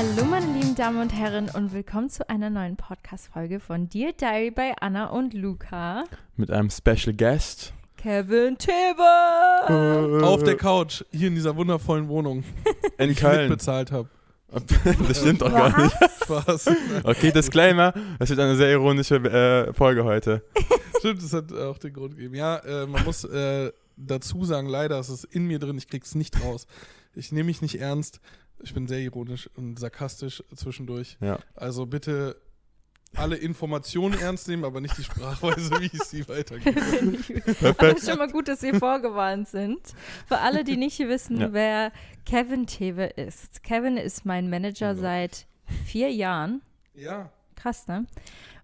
Hallo 0.00 0.24
meine 0.24 0.46
lieben 0.58 0.74
Damen 0.74 0.98
und 0.98 1.10
Herren 1.10 1.50
und 1.50 1.74
willkommen 1.74 2.08
zu 2.08 2.26
einer 2.30 2.48
neuen 2.48 2.74
Podcast-Folge 2.78 3.60
von 3.60 3.90
Dear 3.90 4.12
Diary 4.12 4.50
bei 4.50 4.72
Anna 4.80 5.10
und 5.10 5.34
Luca. 5.34 6.04
Mit 6.38 6.50
einem 6.50 6.70
Special 6.70 7.14
Guest. 7.14 7.74
Kevin 7.98 8.56
Tebe! 8.56 10.24
Auf 10.24 10.42
der 10.42 10.56
Couch, 10.56 11.04
hier 11.10 11.28
in 11.28 11.34
dieser 11.34 11.54
wundervollen 11.54 12.08
Wohnung, 12.08 12.44
In 12.96 13.08
die 13.08 13.12
ich 13.12 13.22
mitbezahlt 13.22 13.92
habe. 13.92 14.08
das 15.06 15.20
stimmt 15.20 15.42
doch 15.42 15.52
gar 15.52 15.78
nicht. 15.78 15.94
Spaß. 16.24 16.70
Okay, 17.04 17.30
Disclaimer. 17.30 17.92
Das 18.18 18.30
wird 18.30 18.40
eine 18.40 18.56
sehr 18.56 18.70
ironische 18.70 19.16
äh, 19.16 19.74
Folge 19.74 20.04
heute. 20.04 20.42
Stimmt, 20.98 21.22
das 21.22 21.34
hat 21.34 21.52
auch 21.52 21.76
den 21.76 21.92
Grund 21.92 22.16
gegeben. 22.16 22.36
Ja, 22.36 22.56
äh, 22.56 22.86
man 22.86 23.04
muss 23.04 23.24
äh, 23.24 23.70
dazu 23.98 24.46
sagen, 24.46 24.66
leider 24.66 24.98
ist 24.98 25.10
es 25.10 25.24
in 25.24 25.46
mir 25.46 25.58
drin, 25.58 25.76
ich 25.76 25.88
krieg's 25.88 26.14
nicht 26.14 26.42
raus. 26.42 26.66
Ich 27.14 27.32
nehme 27.32 27.46
mich 27.46 27.62
nicht 27.62 27.80
ernst. 27.80 28.20
Ich 28.62 28.74
bin 28.74 28.86
sehr 28.86 29.00
ironisch 29.00 29.48
und 29.56 29.78
sarkastisch 29.78 30.42
zwischendurch. 30.54 31.16
Ja. 31.20 31.38
Also 31.54 31.86
bitte 31.86 32.36
alle 33.16 33.36
Informationen 33.36 34.16
ernst 34.20 34.46
nehmen, 34.46 34.64
aber 34.64 34.80
nicht 34.80 34.96
die 34.96 35.02
Sprachweise, 35.02 35.70
wie 35.80 35.86
ich 35.92 36.02
sie 36.04 36.28
weitergebe. 36.28 36.80
Aber 37.68 37.88
es 37.96 38.02
ist 38.02 38.08
schon 38.08 38.18
mal 38.18 38.30
gut, 38.30 38.46
dass 38.46 38.62
wir 38.62 38.76
vorgewarnt 38.76 39.48
sind. 39.48 39.80
Für 40.28 40.38
alle, 40.38 40.62
die 40.62 40.76
nicht 40.76 41.00
wissen, 41.00 41.40
Ja. 41.40 41.52
wer 41.52 41.92
Kevin 42.24 42.66
Tebe 42.68 43.04
ist. 43.04 43.64
Kevin 43.64 43.96
ist 43.96 44.24
mein 44.26 44.48
Manager 44.48 44.88
Ja. 44.88 44.94
seit 44.94 45.46
vier 45.86 46.10
Jahren. 46.12 46.62
Ja, 46.94 47.32
Krass, 47.56 47.88
ne? 47.88 48.06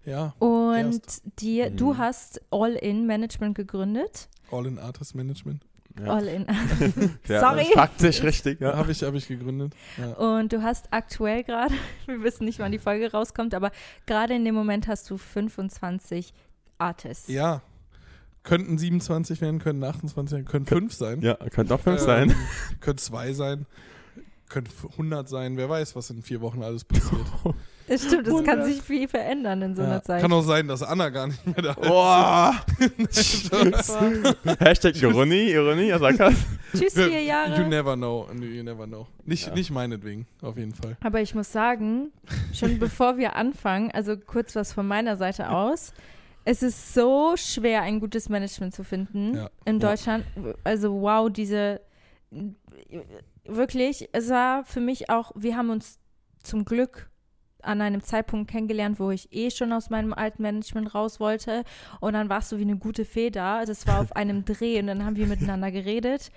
ja. 0.05 0.33
Und 0.39 0.75
Erst. 0.77 1.23
die, 1.39 1.63
Mhm. 1.69 1.75
du 1.75 1.97
hast 1.97 2.39
All-In-Management 2.49 3.53
gegründet. 3.55 4.29
All 4.49 4.65
in 4.65 4.79
Artist 4.79 5.13
Management. 5.13 5.65
Ja. 5.99 6.13
All-In. 6.13 6.45
Ja, 7.27 7.39
Sorry. 7.41 7.65
Faktisch 7.73 8.21
richtig, 8.23 8.61
ja. 8.61 8.75
Habe 8.77 8.91
ich, 8.91 9.03
hab 9.03 9.13
ich 9.15 9.27
gegründet. 9.27 9.73
Ja. 9.97 10.13
Und 10.13 10.53
du 10.53 10.61
hast 10.61 10.87
aktuell 10.91 11.43
gerade, 11.43 11.73
wir 12.05 12.21
wissen 12.23 12.45
nicht, 12.45 12.59
wann 12.59 12.71
die 12.71 12.79
Folge 12.79 13.11
rauskommt, 13.11 13.53
aber 13.53 13.71
gerade 14.05 14.33
in 14.35 14.45
dem 14.45 14.55
Moment 14.55 14.87
hast 14.87 15.09
du 15.09 15.17
25 15.17 16.33
Artists. 16.77 17.27
ja. 17.27 17.61
Könnten 18.43 18.77
27 18.77 19.41
werden, 19.41 19.59
können 19.59 19.83
28 19.83 20.33
werden, 20.37 20.45
können 20.45 20.65
5 20.65 20.93
sein. 20.93 21.19
Ja, 21.19 21.33
könnte 21.35 21.75
auch 21.75 21.81
fünf 21.81 21.99
Ähm, 21.99 22.05
sein. 22.05 22.35
Können 22.79 22.97
2 22.97 23.33
sein. 23.33 23.65
Können 24.47 24.67
100 24.91 25.27
sein. 25.27 25.57
Wer 25.57 25.67
weiß, 25.69 25.97
was 25.97 26.09
in 26.11 26.23
vier 26.23 26.39
Wochen 26.39 26.63
alles 26.63 26.85
passiert. 26.85 27.25
Das 27.87 28.03
stimmt, 28.05 28.27
es 28.27 28.43
kann 28.43 28.63
sich 28.65 28.81
viel 28.81 29.07
verändern 29.07 29.61
in 29.61 29.75
so 29.75 29.81
Ja. 29.81 29.87
einer 29.87 30.03
Zeit. 30.03 30.21
Kann 30.21 30.31
auch 30.33 30.41
sein, 30.41 30.67
dass 30.67 30.83
Anna 30.83 31.09
gar 31.09 31.27
nicht 31.27 31.45
mehr 31.45 31.55
da 31.61 31.71
ist. 31.71 31.81
Boah! 31.81 32.53
Hashtag 34.59 34.95
Ironie, 35.01 35.51
Ironie, 35.51 35.87
ja, 35.87 35.99
sag 35.99 36.17
das. 36.17 36.35
Tschüss, 36.75 36.93
vier 36.93 37.07
You 37.21 37.27
Jahre. 37.27 37.63
never 37.67 37.95
know. 37.95 38.27
You 38.33 38.63
never 38.63 38.85
know. 38.85 39.07
Nicht, 39.25 39.47
Ja. 39.47 39.53
nicht 39.53 39.71
meinetwegen, 39.71 40.27
auf 40.41 40.57
jeden 40.57 40.73
Fall. 40.73 40.97
Aber 41.01 41.21
ich 41.21 41.33
muss 41.33 41.51
sagen, 41.51 42.11
schon 42.53 42.79
bevor 42.79 43.17
wir 43.17 43.35
anfangen, 43.35 43.91
also 43.91 44.17
kurz 44.17 44.55
was 44.55 44.73
von 44.73 44.87
meiner 44.87 45.15
Seite 45.17 45.49
aus, 45.49 45.93
es 46.45 46.63
ist 46.63 46.93
so 46.93 47.35
schwer, 47.35 47.81
ein 47.81 47.99
gutes 47.99 48.29
Management 48.29 48.73
zu 48.73 48.83
finden 48.83 49.35
Ja. 49.35 49.49
in 49.65 49.79
Ja. 49.79 49.89
Deutschland. 49.89 50.25
Also 50.63 51.01
wow, 51.01 51.29
diese 51.31 51.81
wirklich, 53.45 54.09
es 54.11 54.29
war 54.29 54.65
für 54.65 54.81
mich 54.81 55.09
auch, 55.09 55.31
wir 55.35 55.55
haben 55.55 55.69
uns 55.69 55.99
zum 56.43 56.65
Glück 56.65 57.09
an 57.61 57.81
einem 57.81 58.01
Zeitpunkt 58.01 58.49
kennengelernt, 58.49 58.99
wo 58.99 59.11
ich 59.11 59.33
eh 59.33 59.49
schon 59.49 59.73
aus 59.73 59.89
meinem 59.89 60.13
alten 60.13 60.41
Management 60.41 60.93
raus 60.93 61.19
wollte. 61.19 61.63
Und 61.99 62.13
dann 62.13 62.29
warst 62.29 62.51
du 62.51 62.57
wie 62.57 62.63
eine 62.63 62.77
gute 62.77 63.05
Fee 63.05 63.29
da. 63.29 63.65
Das 63.65 63.87
war 63.87 63.99
auf 63.99 64.11
einem 64.15 64.45
Dreh 64.45 64.79
und 64.79 64.87
dann 64.87 65.05
haben 65.05 65.15
wir 65.15 65.27
miteinander 65.27 65.71
geredet. 65.71 66.31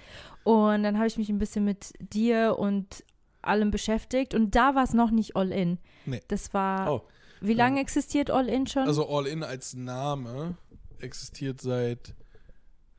Und 0.45 0.83
dann 0.83 0.97
habe 0.97 1.07
ich 1.07 1.19
mich 1.19 1.29
ein 1.29 1.39
bisschen 1.39 1.65
mit 1.65 1.93
dir 2.01 2.57
und 2.59 3.05
allem 3.43 3.71
beschäftigt. 3.71 4.35
Und 4.35 4.55
da 4.55 4.75
war 4.75 4.85
es 4.85 4.95
noch 4.95 5.11
nicht 5.11 5.37
All-In. 5.37 5.79
Nee. 6.07 6.21
Das 6.29 6.53
war. 6.55 6.93
Oh. 6.93 7.03
Wie 7.41 7.55
lange 7.55 7.81
existiert 7.81 8.31
All-In 8.31 8.67
schon? 8.67 8.87
Also 8.87 9.09
All 9.09 9.27
In 9.27 9.43
als 9.43 9.75
Name 9.75 10.57
existiert 10.99 11.61
seit 11.61 12.15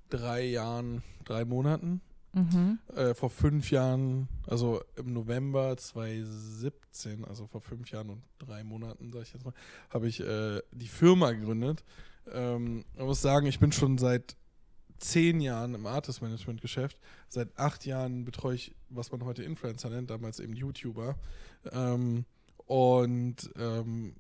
drei 0.10 0.44
Jahren, 0.44 1.04
drei 1.26 1.46
Monaten. 1.46 2.02
Mhm. 2.34 2.80
Äh, 2.96 3.14
vor 3.14 3.30
fünf 3.30 3.72
Jahren, 3.72 4.30
also 4.48 4.82
im 4.96 5.12
November 5.14 5.76
2017, 5.76 7.26
also 7.26 7.46
vor 7.48 7.62
fünf 7.62 7.92
Jahren 7.92 8.10
und 8.10 8.24
drei 8.40 8.64
Monaten, 8.64 9.12
sag 9.12 9.24
ich 9.24 9.34
jetzt 9.34 9.46
mal, 9.46 9.54
habe 9.90 10.08
ich 10.08 10.22
äh, 10.22 10.62
die 10.72 10.88
Firma 10.88 11.32
gegründet. 11.32 11.84
Ähm, 12.32 12.86
ich 12.94 13.02
muss 13.02 13.22
sagen, 13.22 13.48
ich 13.48 13.60
bin 13.60 13.72
schon 13.72 13.98
seit 13.98 14.36
zehn 15.00 15.42
Jahren 15.42 15.74
im 15.74 15.86
Artist-Management-Geschäft. 15.86 16.98
Seit 17.28 17.58
acht 17.58 17.86
Jahren 17.86 18.24
betreue 18.24 18.56
ich, 18.56 18.76
was 18.90 19.12
man 19.12 19.26
heute 19.26 19.44
Influencer 19.44 19.90
nennt, 19.90 20.10
damals 20.10 20.40
eben 20.40 20.54
YouTuber. 20.54 21.18
Ähm, 21.72 22.26
und 22.66 23.52
ähm, 23.58 24.16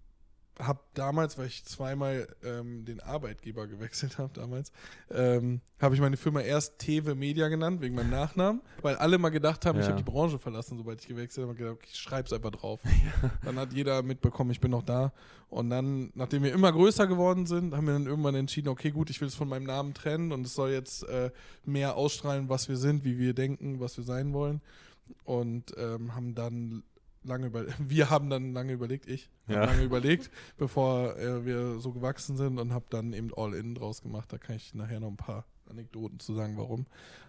habe 0.59 0.79
damals, 0.93 1.37
weil 1.37 1.47
ich 1.47 1.63
zweimal 1.65 2.27
ähm, 2.43 2.85
den 2.85 2.99
Arbeitgeber 2.99 3.67
gewechselt 3.67 4.17
habe 4.17 4.31
damals, 4.33 4.71
ähm, 5.09 5.61
habe 5.79 5.95
ich 5.95 6.01
meine 6.01 6.17
Firma 6.17 6.41
erst 6.41 6.77
Tewe 6.77 7.15
Media 7.15 7.47
genannt, 7.47 7.81
wegen 7.81 7.95
meinem 7.95 8.11
Nachnamen, 8.11 8.61
weil 8.81 8.95
alle 8.97 9.17
mal 9.17 9.29
gedacht 9.29 9.65
haben, 9.65 9.77
Ja. 9.77 9.81
ich 9.83 9.87
habe 9.89 9.97
die 9.97 10.09
Branche 10.09 10.37
verlassen, 10.39 10.77
sobald 10.77 11.01
ich 11.01 11.07
gewechselt 11.07 11.43
habe. 11.43 11.53
Ich 11.53 11.59
gedacht, 11.59 11.75
okay, 11.77 11.87
ich 11.91 11.99
schreibe 11.99 12.27
es 12.27 12.33
einfach 12.33 12.51
drauf. 12.51 12.79
Dann 13.43 13.57
hat 13.57 13.73
jeder 13.73 14.03
mitbekommen, 14.03 14.51
ich 14.51 14.59
bin 14.59 14.71
noch 14.71 14.83
da. 14.83 15.13
Und 15.49 15.69
dann, 15.69 16.11
nachdem 16.15 16.43
wir 16.43 16.53
immer 16.53 16.71
größer 16.71 17.07
geworden 17.07 17.45
sind, 17.45 17.75
haben 17.75 17.85
wir 17.85 17.91
dann 17.91 18.05
irgendwann 18.05 18.35
entschieden, 18.35 18.69
okay, 18.69 18.89
gut, 18.91 19.09
ich 19.09 19.19
will 19.19 19.27
es 19.27 19.35
von 19.35 19.49
meinem 19.49 19.65
Namen 19.65 19.93
trennen 19.93 20.31
und 20.31 20.45
es 20.45 20.55
soll 20.55 20.69
jetzt 20.71 21.03
äh, 21.09 21.29
mehr 21.65 21.97
ausstrahlen, 21.97 22.47
was 22.47 22.69
wir 22.69 22.77
sind, 22.77 23.03
wie 23.03 23.19
wir 23.19 23.33
denken, 23.33 23.81
was 23.81 23.97
wir 23.97 24.05
sein 24.05 24.31
wollen. 24.31 24.61
Und 25.25 25.73
ähm, 25.77 26.15
haben 26.15 26.35
dann 26.35 26.83
lange 27.23 27.47
über 27.47 27.65
wir 27.79 28.09
haben 28.09 28.29
dann 28.29 28.53
lange 28.53 28.73
überlegt, 28.73 29.07
ich 29.07 29.29
habe 29.47 29.53
Ja. 29.59 29.65
lange 29.65 29.83
überlegt, 29.83 30.29
bevor 30.57 31.17
äh, 31.17 31.45
wir 31.45 31.79
so 31.79 31.91
gewachsen 31.91 32.37
sind 32.37 32.59
und 32.59 32.73
habe 32.73 32.85
dann 32.89 33.13
eben 33.13 33.31
All-In 33.35 33.75
draus 33.75 34.01
gemacht. 34.01 34.31
Da 34.31 34.37
kann 34.37 34.55
ich 34.55 34.73
nachher 34.73 34.99
noch 34.99 35.09
ein 35.09 35.17
paar 35.17 35.45
Anekdoten 35.69 36.19
zu 36.19 36.33
sagen, 36.33 36.57
warum. 36.57 36.85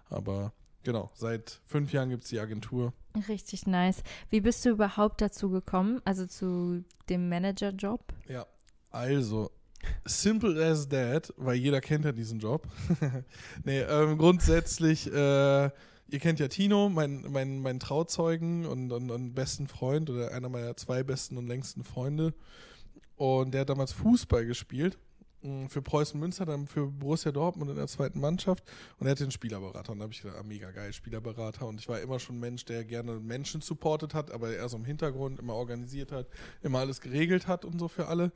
Aber 0.08 0.52
genau, 0.82 1.10
seit 1.14 1.60
fünf 1.66 1.92
Jahren 1.92 2.10
gibt 2.10 2.24
es 2.24 2.30
die 2.30 2.40
Agentur. 2.40 2.92
Richtig 3.28 3.66
nice. 3.66 4.02
Wie 4.30 4.40
bist 4.40 4.64
du 4.64 4.70
überhaupt 4.70 5.20
dazu 5.20 5.50
gekommen? 5.50 6.00
Also 6.04 6.26
zu 6.26 6.84
dem 7.08 7.28
Managerjob? 7.28 8.00
Ja, 8.28 8.46
also 8.90 9.50
simple 10.04 10.64
as 10.64 10.88
that, 10.88 11.32
weil 11.36 11.56
jeder 11.56 11.80
kennt 11.80 12.04
ja 12.04 12.12
diesen 12.12 12.38
Job. 12.40 12.66
nee, 13.64 13.80
ähm, 13.80 14.16
grundsätzlich, 14.18 15.12
äh, 15.12 15.70
ihr 16.12 16.18
kennt 16.18 16.38
ja 16.40 16.48
Tino, 16.48 16.90
mein, 16.90 17.24
mein, 17.30 17.60
mein 17.60 17.80
Trauzeugen 17.80 18.66
und, 18.66 18.92
und, 18.92 19.10
und 19.10 19.34
besten 19.34 19.66
Freund 19.66 20.10
oder 20.10 20.32
einer 20.32 20.50
meiner 20.50 20.76
zwei 20.76 21.02
besten 21.02 21.38
und 21.38 21.46
längsten 21.46 21.84
Freunde. 21.84 22.34
Und 23.16 23.52
der 23.52 23.62
hat 23.62 23.70
damals 23.70 23.92
Fußball 23.92 24.44
gespielt 24.44 24.98
mh, 25.40 25.70
für 25.70 25.80
Preußen 25.80 26.20
Münster, 26.20 26.44
dann 26.44 26.66
für 26.66 26.86
Borussia 26.86 27.32
Dortmund 27.32 27.70
in 27.70 27.76
der 27.76 27.86
zweiten 27.86 28.20
Mannschaft 28.20 28.62
und 28.98 29.06
er 29.06 29.12
hatte 29.12 29.24
einen 29.24 29.30
Spielerberater 29.30 29.92
und 29.92 30.00
da 30.00 30.02
habe 30.02 30.12
ich 30.12 30.20
gedacht, 30.20 30.36
ah, 30.38 30.42
mega 30.42 30.70
geil, 30.70 30.92
Spielerberater 30.92 31.66
und 31.66 31.80
ich 31.80 31.88
war 31.88 31.98
immer 32.00 32.18
schon 32.18 32.36
ein 32.36 32.40
Mensch, 32.40 32.66
der 32.66 32.84
gerne 32.84 33.18
Menschen 33.18 33.62
supportet 33.62 34.12
hat, 34.12 34.30
aber 34.32 34.52
eher 34.52 34.68
so 34.68 34.76
im 34.76 34.84
Hintergrund 34.84 35.38
immer 35.38 35.54
organisiert 35.54 36.12
hat, 36.12 36.26
immer 36.62 36.80
alles 36.80 37.00
geregelt 37.00 37.46
hat 37.46 37.64
und 37.64 37.78
so 37.78 37.88
für 37.88 38.08
alle. 38.08 38.32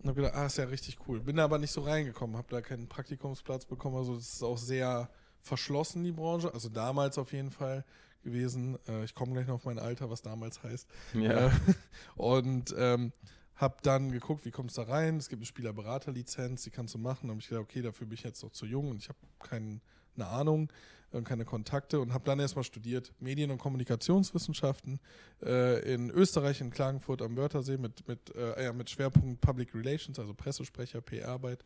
Und 0.00 0.10
habe 0.10 0.20
gedacht, 0.20 0.34
ah, 0.34 0.46
ist 0.46 0.58
ja 0.58 0.64
richtig 0.64 0.98
cool. 1.08 1.20
Bin 1.20 1.36
da 1.36 1.44
aber 1.44 1.56
nicht 1.56 1.70
so 1.70 1.80
reingekommen, 1.80 2.36
habe 2.36 2.48
da 2.50 2.60
keinen 2.60 2.88
Praktikumsplatz 2.88 3.64
bekommen, 3.64 3.96
also 3.96 4.14
das 4.16 4.34
ist 4.34 4.42
auch 4.42 4.58
sehr 4.58 5.08
verschlossen, 5.44 6.02
die 6.02 6.12
Branche, 6.12 6.52
also 6.52 6.68
damals 6.68 7.18
auf 7.18 7.32
jeden 7.32 7.50
Fall 7.50 7.84
gewesen. 8.22 8.78
Äh, 8.88 9.04
ich 9.04 9.14
komme 9.14 9.34
gleich 9.34 9.46
noch 9.46 9.56
auf 9.56 9.64
mein 9.66 9.78
Alter, 9.78 10.10
was 10.10 10.22
damals 10.22 10.62
heißt. 10.62 10.88
Ja. 11.12 11.46
Äh, 11.46 11.50
und 12.16 12.74
ähm, 12.76 13.12
habe 13.56 13.76
dann 13.82 14.10
geguckt, 14.10 14.44
wie 14.44 14.50
kommst 14.50 14.76
du 14.78 14.82
da 14.82 14.88
rein? 14.88 15.18
Es 15.18 15.28
gibt 15.28 15.40
eine 15.40 15.46
Spielerberaterlizenz, 15.46 16.64
die 16.64 16.70
kannst 16.70 16.94
du 16.94 16.98
machen. 16.98 17.28
Dann 17.28 17.32
habe 17.32 17.40
ich 17.40 17.48
gedacht, 17.48 17.64
okay, 17.64 17.82
dafür 17.82 18.06
bin 18.06 18.14
ich 18.14 18.24
jetzt 18.24 18.42
noch 18.42 18.50
zu 18.50 18.66
jung 18.66 18.90
und 18.90 18.96
ich 18.96 19.08
habe 19.08 19.18
keine 19.38 19.80
Ahnung 20.18 20.72
und 21.12 21.24
keine 21.24 21.44
Kontakte 21.44 22.00
und 22.00 22.12
habe 22.12 22.24
dann 22.24 22.40
erstmal 22.40 22.64
studiert 22.64 23.12
Medien- 23.20 23.52
und 23.52 23.58
Kommunikationswissenschaften 23.58 24.98
äh, 25.42 25.94
in 25.94 26.10
Österreich, 26.10 26.60
in 26.60 26.70
Klagenfurt 26.70 27.22
am 27.22 27.36
Wörthersee 27.36 27.76
mit, 27.76 28.08
mit, 28.08 28.34
äh, 28.34 28.64
ja, 28.64 28.72
mit 28.72 28.90
Schwerpunkt 28.90 29.40
Public 29.40 29.74
Relations, 29.74 30.18
also 30.18 30.34
Pressesprecher, 30.34 31.00
PR-Arbeit. 31.00 31.64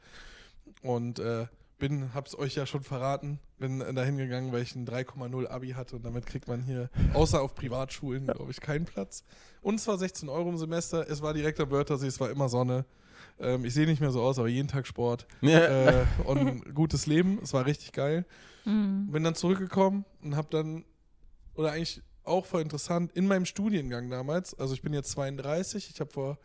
Und 0.82 1.18
äh, 1.20 1.46
bin, 1.78 2.12
hab's 2.14 2.34
euch 2.36 2.54
ja 2.56 2.66
schon 2.66 2.82
verraten, 2.82 3.38
bin 3.58 3.80
äh, 3.80 3.94
dahin 3.94 4.16
gegangen, 4.16 4.52
weil 4.52 4.62
ich 4.62 4.74
ein 4.74 4.86
3,0 4.86 5.46
Abi 5.46 5.70
hatte 5.70 5.96
und 5.96 6.04
damit 6.04 6.26
kriegt 6.26 6.48
man 6.48 6.62
hier, 6.62 6.90
außer 7.14 7.40
auf 7.40 7.54
Privatschulen, 7.54 8.26
glaube 8.26 8.50
ich, 8.50 8.60
keinen 8.60 8.84
Platz. 8.84 9.24
Und 9.62 9.76
es 9.76 9.86
war 9.86 9.96
16 9.98 10.28
Euro 10.28 10.48
im 10.48 10.58
Semester, 10.58 11.08
es 11.08 11.22
war 11.22 11.34
direkt 11.34 11.60
am 11.60 11.70
Wörthersee, 11.70 12.06
es 12.06 12.20
war 12.20 12.30
immer 12.30 12.48
Sonne. 12.48 12.84
Ähm, 13.38 13.64
ich 13.64 13.74
sehe 13.74 13.86
nicht 13.86 14.00
mehr 14.00 14.10
so 14.10 14.22
aus, 14.22 14.38
aber 14.38 14.48
jeden 14.48 14.68
Tag 14.68 14.86
Sport 14.86 15.26
Ja. 15.40 16.00
äh, 16.00 16.06
und 16.24 16.74
gutes 16.74 17.06
Leben. 17.06 17.38
Es 17.42 17.52
war 17.52 17.66
richtig 17.66 17.92
geil. 17.92 18.26
Mhm. 18.64 19.10
Bin 19.10 19.24
dann 19.24 19.34
zurückgekommen 19.34 20.04
und 20.22 20.36
habe 20.36 20.48
dann, 20.50 20.84
oder 21.54 21.72
eigentlich 21.72 22.02
auch 22.24 22.44
voll 22.44 22.62
interessant, 22.62 23.12
in 23.12 23.26
meinem 23.26 23.46
Studiengang 23.46 24.10
damals, 24.10 24.58
also 24.58 24.74
ich 24.74 24.82
bin 24.82 24.92
jetzt 24.92 25.10
32, 25.12 25.90
ich 25.92 26.00
habe 26.00 26.10
vor 26.10 26.38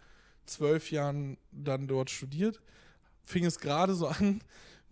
zwölf 0.45 0.91
Jahren 0.91 1.37
dann 1.51 1.87
dort 1.87 2.09
studiert, 2.09 2.61
fing 3.23 3.45
es 3.45 3.59
gerade 3.59 3.95
so 3.95 4.07
an 4.07 4.41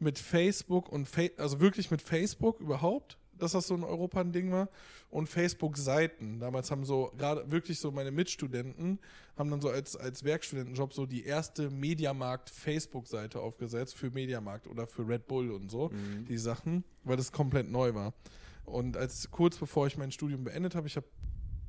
mit 0.01 0.19
Facebook 0.19 0.89
und, 0.89 1.07
Fa 1.07 1.23
also 1.37 1.59
wirklich 1.59 1.91
mit 1.91 2.01
Facebook 2.01 2.59
überhaupt, 2.59 3.17
dass 3.37 3.53
das 3.53 3.67
so 3.67 3.75
in 3.75 3.83
Europa 3.83 4.21
ein 4.21 4.31
Ding 4.31 4.51
war 4.51 4.69
und 5.09 5.27
Facebook-Seiten. 5.27 6.39
Damals 6.39 6.69
haben 6.69 6.85
so, 6.85 7.11
gerade 7.17 7.49
wirklich 7.51 7.79
so 7.79 7.91
meine 7.91 8.11
Mitstudenten, 8.11 8.99
haben 9.35 9.49
dann 9.49 9.61
so 9.61 9.69
als, 9.69 9.95
als 9.95 10.23
Werkstudentenjob 10.23 10.93
so 10.93 11.05
die 11.07 11.23
erste 11.25 11.69
Mediamarkt-Facebook-Seite 11.71 13.39
aufgesetzt 13.39 13.95
für 13.95 14.11
Mediamarkt 14.11 14.67
oder 14.67 14.87
für 14.87 15.07
Red 15.07 15.27
Bull 15.27 15.51
und 15.51 15.69
so 15.71 15.89
Mhm. 15.89 16.25
die 16.25 16.37
Sachen, 16.37 16.83
weil 17.03 17.17
das 17.17 17.31
komplett 17.31 17.69
neu 17.69 17.93
war. 17.93 18.13
Und 18.65 18.95
als 18.97 19.31
kurz 19.31 19.57
bevor 19.57 19.87
ich 19.87 19.97
mein 19.97 20.11
Studium 20.11 20.43
beendet 20.43 20.75
habe, 20.75 20.87
ich 20.87 20.95
habe 20.95 21.07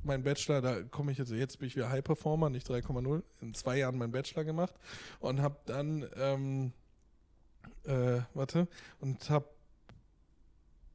meinen 0.05 0.25
Bachelor, 0.25 0.61
da 0.61 0.83
komme 0.83 1.13
ich 1.13 1.19
jetzt, 1.19 1.31
jetzt 1.31 1.59
bin 1.59 1.69
ich 1.69 1.77
wieder 1.77 1.89
High 1.91 2.05
Performer, 2.05 2.51
nicht 2.51 2.69
3,0, 2.69 3.23
in 3.41 3.55
zwei 3.55 3.79
Jahren 3.79 3.97
meinen 3.97 4.13
Bachelor 4.13 4.45
gemacht 4.45 4.75
und 5.21 5.41
habe 5.41 5.57
dann, 5.67 6.07
ähm, 6.17 6.73
äh, 7.85 8.21
warte, 8.35 8.69
und 9.01 9.29
habe, 9.31 9.47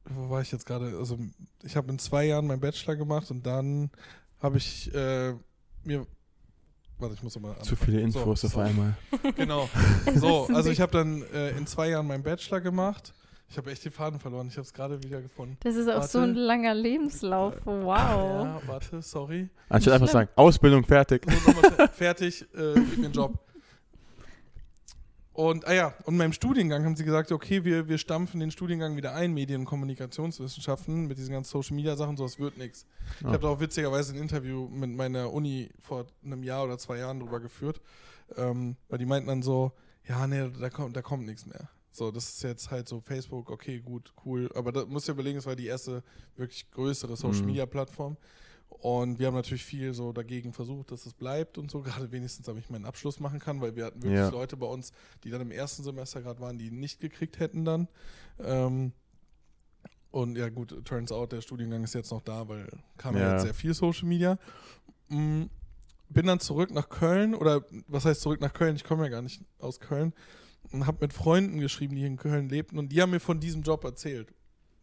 wo 0.04 0.30
war 0.30 0.40
ich 0.40 0.52
jetzt 0.52 0.66
gerade? 0.66 0.96
Also 0.98 1.18
ich 1.62 1.76
habe 1.76 1.90
in 1.90 1.98
zwei 1.98 2.24
Jahren 2.24 2.46
meinen 2.46 2.60
Bachelor 2.60 2.96
gemacht 2.96 3.30
und 3.30 3.44
dann 3.46 3.90
habe 4.40 4.58
ich 4.58 4.92
äh, 4.94 5.34
mir, 5.84 6.06
warte, 6.98 7.14
ich 7.14 7.22
muss 7.22 7.34
nochmal 7.34 7.60
Zu 7.62 7.76
viele 7.76 8.00
Infos 8.00 8.40
so, 8.40 8.46
auf 8.46 8.52
sorry. 8.54 8.68
einmal. 8.68 8.96
Genau. 9.36 9.68
So, 10.14 10.46
also 10.52 10.70
ich 10.70 10.80
habe 10.80 10.92
dann 10.92 11.22
äh, 11.34 11.50
in 11.50 11.66
zwei 11.66 11.90
Jahren 11.90 12.06
meinen 12.06 12.22
Bachelor 12.22 12.60
gemacht. 12.60 13.12
Ich 13.50 13.56
habe 13.56 13.70
echt 13.70 13.82
die 13.84 13.90
Faden 13.90 14.20
verloren. 14.20 14.48
Ich 14.48 14.54
habe 14.54 14.66
es 14.66 14.74
gerade 14.74 15.02
wieder 15.02 15.22
gefunden. 15.22 15.56
Das 15.60 15.74
ist 15.74 15.88
auch 15.88 16.02
so 16.02 16.18
Warte. 16.18 16.32
ein 16.32 16.36
langer 16.36 16.74
Lebenslauf. 16.74 17.54
Wow. 17.64 17.86
Ja, 17.86 18.60
warte, 18.66 19.00
sorry. 19.00 19.48
Anstatt 19.70 19.94
einfach 19.94 20.08
sagen, 20.08 20.28
Ausbildung 20.36 20.84
fertig. 20.84 21.26
So, 21.30 21.52
fertig, 21.92 22.42
äh, 22.54 22.74
gib 22.74 22.98
mir 22.98 23.06
einen 23.06 23.14
Job. 23.14 23.38
Und, 25.38 25.68
ah 25.68 25.72
ja, 25.72 25.94
und 26.04 26.14
in 26.14 26.16
meinem 26.16 26.32
Studiengang 26.32 26.84
haben 26.84 26.96
sie 26.96 27.04
gesagt, 27.04 27.30
okay, 27.30 27.64
wir, 27.64 27.86
wir 27.86 27.98
stampfen 27.98 28.40
den 28.40 28.50
Studiengang 28.50 28.96
wieder 28.96 29.14
ein, 29.14 29.32
Medien- 29.32 29.60
und 29.60 29.66
Kommunikationswissenschaften, 29.66 31.06
mit 31.06 31.16
diesen 31.16 31.32
ganzen 31.32 31.52
Social-Media-Sachen, 31.52 32.16
so, 32.16 32.24
das 32.24 32.40
wird 32.40 32.58
nichts. 32.58 32.86
Ich 33.20 33.26
habe 33.26 33.38
da 33.38 33.46
auch 33.46 33.60
witzigerweise 33.60 34.14
ein 34.14 34.20
Interview 34.20 34.66
mit 34.66 34.90
meiner 34.90 35.32
Uni 35.32 35.70
vor 35.78 36.06
einem 36.24 36.42
Jahr 36.42 36.64
oder 36.64 36.76
zwei 36.76 36.98
Jahren 36.98 37.20
drüber 37.20 37.38
geführt, 37.38 37.80
ähm, 38.34 38.74
weil 38.88 38.98
die 38.98 39.06
meinten 39.06 39.28
dann 39.28 39.42
so, 39.42 39.70
ja, 40.08 40.26
nee, 40.26 40.50
da 40.58 40.70
kommt, 40.70 40.96
da 40.96 41.02
kommt 41.02 41.24
nichts 41.24 41.46
mehr. 41.46 41.68
So, 41.92 42.10
das 42.10 42.30
ist 42.30 42.42
jetzt 42.42 42.72
halt 42.72 42.88
so 42.88 42.98
Facebook, 43.00 43.48
okay, 43.48 43.78
gut, 43.78 44.12
cool. 44.24 44.50
Aber 44.56 44.72
da 44.72 44.86
musst 44.86 45.06
du 45.06 45.12
überlegen, 45.12 45.38
es 45.38 45.46
war 45.46 45.54
die 45.54 45.66
erste 45.66 46.02
wirklich 46.34 46.68
größere 46.72 47.16
Social-Media-Plattform. 47.16 48.16
Und 48.68 49.18
wir 49.18 49.26
haben 49.26 49.34
natürlich 49.34 49.64
viel 49.64 49.92
so 49.92 50.12
dagegen 50.12 50.52
versucht, 50.52 50.92
dass 50.92 51.04
es 51.06 51.12
bleibt 51.14 51.58
und 51.58 51.70
so, 51.70 51.80
gerade 51.82 52.12
wenigstens, 52.12 52.46
damit 52.46 52.64
ich 52.64 52.70
meinen 52.70 52.84
Abschluss 52.84 53.18
machen 53.20 53.38
kann, 53.40 53.60
weil 53.60 53.74
wir 53.76 53.86
hatten 53.86 54.02
wirklich 54.02 54.20
Ja. 54.20 54.28
Leute 54.28 54.56
bei 54.56 54.66
uns, 54.66 54.92
die 55.24 55.30
dann 55.30 55.40
im 55.40 55.50
ersten 55.50 55.82
Semester 55.82 56.22
gerade 56.22 56.40
waren, 56.40 56.58
die 56.58 56.70
nicht 56.70 57.00
gekriegt 57.00 57.38
hätten 57.40 57.64
dann. 57.64 57.88
Ähm, 58.38 58.92
und 60.10 60.38
ja 60.38 60.48
gut, 60.48 60.84
turns 60.84 61.12
out, 61.12 61.32
der 61.32 61.40
Studiengang 61.42 61.84
ist 61.84 61.94
jetzt 61.94 62.10
noch 62.12 62.22
da, 62.22 62.48
weil 62.48 62.68
kam 62.96 63.14
ja 63.16 63.20
Ja. 63.22 63.32
jetzt 63.34 63.42
sehr 63.42 63.54
viel 63.54 63.74
Social 63.74 64.06
Media. 64.08 64.38
Mm, 65.08 65.44
Bin 66.10 66.26
dann 66.26 66.40
zurück 66.40 66.70
nach 66.70 66.88
Köln, 66.88 67.34
oder 67.34 67.62
was 67.86 68.06
heißt 68.06 68.22
zurück 68.22 68.40
nach 68.40 68.54
Köln? 68.54 68.76
Ich 68.76 68.84
komme 68.84 69.02
ja 69.04 69.10
gar 69.10 69.20
nicht 69.20 69.42
aus 69.58 69.78
Köln. 69.78 70.14
Und 70.72 70.86
habe 70.86 70.98
mit 71.02 71.12
Freunden 71.12 71.60
geschrieben, 71.60 71.96
die 71.96 72.04
in 72.06 72.16
Köln 72.16 72.48
lebten 72.48 72.78
und 72.78 72.90
die 72.90 73.02
haben 73.02 73.10
mir 73.10 73.20
von 73.20 73.40
diesem 73.40 73.60
Job 73.62 73.84
erzählt, 73.84 74.32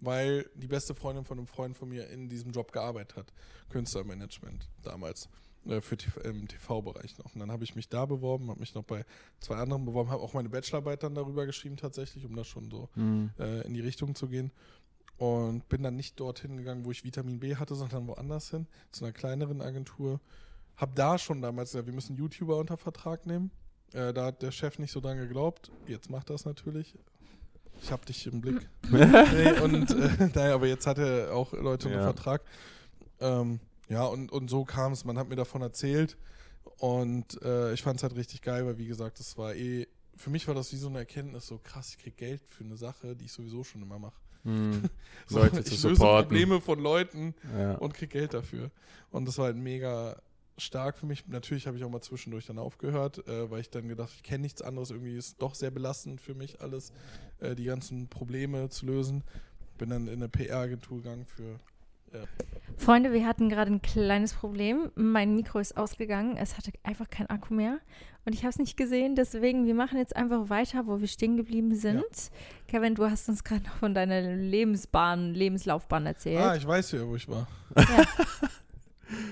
weil 0.06 0.50
die 0.56 0.68
beste 0.68 0.96
Freundin 0.96 1.26
von 1.26 1.38
einem 1.38 1.48
Freund 1.48 1.76
von 1.78 1.90
mir 1.90 2.08
in 2.10 2.30
diesem 2.30 2.52
Job 2.52 2.72
gearbeitet 2.72 3.18
hat. 3.18 3.34
Künstlermanagement 3.70 4.70
damals. 4.84 5.30
äh, 5.68 5.82
Für 5.82 5.98
TV, 5.98 6.22
im 6.22 6.48
TV-Bereich 6.48 7.18
noch. 7.18 7.34
Und 7.34 7.40
dann 7.40 7.52
habe 7.52 7.64
ich 7.64 7.76
mich 7.76 7.90
da 7.90 8.06
beworben, 8.06 8.50
habe 8.50 8.60
mich 8.60 8.76
noch 8.76 8.84
bei 8.84 9.04
zwei 9.40 9.56
anderen 9.56 9.84
beworben, 9.86 10.12
habe 10.12 10.22
auch 10.22 10.34
meine 10.34 10.50
Bachelorarbeit 10.50 11.02
dann 11.04 11.16
darüber 11.16 11.46
geschrieben 11.46 11.76
tatsächlich, 11.78 12.26
um 12.26 12.36
das 12.36 12.48
schon 12.48 12.70
so 12.70 12.88
Mhm. 12.96 13.32
äh, 13.40 13.62
in 13.62 13.74
die 13.74 13.82
Richtung 13.82 14.14
zu 14.16 14.28
gehen. 14.28 14.52
Und 15.18 15.68
bin 15.70 15.82
dann 15.82 15.96
nicht 15.96 16.20
dorthin 16.20 16.58
gegangen, 16.58 16.84
wo 16.86 16.92
ich 16.92 17.04
Vitamin 17.06 17.40
B 17.40 17.56
hatte, 17.56 17.74
sondern 17.76 18.06
woanders 18.08 18.50
hin, 18.52 18.68
zu 18.92 19.06
einer 19.06 19.14
kleineren 19.14 19.62
Agentur. 19.62 20.20
Hab 20.76 20.94
da 20.96 21.18
schon 21.18 21.42
damals 21.42 21.72
gesagt, 21.72 21.88
wir 21.88 21.94
müssen 21.94 22.16
YouTuber 22.18 22.58
unter 22.58 22.76
Vertrag 22.78 23.26
nehmen. 23.26 23.50
Äh, 23.94 24.14
da 24.14 24.26
hat 24.26 24.42
der 24.42 24.52
Chef 24.52 24.78
nicht 24.78 24.92
so 24.92 25.00
dran 25.00 25.18
geglaubt. 25.18 25.72
Jetzt 25.88 26.10
macht 26.10 26.30
das 26.30 26.44
natürlich. 26.44 26.96
Ich 27.82 27.92
hab 27.92 28.06
dich 28.06 28.26
im 28.28 28.42
Blick. 28.42 28.68
nee, 28.92 29.60
und 29.62 29.92
äh, 29.92 30.30
naja, 30.36 30.56
aber 30.56 30.68
jetzt 30.68 30.88
hat 30.88 30.98
er 30.98 31.34
auch 31.34 31.54
Leute 31.54 31.88
unter 31.88 32.00
Ja. 32.00 32.04
Vertrag. 32.04 32.42
Ähm, 33.20 33.60
ja, 33.90 34.04
und, 34.06 34.32
und 34.32 34.50
so 34.50 34.66
kam 34.66 34.94
es. 34.94 35.06
Man 35.06 35.18
hat 35.18 35.30
mir 35.30 35.36
davon 35.36 35.62
erzählt. 35.62 36.18
Und 36.80 37.42
äh, 37.44 37.74
ich 37.74 37.82
fand 37.84 37.98
es 37.98 38.04
halt 38.04 38.16
richtig 38.16 38.42
geil, 38.42 38.66
weil 38.66 38.78
wie 38.78 38.88
gesagt, 38.88 39.20
das 39.20 39.38
war 39.38 39.56
eh, 39.56 39.88
für 40.18 40.30
mich 40.30 40.48
war 40.48 40.56
das 40.56 40.72
wie 40.74 40.78
so 40.78 40.88
eine 40.88 41.00
Erkenntnis, 41.00 41.48
so 41.48 41.58
krass, 41.64 41.90
ich 41.92 41.98
krieg 41.98 42.18
Geld 42.18 42.42
für 42.48 42.64
eine 42.64 42.76
Sache, 42.78 43.16
die 43.16 43.26
ich 43.26 43.32
sowieso 43.32 43.64
schon 43.64 43.82
immer 43.82 44.00
mache. 44.00 44.20
Hm. 44.44 44.84
So, 45.28 45.40
Leute 45.40 45.60
ich 45.60 45.66
zu 45.66 45.72
löse 45.72 45.90
supporten. 45.96 46.28
Probleme 46.30 46.60
von 46.62 46.80
Leuten 46.80 47.34
Ja. 47.58 47.76
und 47.76 47.94
krieg 47.94 48.10
Geld 48.10 48.34
dafür. 48.34 48.72
Und 49.12 49.26
das 49.28 49.38
war 49.38 49.46
halt 49.46 49.58
mega 49.58 50.18
stark 50.58 50.98
für 50.98 51.06
mich. 51.06 51.28
Natürlich 51.28 51.68
habe 51.68 51.78
ich 51.78 51.84
auch 51.84 51.90
mal 51.90 52.02
zwischendurch 52.02 52.46
dann 52.46 52.60
aufgehört, 52.60 53.28
äh, 53.28 53.50
weil 53.50 53.62
ich 53.62 53.70
dann 53.70 53.88
gedacht, 53.88 54.12
ich 54.16 54.24
kenne 54.24 54.44
nichts 54.44 54.62
anderes. 54.62 54.92
Irgendwie 54.92 55.16
ist 55.16 55.42
doch 55.42 55.56
sehr 55.56 55.72
belastend 55.72 56.22
für 56.22 56.34
mich 56.34 56.62
alles, 56.62 56.94
äh, 57.40 57.56
die 57.56 57.66
ganzen 57.66 58.08
Probleme 58.08 58.70
zu 58.70 58.86
lösen. 58.86 59.24
Bin 59.78 59.90
dann 59.90 60.08
in 60.08 60.16
eine 60.16 60.30
PR-Agentur 60.30 60.98
gegangen 60.98 61.26
für. 61.26 61.60
Freunde, 62.78 63.12
wir 63.12 63.28
hatten 63.28 63.50
gerade 63.50 63.74
ein 63.74 63.82
kleines 63.82 64.34
Problem. 64.34 64.90
Mein 64.96 65.36
Mikro 65.36 65.60
ist 65.60 65.76
ausgegangen. 65.76 66.38
Es 66.38 66.58
hatte 66.58 66.72
einfach 66.84 67.10
keinen 67.10 67.30
Akku 67.30 67.54
mehr. 67.54 67.80
Und 68.26 68.34
ich 68.34 68.42
habe 68.42 68.52
es 68.52 68.58
nicht 68.58 68.78
gesehen. 68.78 69.16
Deswegen, 69.16 69.66
wir 69.66 69.76
machen 69.76 69.98
jetzt 69.98 70.16
einfach 70.16 70.50
weiter, 70.50 70.88
wo 70.88 71.02
wir 71.02 71.08
stehen 71.08 71.36
geblieben 71.36 71.76
sind. 71.76 72.06
Kevin, 72.68 72.96
du 72.96 73.10
hast 73.10 73.28
uns 73.28 73.44
gerade 73.44 73.64
noch 73.64 73.76
von 73.76 73.94
deiner 73.94 74.22
Lebensbahn, 74.22 75.34
Lebenslaufbahn 75.34 76.06
erzählt. 76.06 76.40
Ah, 76.42 76.56
ich 76.56 76.66
weiß 76.66 76.94
ja, 76.94 77.06
wo 77.06 77.18
ich 77.18 77.28
war. 77.28 77.48
Ja. 77.78 78.06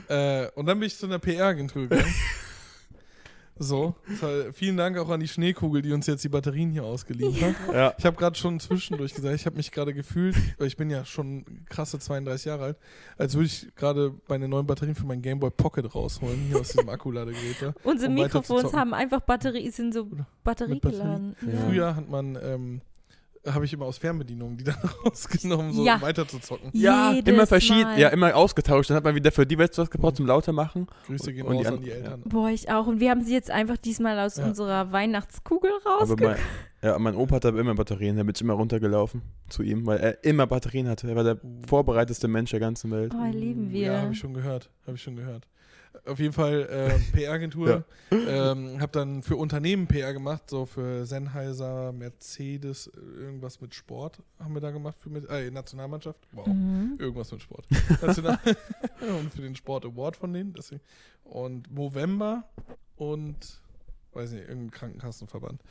Äh, 0.08 0.48
und 0.56 0.66
dann 0.66 0.80
bin 0.80 0.88
ich 0.88 0.98
zu 0.98 1.06
einer 1.06 1.20
PR-Agentur 1.20 1.84
gegangen. 1.84 2.14
So, 3.60 3.96
vielen 4.54 4.78
Dank 4.78 4.98
auch 4.98 5.10
an 5.10 5.20
die 5.20 5.28
Schneekugel, 5.28 5.84
die 5.84 5.94
uns 5.94 6.08
jetzt 6.08 6.24
die 6.24 6.30
Batterien 6.30 6.72
hier 6.72 6.84
ausgeliehen 6.84 7.36
hat. 7.40 7.56
Ja. 7.74 7.94
Ich 8.00 8.06
habe 8.06 8.18
gerade 8.18 8.36
schon 8.36 8.60
zwischendurch 8.60 9.14
gesagt, 9.14 9.36
ich 9.36 9.46
habe 9.46 9.58
mich 9.58 9.72
gerade 9.72 9.94
gefühlt, 9.94 10.36
weil 10.58 10.66
ich 10.68 10.76
bin 10.76 10.90
ja 10.90 11.06
schon 11.06 11.46
krasse 11.70 12.00
32 12.00 12.46
Jahre 12.46 12.64
alt, 12.64 12.78
als 13.16 13.36
würde 13.36 13.46
ich 13.46 13.68
gerade 13.76 14.16
meine 14.28 14.48
neuen 14.48 14.66
Batterien 14.66 14.96
für 14.96 15.06
mein 15.06 15.22
Game 15.22 15.40
Boy 15.40 15.52
Pocket 15.52 15.94
rausholen, 15.94 16.40
hier 16.48 16.60
aus 16.60 16.70
diesem 16.70 16.90
Akkuladegerät. 16.90 17.62
da. 17.62 17.74
Unsere 17.84 18.10
um 18.10 18.16
Mikrofons 18.16 18.74
haben 18.74 18.94
einfach 18.96 19.22
Batterie, 19.22 19.70
sind 19.70 19.94
so 19.94 20.10
Batterie 20.44 20.72
Mit 20.74 20.82
Batterie. 20.82 21.02
geladen. 21.04 21.36
Ja. 21.42 21.60
Früher 21.68 21.96
hat 21.96 22.10
man, 22.10 22.38
ähm, 22.42 22.82
habe 23.46 23.66
ich 23.66 23.74
immer 23.74 23.86
aus 23.86 23.98
Fernbedienungen 23.98 24.58
die 24.58 24.64
dann 24.64 24.76
rausgenommen, 25.06 25.74
so 25.74 25.86
Ja. 25.86 25.96
um 25.96 26.02
weiter 26.02 26.28
zu 26.28 26.40
zocken. 26.40 26.70
Ja, 26.74 27.12
Jedes 27.14 27.34
immer 27.34 27.46
verschieden, 27.48 27.98
ja, 27.98 28.10
immer 28.10 28.36
ausgetauscht. 28.36 28.90
Dann 28.90 28.98
hat 28.98 29.04
man 29.04 29.16
wieder 29.16 29.32
für 29.32 29.46
die 29.46 29.58
was 29.58 29.90
gebraucht 29.90 30.16
zum 30.18 30.26
lauter 30.28 30.54
machen. 30.54 30.88
Grüße 31.08 31.34
gehen 31.34 31.46
Und 31.46 31.54
die 31.58 31.64
raus 31.64 31.68
an- 31.68 31.74
an 31.76 31.82
die 31.84 31.92
Eltern. 31.92 32.22
Boah, 32.26 32.50
ich 32.50 32.70
auch. 32.72 32.88
Und 32.88 33.00
wir 33.00 33.10
haben 33.10 33.22
sie 33.24 33.34
jetzt 33.34 33.52
einfach 33.52 33.78
diesmal 33.78 34.18
aus 34.20 34.38
Ja. 34.38 34.46
unserer 34.46 34.92
Weihnachtskugel 34.92 35.72
Aber 35.84 36.00
rausgenommen. 36.00 36.38
mein, 36.82 36.90
ja, 36.92 37.00
mein 37.00 37.16
Opa 37.16 37.36
hatte 37.36 37.50
aber 37.50 37.60
immer 37.60 37.76
Batterien, 37.76 38.16
da 38.18 38.24
bin 38.24 38.34
ich 38.36 38.42
immer 38.42 38.54
runtergelaufen 38.54 39.22
zu 39.50 39.64
ihm, 39.64 39.86
weil 39.86 40.00
er 40.00 40.24
immer 40.24 40.48
Batterien 40.48 40.88
hatte. 40.88 41.10
Er 41.10 41.16
war 41.16 41.24
der 41.24 41.38
vorbereiteste 41.68 42.28
Mensch 42.28 42.52
der 42.52 42.60
ganzen 42.60 42.92
Welt. 42.92 43.14
Oh, 43.14 43.32
lieben 43.32 43.72
wir. 43.72 43.88
Ja, 43.94 44.02
habe 44.02 44.14
ich 44.14 44.20
schon 44.20 44.34
gehört. 44.34 44.70
Habe 44.86 44.96
ich 44.98 45.04
schon 45.04 45.16
gehört. 45.16 45.48
Auf 46.06 46.20
jeden 46.20 46.34
Fall 46.34 46.68
äh, 46.70 47.16
PR-Agentur. 47.16 47.86
ähm, 48.12 48.78
habe 48.82 48.92
dann 48.92 49.24
für 49.24 49.36
Unternehmen 49.38 49.88
PR 49.88 50.14
gemacht, 50.14 50.50
so 50.50 50.66
für 50.66 51.06
Sennheiser, 51.06 51.92
Mercedes, 51.94 52.92
irgendwas 53.18 53.62
mit 53.62 53.74
Sport 53.74 54.20
haben 54.40 54.54
wir 54.54 54.62
da 54.62 54.72
gemacht 54.72 54.96
für 55.00 55.10
mit, 55.10 55.30
äh, 55.30 55.50
Nationalmannschaft. 55.50 56.20
Wow. 56.32 56.48
Mhm. 56.48 56.96
Irgendwas 57.00 57.32
mit 57.32 57.42
Sport. 57.42 57.66
National 58.02 58.40
und 59.20 59.32
für 59.32 59.42
den 59.42 59.56
Sport 59.56 59.86
Award 59.86 60.18
von 60.18 60.34
denen. 60.34 60.54
Deswegen. 60.54 60.82
Und 61.24 61.72
Movember 61.72 62.44
und 62.98 63.62
weiß 64.14 64.32
nicht, 64.32 64.48
irgendein 64.48 64.72
Krankenkassenverband. 64.72 65.62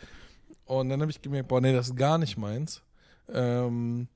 Und 0.65 0.89
dann 0.89 1.01
habe 1.01 1.11
ich 1.11 1.21
gemerkt, 1.21 1.49
boah, 1.49 1.61
nee, 1.61 1.73
das 1.73 1.89
ist 1.89 1.97
gar 1.97 2.19
nicht 2.19 2.37
meins. 2.37 2.83
Ähm, 3.29 4.09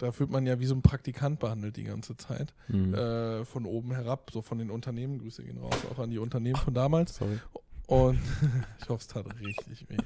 da 0.00 0.18
wird 0.18 0.30
man 0.30 0.46
ja 0.46 0.58
wie 0.58 0.66
so 0.66 0.74
ein 0.74 0.82
Praktikant 0.82 1.38
behandelt 1.38 1.76
die 1.76 1.84
ganze 1.84 2.16
Zeit. 2.16 2.52
Hm. 2.66 2.94
Äh, 2.94 3.44
von 3.44 3.64
oben 3.66 3.92
herab, 3.92 4.30
so 4.32 4.42
von 4.42 4.58
den 4.58 4.70
Unternehmen. 4.70 5.18
Grüße 5.18 5.44
gehen 5.44 5.58
raus, 5.58 5.74
auch 5.92 5.98
an 6.02 6.10
die 6.10 6.18
Unternehmen 6.18 6.56
von 6.56 6.74
damals. 6.74 7.16
Sorry. 7.16 7.38
Und 7.86 8.18
ich 8.80 8.88
hoffe, 8.88 9.00
es 9.00 9.06
tat 9.08 9.26
richtig 9.40 9.86
weh. 9.88 9.96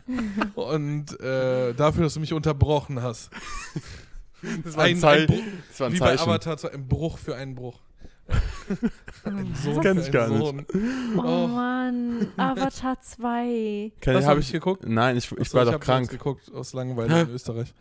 Und 0.55 1.19
äh, 1.21 1.75
dafür, 1.75 2.05
dass 2.05 2.15
du 2.15 2.21
mich 2.21 2.33
unterbrochen 2.33 3.03
hast. 3.03 3.31
Das 4.65 4.77
Ein- 4.77 5.03
ein 5.05 5.27
Bruch- 5.27 5.39
das 5.71 5.81
war 5.81 5.87
ein 5.89 5.93
Wie 5.95 5.99
bei 5.99 6.17
Zeichen. 6.17 6.23
Avatar, 6.29 6.59
so 6.59 6.69
ein 6.69 6.87
Bruch 6.89 7.19
für 7.19 7.35
einen 7.37 7.55
Bruch. 7.55 7.81
Ein 9.25 9.55
Sohn 9.63 9.83
kenn 9.83 9.99
für 9.99 10.07
ich 10.07 10.11
gar 10.13 10.29
nicht. 10.29 10.39
Sohn. 10.39 10.65
Oh, 11.17 11.21
Oh. 11.21 11.47
Mann, 11.47 12.27
Avatar 12.39 12.99
2. 12.99 13.93
Kenn, 14.01 14.15
Hast 14.17 14.25
du 14.25 14.29
hab 14.31 14.37
nicht 14.39 14.47
ich 14.47 14.53
geguckt? 14.55 14.87
Nein, 14.89 15.19
ich, 15.19 15.31
ich 15.31 15.39
Achso, 15.41 15.59
war 15.59 15.67
doch 15.67 15.75
hab 15.75 15.81
krank. 15.83 16.05
jetzt 16.07 16.11
geguckt 16.13 16.51
aus 16.55 16.73
Langeweile 16.73 17.21
in 17.23 17.29
Österreich 17.31 17.75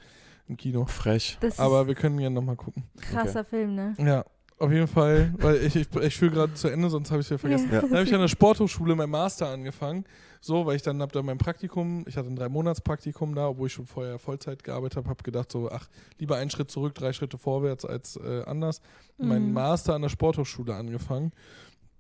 im 0.47 0.57
Kino. 0.57 0.85
Frech. 0.85 1.37
Das 1.41 1.59
Aber 1.59 1.87
wir 1.87 1.95
können 1.95 2.17
gerne 2.17 2.33
nochmal 2.35 2.55
gucken. 2.55 2.83
krasser 3.01 3.43
Film, 3.43 3.75
ne? 3.75 3.95
Ja, 3.97 4.25
auf 4.59 4.71
jeden 4.71 4.87
Fall, 4.87 5.33
weil 5.39 5.55
ich, 5.57 5.75
ich, 5.75 5.93
ich 5.95 6.17
führe 6.17 6.31
gerade 6.31 6.53
zu 6.53 6.67
Ende, 6.69 6.89
sonst 6.89 7.11
habe 7.11 7.21
ich 7.21 7.27
es 7.27 7.31
ja 7.31 7.37
vergessen. 7.37 7.69
Ja. 7.71 7.81
Dann 7.81 7.91
habe 7.91 8.03
ich 8.03 8.13
an 8.13 8.21
der 8.21 8.27
Sporthochschule 8.27 8.95
mein 8.95 9.09
Master 9.09 9.47
angefangen. 9.49 10.05
So, 10.45 10.65
weil 10.65 10.75
ich 10.75 10.81
dann 10.81 11.01
habe 11.01 11.13
da 11.13 11.21
mein 11.21 11.37
Praktikum, 11.37 12.03
ich 12.05 12.17
hatte 12.17 12.27
ein 12.27 12.35
drei 12.35 12.49
Monats 12.49 12.81
Praktikum 12.81 13.33
da, 13.33 13.47
obwohl 13.47 13.67
ich 13.67 13.73
schon 13.73 13.85
vorher 13.85 14.19
Vollzeit 14.19 14.61
gearbeitet 14.61 14.97
habe, 14.97 15.09
habe 15.09 15.23
gedacht 15.23 15.49
so, 15.49 15.71
ach, 15.71 15.87
lieber 16.19 16.35
einen 16.35 16.49
Schritt 16.49 16.69
zurück, 16.69 16.93
drei 16.95 17.13
Schritte 17.13 17.37
vorwärts 17.37 17.85
als 17.85 18.17
äh, 18.17 18.43
anders. 18.45 18.81
Mein 19.17 19.47
Mhm. 19.47 19.53
Master 19.53 19.93
an 19.95 20.01
der 20.01 20.09
Sporthochschule 20.09 20.75
angefangen. 20.75 21.31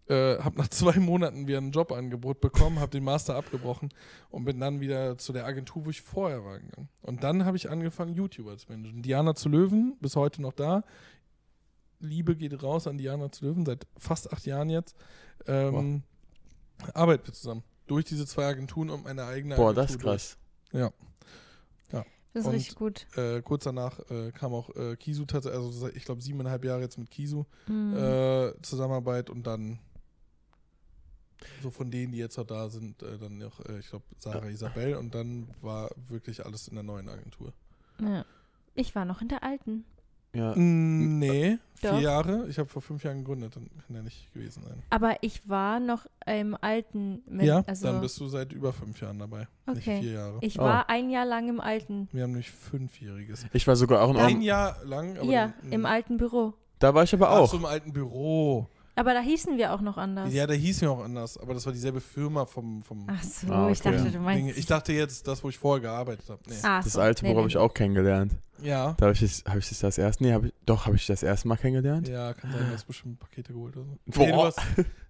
Äh, 0.09 0.37
habe 0.39 0.57
nach 0.57 0.67
zwei 0.69 0.97
Monaten 0.99 1.47
wieder 1.47 1.59
ein 1.59 1.71
Jobangebot 1.71 2.41
bekommen, 2.41 2.79
habe 2.79 2.91
den 2.91 3.03
Master 3.05 3.35
abgebrochen 3.35 3.89
und 4.31 4.43
bin 4.43 4.59
dann 4.59 4.81
wieder 4.81 5.17
zu 5.17 5.31
der 5.31 5.45
Agentur, 5.45 5.85
wo 5.85 5.89
ich 5.89 6.01
vorher 6.01 6.43
war 6.43 6.59
gegangen. 6.59 6.89
Und 7.03 7.23
dann 7.23 7.45
habe 7.45 7.55
ich 7.55 7.69
angefangen, 7.69 8.13
YouTuber 8.13 8.57
zu 8.57 8.69
managen. 8.69 9.01
Diana 9.01 9.33
zu 9.35 9.47
Löwen, 9.49 9.95
bis 10.01 10.15
heute 10.17 10.41
noch 10.41 10.53
da. 10.53 10.83
Liebe 11.99 12.35
geht 12.35 12.61
raus 12.61 12.85
an 12.87 12.97
Diana 12.97 13.31
zu 13.31 13.45
Löwen, 13.45 13.65
seit 13.65 13.87
fast 13.97 14.33
acht 14.33 14.45
Jahren 14.45 14.69
jetzt. 14.69 14.95
Ähm, 15.47 16.03
Arbeiten 16.93 17.25
wir 17.25 17.33
zusammen. 17.33 17.63
Durch 17.87 18.03
diese 18.03 18.25
zwei 18.25 18.45
Agenturen 18.47 18.89
und 18.89 19.05
meine 19.05 19.23
eigene 19.23 19.55
Boah, 19.55 19.69
Agentur. 19.69 19.83
das 19.83 19.91
ist 19.91 19.99
krass. 20.01 20.37
Das 22.35 22.41
ist 22.41 22.47
Und- 22.47 22.55
richtig 22.55 22.75
gut. 22.75 23.05
Äh, 23.15 23.43
kurz 23.43 23.63
danach 23.65 23.99
äh, 24.09 24.31
kam 24.31 24.53
auch 24.55 24.75
äh, 24.75 24.95
Kisu 24.95 25.23
tatsächlich, 25.25 25.61
also 25.63 25.87
ich 25.89 26.03
glaube 26.03 26.19
siebeneinhalb 26.19 26.65
Jahre 26.65 26.81
jetzt 26.81 26.97
mit 26.97 27.11
Kisu 27.11 27.45
Mhm. 27.67 27.95
äh, 27.95 28.53
Zusammenarbeit 28.63 29.29
und 29.29 29.45
dann 29.45 29.77
so 31.61 31.69
von 31.69 31.89
denen, 31.91 32.11
die 32.11 32.17
jetzt 32.19 32.37
noch 32.37 32.45
da 32.47 32.69
sind, 32.69 33.01
äh, 33.03 33.17
dann 33.17 33.37
noch, 33.37 33.59
äh, 33.65 33.79
ich 33.79 33.89
glaube, 33.89 34.05
Sarah 34.19 34.47
Isabel 34.49 34.95
und 34.95 35.13
dann 35.15 35.47
war 35.61 35.89
wirklich 36.09 36.45
alles 36.45 36.67
in 36.67 36.75
der 36.75 36.83
neuen 36.83 37.09
Agentur. 37.09 37.53
ja. 37.99 38.25
Ich 38.75 38.95
war 38.95 39.05
noch 39.05 39.21
in 39.21 39.27
der 39.27 39.43
alten. 39.43 39.85
Ja. 40.33 40.55
Mm, 40.55 41.19
Nee, 41.19 41.59
vier 41.75 41.91
Doch. 41.91 42.01
Jahre. 42.01 42.47
Ich 42.49 42.57
habe 42.57 42.67
vor 42.67 42.81
fünf 42.81 43.03
Jahren 43.03 43.19
gegründet, 43.19 43.55
dann 43.55 43.69
kann 43.85 43.95
er 43.95 44.01
nicht 44.01 44.33
gewesen 44.33 44.63
sein. 44.63 44.81
Aber 44.89 45.17
ich 45.21 45.47
war 45.47 45.79
noch 45.79 46.07
im 46.25 46.57
alten. 46.59 47.21
mit- 47.27 47.45
ja, 47.45 47.61
also, 47.67 47.85
dann 47.85 48.01
bist 48.01 48.19
du 48.19 48.27
seit 48.27 48.51
über 48.51 48.73
fünf 48.73 48.99
Jahren 48.99 49.19
dabei, 49.19 49.47
nicht 49.67 49.77
Okay. 49.87 50.01
vier 50.01 50.11
Jahre. 50.13 50.39
ich 50.41 50.57
Oh. 50.59 50.63
war 50.63 50.89
ein 50.89 51.11
Jahr 51.11 51.25
lang 51.27 51.49
im 51.49 51.59
alten. 51.61 52.09
Wir 52.11 52.23
haben 52.23 52.31
nämlich 52.31 52.49
fünfjähriges. 52.49 53.45
Ich 53.53 53.67
war 53.67 53.75
sogar 53.75 54.01
auch 54.01 54.09
in 54.09 54.17
Ein 54.17 54.23
Ordnung. 54.23 54.41
Jahr 54.41 54.83
lang, 54.85 55.17
aber 55.19 55.29
ja, 55.31 55.53
dann- 55.61 55.71
im 55.71 55.85
alten 55.85 56.17
Büro. 56.17 56.55
Da 56.79 56.95
war 56.95 57.03
ich 57.03 57.13
aber 57.13 57.29
Ach, 57.29 57.37
auch. 57.41 57.51
so 57.51 57.57
im 57.57 57.65
alten 57.65 57.93
Büro. 57.93 58.67
Aber 58.95 59.13
da 59.13 59.21
hießen 59.21 59.57
wir 59.57 59.73
auch 59.73 59.81
noch 59.81 59.97
anders. 59.97 60.31
Ja, 60.33 60.45
da 60.45 60.53
hieß 60.53 60.81
mir 60.81 60.91
auch 60.91 61.03
anders, 61.03 61.37
aber 61.37 61.53
das 61.55 61.65
war 61.65 61.73
dieselbe 61.73 61.99
Firma 61.99 62.45
vom, 62.45 62.83
vom 62.83 63.05
Ach 63.07 63.23
so, 63.23 63.51
Ah, 63.51 63.69
ich 63.71 63.79
okay. 63.79 63.97
dachte, 63.97 64.11
du 64.11 64.19
meinst. 64.19 64.57
Ich 64.57 64.65
dachte 64.67 64.93
jetzt, 64.93 65.27
das, 65.27 65.43
wo 65.43 65.49
ich 65.49 65.57
vorher 65.57 65.81
gearbeitet 65.81 66.29
habe. 66.29 66.39
Nee. 66.47 66.55
Ach 66.61 66.83
Das 66.83 66.93
so, 66.93 67.01
alte 67.01 67.23
nee, 67.23 67.29
Büro 67.31 67.39
habe 67.39 67.47
nee, 67.47 67.53
ich 67.53 67.57
auch 67.57 67.73
kennengelernt. 67.73 68.33
Ja. 68.61 68.93
Da 68.97 69.05
habe 69.07 69.13
ich, 69.13 69.19
das- 69.21 69.43
hab 69.47 69.57
ich 69.57 69.67
das 69.67 69.79
das 69.79 69.97
erste, 69.97 70.23
nee, 70.23 70.31
hab 70.33 70.43
ich, 70.45 70.53
doch, 70.65 70.85
habe 70.85 70.95
ich 70.95 71.07
das 71.07 71.23
erste 71.23 71.47
Mal 71.47 71.57
kennengelernt? 71.57 72.07
Ja, 72.07 72.33
kann 72.33 72.51
sein, 72.51 72.67
du 72.67 72.73
hast 72.73 72.85
bestimmt 72.85 73.19
Pakete 73.19 73.51
geholt 73.53 73.75
oder 73.75 73.85
so. 73.87 73.97
Boah. 74.05 74.23
Nee, 74.25 74.31
du 74.31 74.37
warst, 74.37 74.61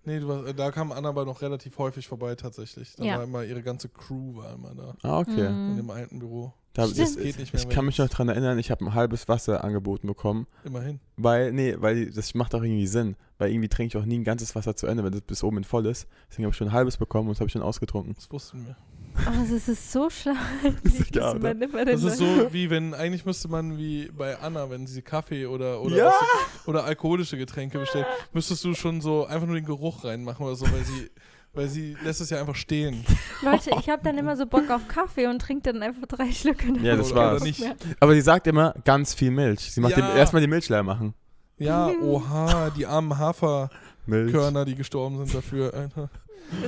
nee, 0.06 0.20
du 0.20 0.28
warst, 0.28 0.60
da 0.60 0.72
kam 0.72 0.92
Anna 0.92 1.10
aber 1.10 1.24
noch 1.26 1.42
relativ 1.42 1.78
häufig 1.78 2.08
vorbei 2.08 2.36
tatsächlich. 2.36 2.96
Da 2.96 3.04
Ja. 3.04 3.18
war 3.18 3.24
immer, 3.26 3.44
ihre 3.44 3.62
ganze 3.64 3.90
Crew 3.90 4.36
war 4.38 4.54
immer 4.54 4.74
da. 4.76 4.96
Ah, 5.04 5.20
okay. 5.20 5.50
Mhm. 5.50 5.72
In 5.72 5.78
dem 5.78 5.90
alten 5.90 6.20
Büro. 6.20 6.54
Da, 6.74 6.84
das, 6.88 6.94
Das 6.96 7.18
geht 7.18 7.38
nicht 7.38 7.54
mehr, 7.54 7.62
ich 7.62 7.68
wenn 7.68 7.70
kann 7.76 7.86
mich 7.86 8.00
noch 8.00 8.10
dran 8.10 8.30
erinnern, 8.30 8.58
ich 8.58 8.72
habe 8.72 8.84
ein 8.86 8.94
halbes 8.96 9.28
Wasser 9.28 9.64
angeboten 9.64 10.08
bekommen, 10.08 10.48
Immerhin. 10.66 11.00
weil, 11.18 11.52
nee, 11.54 11.76
weil 11.78 12.10
das 12.12 12.34
macht 12.34 12.56
auch 12.56 12.64
irgendwie 12.64 12.88
Sinn, 12.88 13.16
weil 13.38 13.52
irgendwie 13.52 13.70
trinke 13.70 13.96
ich 13.96 14.02
auch 14.02 14.08
nie 14.08 14.18
ein 14.18 14.24
ganzes 14.24 14.56
Wasser 14.56 14.76
zu 14.76 14.88
Ende, 14.88 15.04
wenn 15.04 15.12
das 15.12 15.22
bis 15.22 15.44
oben 15.44 15.64
voll 15.64 15.86
ist. 15.86 16.08
Deswegen 16.30 16.46
habe 16.46 16.52
ich 16.52 16.58
schon 16.58 16.70
ein 16.70 16.74
halbes 16.74 16.98
bekommen 16.98 17.28
und 17.30 17.36
das 17.36 17.42
habe 17.42 17.48
ich 17.48 17.54
schon 17.54 17.62
ausgetrunken. 17.62 18.16
Das 18.16 18.32
wussten 18.32 18.66
wir. 18.66 18.76
Oh, 19.16 19.46
das 19.52 19.68
ist 19.68 19.92
so 19.92 20.10
schlau. 20.10 20.34
Das 20.84 20.94
ist 20.96 21.10
egal, 21.10 21.38
man 21.38 21.62
immer 21.62 21.86
Das 21.86 22.02
ist 22.02 22.18
so, 22.18 22.26
wie 22.52 22.72
wenn, 22.72 22.96
eigentlich 22.96 23.24
müsste 23.24 23.48
man 23.50 23.78
wie 23.78 24.10
bei 24.12 24.40
Anna, 24.40 24.68
wenn 24.72 24.88
sie 24.88 25.04
Kaffee 25.04 25.46
oder, 25.46 25.80
oder, 25.80 25.96
Ja. 25.96 26.06
was- 26.08 26.68
oder 26.68 26.86
alkoholische 26.86 27.38
Getränke 27.38 27.78
bestellt, 27.78 28.08
müsstest 28.34 28.64
du 28.64 28.74
schon 28.74 29.02
so 29.02 29.28
einfach 29.28 29.46
nur 29.46 29.56
den 29.58 29.66
Geruch 29.66 30.04
reinmachen 30.04 30.44
oder 30.44 30.56
so, 30.56 30.66
weil 30.66 30.84
sie, 30.84 31.12
weil 31.54 31.68
sie 31.68 31.96
lässt 32.04 32.22
es 32.22 32.30
ja 32.30 32.40
einfach 32.40 32.56
stehen. 32.56 33.06
Leute, 33.44 33.72
ich 33.80 33.90
habe 33.90 34.02
dann 34.04 34.18
immer 34.18 34.36
so 34.36 34.46
Bock 34.46 34.70
auf 34.70 34.88
Kaffee 34.88 35.28
und 35.28 35.40
trinke 35.40 35.72
dann 35.72 35.84
einfach 35.84 36.08
drei 36.08 36.32
Schlücke. 36.32 36.68
Ja, 36.82 36.96
das 36.96 37.14
war's. 37.14 37.44
nicht. 37.44 37.64
Aber 38.00 38.14
sie 38.14 38.22
sagt 38.22 38.48
immer 38.48 38.74
ganz 38.86 39.14
viel 39.14 39.32
Milch. 39.32 39.72
Sie 39.72 39.80
macht 39.82 39.96
Ja. 39.98 40.16
erstmal 40.16 40.42
die 40.42 40.48
Milch 40.48 40.68
leer 40.70 40.84
machen. 40.84 41.14
Ja, 41.60 41.90
oha, 42.02 42.72
die 42.72 42.86
armen 42.86 43.18
Haferkörner, 43.18 44.66
die 44.66 44.76
gestorben 44.76 45.18
sind 45.20 45.34
dafür. 45.36 45.74
Alter. 45.74 46.10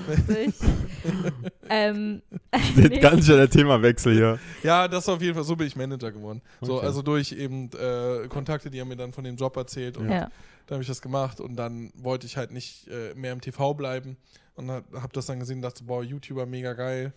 Witzig. 0.08 0.54
ähm, 1.70 2.22
Nee. 2.76 3.00
Ganz 3.00 3.26
schön 3.26 3.38
der 3.38 3.50
Themawechsel 3.50 4.14
hier. 4.14 4.40
Ja, 4.64 4.88
das 4.88 5.10
auf 5.10 5.22
jeden 5.22 5.36
Fall, 5.36 5.44
so 5.44 5.56
bin 5.56 5.68
ich 5.68 5.76
Manager 5.76 6.12
geworden. 6.12 6.42
So, 6.62 6.76
Okay. 6.78 6.86
also 6.86 7.02
durch 7.02 7.32
eben 7.34 7.70
äh, 7.74 8.28
Kontakte, 8.30 8.70
die 8.70 8.80
haben 8.80 8.88
mir 8.88 8.96
dann 8.96 9.12
von 9.12 9.24
dem 9.24 9.36
Job 9.36 9.58
erzählt 9.58 9.98
und 9.98 10.10
Ja. 10.10 10.30
dann 10.68 10.76
habe 10.76 10.82
ich 10.82 10.88
das 10.88 11.02
gemacht 11.02 11.40
und 11.42 11.56
dann 11.56 11.92
wollte 11.96 12.26
ich 12.26 12.38
halt 12.38 12.52
nicht 12.52 12.88
äh, 12.88 13.14
mehr 13.16 13.34
im 13.34 13.42
TV 13.42 13.74
bleiben 13.74 14.18
und 14.56 14.70
habe 14.70 15.10
das 15.14 15.26
dann 15.26 15.40
gesehen 15.40 15.58
und 15.58 15.62
dachte, 15.64 15.84
boah, 15.84 16.04
YouTuber 16.04 16.46
mega 16.46 16.74
geil. 16.74 17.14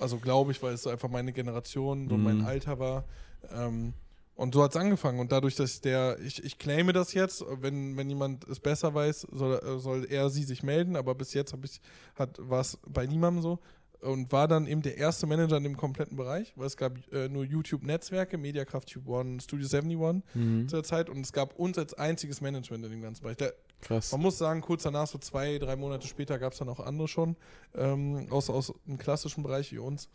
Also 0.00 0.18
glaube 0.18 0.52
ich, 0.52 0.62
weil 0.62 0.74
es 0.74 0.82
so 0.82 0.90
einfach 0.90 1.08
meine 1.08 1.32
Generation, 1.32 2.08
so 2.08 2.16
Mhm. 2.16 2.24
mein 2.24 2.44
Alter 2.44 2.78
war. 2.78 3.04
Ähm, 3.52 3.92
und 4.36 4.54
so 4.54 4.62
hat 4.62 4.70
es 4.70 4.76
angefangen. 4.76 5.18
Und 5.18 5.32
dadurch, 5.32 5.56
dass 5.56 5.80
der, 5.80 6.18
ich, 6.20 6.44
ich 6.44 6.58
claime 6.58 6.92
das 6.92 7.12
jetzt, 7.12 7.44
wenn, 7.60 7.96
wenn 7.96 8.08
jemand 8.08 8.46
es 8.48 8.60
besser 8.60 8.94
weiß, 8.94 9.26
soll, 9.32 9.80
soll 9.80 10.06
er 10.08 10.30
sie 10.30 10.44
sich 10.44 10.62
melden, 10.62 10.94
aber 10.94 11.16
bis 11.16 11.34
jetzt 11.34 11.52
ich, 11.64 11.80
hat, 12.14 12.36
war 12.38 12.60
es 12.60 12.78
bei 12.86 13.04
niemandem 13.06 13.42
so. 13.42 13.58
Und 14.00 14.30
war 14.30 14.46
dann 14.46 14.68
eben 14.68 14.80
der 14.82 14.96
erste 14.96 15.26
Manager 15.26 15.56
in 15.56 15.64
dem 15.64 15.76
kompletten 15.76 16.16
Bereich, 16.16 16.52
weil 16.54 16.66
es 16.68 16.76
gab 16.76 16.92
äh, 17.12 17.28
nur 17.28 17.44
YouTube-Netzwerke, 17.44 18.38
Mediakraft 18.38 18.88
Tube 18.92 19.08
One, 19.08 19.40
Studio 19.40 19.66
71 19.66 20.22
Mhm. 20.34 20.68
zu 20.68 20.76
der 20.76 20.84
Zeit 20.84 21.10
und 21.10 21.20
es 21.20 21.32
gab 21.32 21.58
uns 21.58 21.78
als 21.78 21.94
einziges 21.94 22.40
Management 22.40 22.84
in 22.84 22.90
dem 22.92 23.02
ganzen 23.02 23.22
Bereich. 23.24 23.38
Der, 23.38 23.54
Krass. 23.80 24.12
man 24.12 24.20
muss 24.20 24.38
sagen, 24.38 24.60
kurz 24.60 24.84
danach, 24.84 25.08
so 25.08 25.18
zwei, 25.18 25.58
drei 25.58 25.74
Monate 25.74 26.06
später, 26.06 26.38
gab 26.38 26.52
es 26.52 26.60
dann 26.60 26.68
auch 26.68 26.78
andere 26.78 27.08
schon, 27.08 27.34
ähm, 27.74 28.28
aus, 28.30 28.50
aus 28.50 28.72
dem 28.86 28.98
klassischen 28.98 29.42
Bereich 29.42 29.72
wie 29.72 29.78
uns. 29.78 30.08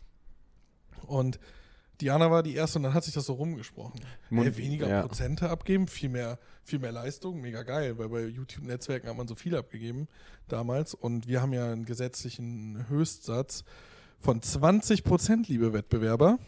Und 1.06 1.38
Diana 2.00 2.30
war 2.30 2.42
die 2.42 2.54
erste 2.54 2.78
und 2.78 2.82
dann 2.84 2.94
hat 2.94 3.04
sich 3.04 3.14
das 3.14 3.26
so 3.26 3.34
rumgesprochen. 3.34 4.00
Mund- 4.30 4.46
Ey, 4.46 4.56
weniger 4.56 4.88
ja. 4.88 5.02
Prozente 5.02 5.48
abgeben, 5.48 5.86
viel 5.86 6.08
mehr, 6.08 6.38
viel 6.64 6.78
mehr 6.80 6.92
Leistung, 6.92 7.40
mega 7.40 7.62
geil, 7.62 7.98
weil 7.98 8.08
bei 8.08 8.24
YouTube-Netzwerken 8.26 9.08
hat 9.08 9.16
man 9.16 9.28
so 9.28 9.34
viel 9.34 9.56
abgegeben 9.56 10.08
damals 10.48 10.94
und 10.94 11.28
wir 11.28 11.40
haben 11.40 11.52
ja 11.52 11.70
einen 11.72 11.84
gesetzlichen 11.84 12.86
Höchstsatz 12.88 13.64
von 14.20 14.42
20 14.42 15.04
Prozent, 15.04 15.48
liebe 15.48 15.72
Wettbewerber. 15.72 16.38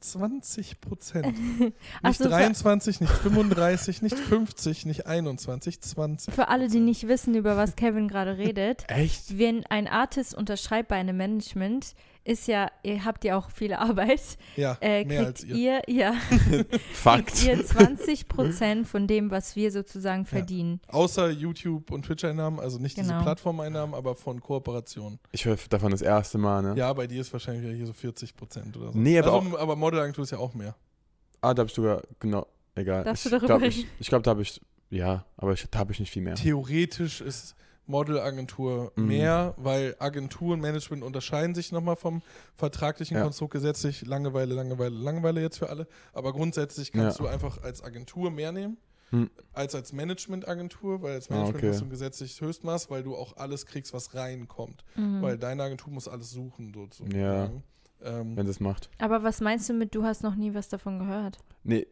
20 0.00 0.80
Prozent. 0.82 1.34
Nicht 1.58 2.18
so, 2.18 2.24
für- 2.24 2.28
23, 2.30 3.00
nicht 3.00 3.10
35, 3.12 4.02
nicht 4.02 4.18
50, 4.18 4.84
nicht 4.84 5.06
21, 5.06 5.80
20. 5.80 6.34
Für 6.34 6.48
alle, 6.48 6.68
die 6.68 6.80
nicht 6.80 7.08
wissen, 7.08 7.34
über 7.34 7.56
was 7.56 7.74
Kevin 7.74 8.08
gerade 8.08 8.36
redet, 8.36 8.84
Echt? 8.88 9.38
wenn 9.38 9.64
ein 9.66 9.88
Artist 9.88 10.34
unterschreibt 10.34 10.88
bei 10.88 10.96
einem 10.96 11.16
Management, 11.16 11.94
ist 12.24 12.48
ja, 12.48 12.70
ihr 12.82 13.04
habt 13.04 13.24
ja 13.24 13.36
auch 13.36 13.50
viel 13.50 13.72
Arbeit, 13.74 14.20
Ja, 14.56 14.76
äh, 14.80 15.04
mehr 15.04 15.24
kriegt 15.24 15.26
als 15.26 15.44
ihr. 15.44 15.82
ihr, 15.88 15.94
ja, 15.94 16.14
Fakt. 16.94 17.28
kriegt 17.28 17.44
ihr 17.44 17.64
20 17.64 18.28
Prozent 18.28 18.88
von 18.88 19.06
dem, 19.06 19.30
was 19.30 19.56
wir 19.56 19.70
sozusagen 19.70 20.24
verdienen. 20.24 20.80
Außer 20.88 21.30
YouTube- 21.30 21.90
und 21.90 22.04
Twitch-Einnahmen, 22.06 22.58
also 22.60 22.78
nicht 22.78 22.96
diese 22.96 23.10
Genau. 23.10 23.22
Plattformeinnahmen, 23.22 23.94
aber 23.94 24.14
von 24.14 24.40
Kooperationen. 24.40 25.18
Ich 25.32 25.44
höre 25.44 25.56
davon 25.68 25.90
das 25.90 26.02
erste 26.02 26.38
Mal, 26.38 26.62
ne? 26.62 26.74
Ja, 26.76 26.92
bei 26.92 27.06
dir 27.06 27.20
ist 27.20 27.32
wahrscheinlich 27.32 27.76
hier 27.76 27.86
so 27.86 27.92
40 27.92 28.34
Prozent 28.36 28.76
oder 28.76 28.92
so. 28.92 28.98
Nee, 28.98 29.18
aber 29.18 29.32
also, 29.34 29.58
aber 29.58 29.76
Modelagentur 29.76 30.24
ist 30.24 30.30
ja 30.30 30.38
auch 30.38 30.54
mehr. 30.54 30.74
Ah, 31.40 31.52
da 31.52 31.60
habe 31.60 31.68
ich 31.68 31.74
sogar, 31.74 32.00
genau, 32.20 32.46
egal. 32.74 33.04
Darfst 33.04 33.26
ich 33.26 33.30
du 33.32 33.36
darüber 33.38 33.58
glaub, 33.58 33.68
ich 33.68 33.76
reden? 33.78 33.90
ich 34.00 34.08
glaube, 34.08 34.22
da 34.22 34.30
habe 34.30 34.40
ich, 34.42 34.60
ja, 34.88 35.26
aber 35.36 35.52
ich, 35.52 35.66
da 35.70 35.78
habe 35.80 35.92
ich 35.92 36.00
nicht 36.00 36.10
viel 36.10 36.22
mehr. 36.22 36.36
Theoretisch 36.36 37.20
ist 37.20 37.54
Modelagentur 37.86 38.92
Mhm. 38.96 39.06
mehr, 39.06 39.54
weil 39.56 39.96
Agentur 39.98 40.54
und 40.54 40.60
Management 40.60 41.02
unterscheiden 41.02 41.54
sich 41.54 41.72
nochmal 41.72 41.96
vom 41.96 42.22
vertraglichen 42.56 43.16
Ja. 43.16 43.22
Konstrukt 43.22 43.52
gesetzlich. 43.52 44.06
Langeweile, 44.06 44.54
Langeweile, 44.54 44.94
Langeweile 44.94 45.40
jetzt 45.40 45.58
für 45.58 45.68
alle. 45.70 45.86
Aber 46.12 46.32
grundsätzlich 46.32 46.92
kannst 46.92 47.18
Ja. 47.18 47.24
du 47.26 47.30
einfach 47.30 47.62
als 47.62 47.82
Agentur 47.82 48.30
mehr 48.30 48.52
nehmen. 48.52 48.76
Hm. 49.10 49.30
Als 49.52 49.74
als 49.74 49.92
Managementagentur, 49.92 51.02
weil 51.02 51.14
als 51.14 51.30
Ah, 51.30 51.34
Management 51.34 51.58
okay. 51.62 51.68
hast 51.72 51.80
du 51.80 51.84
ein 51.84 51.90
gesetzliches 51.90 52.40
Höchstmaß, 52.40 52.90
weil 52.90 53.02
du 53.02 53.14
auch 53.14 53.36
alles 53.36 53.66
kriegst, 53.66 53.92
was 53.92 54.14
reinkommt. 54.14 54.82
Mhm. 54.96 55.22
Weil 55.22 55.38
deine 55.38 55.62
Agentur 55.62 55.92
muss 55.92 56.08
alles 56.08 56.30
suchen, 56.30 56.72
sozusagen. 56.74 57.18
Ja. 57.18 57.50
Ähm, 58.02 58.36
Wenn 58.36 58.44
sie 58.46 58.50
es 58.50 58.60
macht. 58.60 58.90
Aber 58.98 59.22
was 59.22 59.40
meinst 59.40 59.68
du 59.68 59.72
mit, 59.72 59.94
du 59.94 60.04
hast 60.04 60.22
noch 60.22 60.34
nie 60.34 60.52
was 60.52 60.68
davon 60.68 60.98
gehört? 60.98 61.38
Nee, 61.62 61.86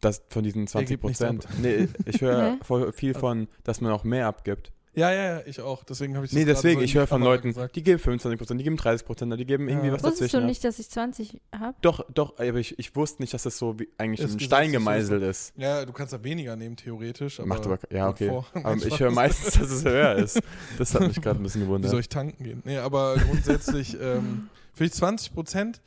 das 0.00 0.22
von 0.30 0.42
diesen 0.42 0.66
20 0.66 0.88
gibt 0.88 1.04
nichts 1.04 1.18
Prozent. 1.18 1.46
Nee, 1.60 1.88
ich 2.06 2.20
höre 2.22 2.56
voll 2.62 2.92
viel 2.92 3.14
von, 3.14 3.48
dass 3.64 3.80
man 3.82 3.92
auch 3.92 4.04
mehr 4.04 4.26
abgibt. 4.26 4.72
Ja, 4.94 5.12
ja, 5.12 5.22
ja, 5.36 5.42
ich 5.46 5.60
auch. 5.60 5.84
Deswegen 5.84 6.16
habe 6.16 6.24
ich 6.26 6.32
das 6.32 6.38
Nee, 6.38 6.44
deswegen, 6.44 6.80
so 6.80 6.84
ich 6.84 6.92
die 6.92 6.98
höre 6.98 7.06
von 7.06 7.20
Kamera 7.20 7.34
Leuten, 7.36 7.48
gesagt. 7.48 7.76
die 7.76 7.82
geben 7.82 7.98
25 8.00 8.38
Prozent, 8.38 8.60
die 8.60 8.64
geben 8.64 8.76
30 8.76 9.06
Prozent, 9.06 9.38
die 9.38 9.44
geben 9.46 9.68
irgendwie 9.68 9.86
Ja. 9.88 9.92
was 9.94 10.02
Wusstest 10.02 10.20
dazwischen. 10.22 10.36
du 10.38 10.42
ab. 10.42 10.48
nicht, 10.48 10.64
dass 10.64 10.78
ich 10.78 10.90
20 10.90 11.40
habe? 11.56 11.76
Doch, 11.80 12.04
doch, 12.12 12.38
aber 12.38 12.56
ich, 12.58 12.78
ich 12.78 12.96
wusste 12.96 13.22
nicht, 13.22 13.32
dass 13.32 13.44
das 13.44 13.56
so 13.56 13.78
wie 13.78 13.88
eigentlich 13.98 14.20
Ist 14.26 14.32
in 14.34 14.40
Stein 14.40 14.72
gemeißelt 14.72 15.22
ist. 15.22 15.52
Ja, 15.56 15.84
du 15.84 15.92
kannst 15.92 16.12
da 16.12 16.22
weniger 16.24 16.56
nehmen, 16.56 16.76
theoretisch. 16.76 17.38
Aber 17.38 17.48
Macht 17.48 17.66
aber, 17.66 17.78
ja, 17.92 18.08
okay. 18.08 18.28
vor. 18.28 18.46
Aber 18.54 18.74
ich 18.76 18.98
höre 18.98 19.10
meistens, 19.12 19.54
dass 19.58 19.70
es 19.70 19.84
höher 19.84 20.16
ist. 20.16 20.40
Das 20.78 20.92
hat 20.94 21.02
mich 21.02 21.20
gerade 21.22 21.38
ein 21.40 21.42
bisschen 21.44 21.60
Wie 21.62 21.66
soll 21.66 21.78
gewundert. 21.78 22.00
ich 22.00 22.08
tanken 22.08 22.42
gehen? 22.42 22.62
Nee, 22.64 22.78
aber 22.78 23.16
grundsätzlich 23.16 23.94
ähm, 24.00 24.48
finde 24.74 24.86
ich 24.88 24.92
20 24.94 25.32
Prozent 25.34 25.80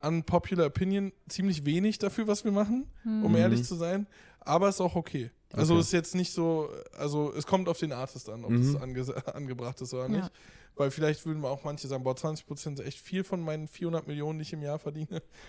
an 0.00 0.24
Popular 0.24 0.66
Opinion 0.66 1.12
ziemlich 1.28 1.64
wenig 1.64 1.98
dafür, 1.98 2.26
was 2.26 2.44
wir 2.44 2.50
machen, 2.50 2.86
um 3.04 3.30
Mhm. 3.30 3.36
ehrlich 3.36 3.62
zu 3.64 3.76
sein. 3.76 4.06
Aber 4.40 4.68
ist 4.68 4.80
auch 4.80 4.96
okay. 4.96 5.30
Also 5.52 5.74
Okay. 5.74 5.80
ist 5.82 5.92
jetzt 5.92 6.14
nicht 6.14 6.32
so, 6.32 6.68
also 6.96 7.32
es 7.36 7.46
kommt 7.46 7.68
auf 7.68 7.78
den 7.78 7.92
Artist 7.92 8.28
an, 8.30 8.44
ob 8.44 8.50
Mhm. 8.50 8.60
es 8.74 8.76
ange 8.76 9.04
angebracht 9.34 9.80
ist 9.80 9.92
oder 9.94 10.04
Ja. 10.04 10.08
nicht. 10.08 10.30
Weil 10.74 10.90
vielleicht 10.90 11.26
würden 11.26 11.44
auch 11.44 11.64
manche 11.64 11.86
sagen, 11.86 12.02
boah, 12.02 12.16
20 12.16 12.46
Prozent 12.46 12.80
ist 12.80 12.86
echt 12.86 12.98
viel 12.98 13.24
von 13.24 13.42
meinen 13.42 13.68
400 13.68 14.06
Millionen, 14.06 14.38
die 14.38 14.42
ich 14.44 14.52
im 14.54 14.62
Jahr 14.62 14.78
verdiene. 14.78 15.20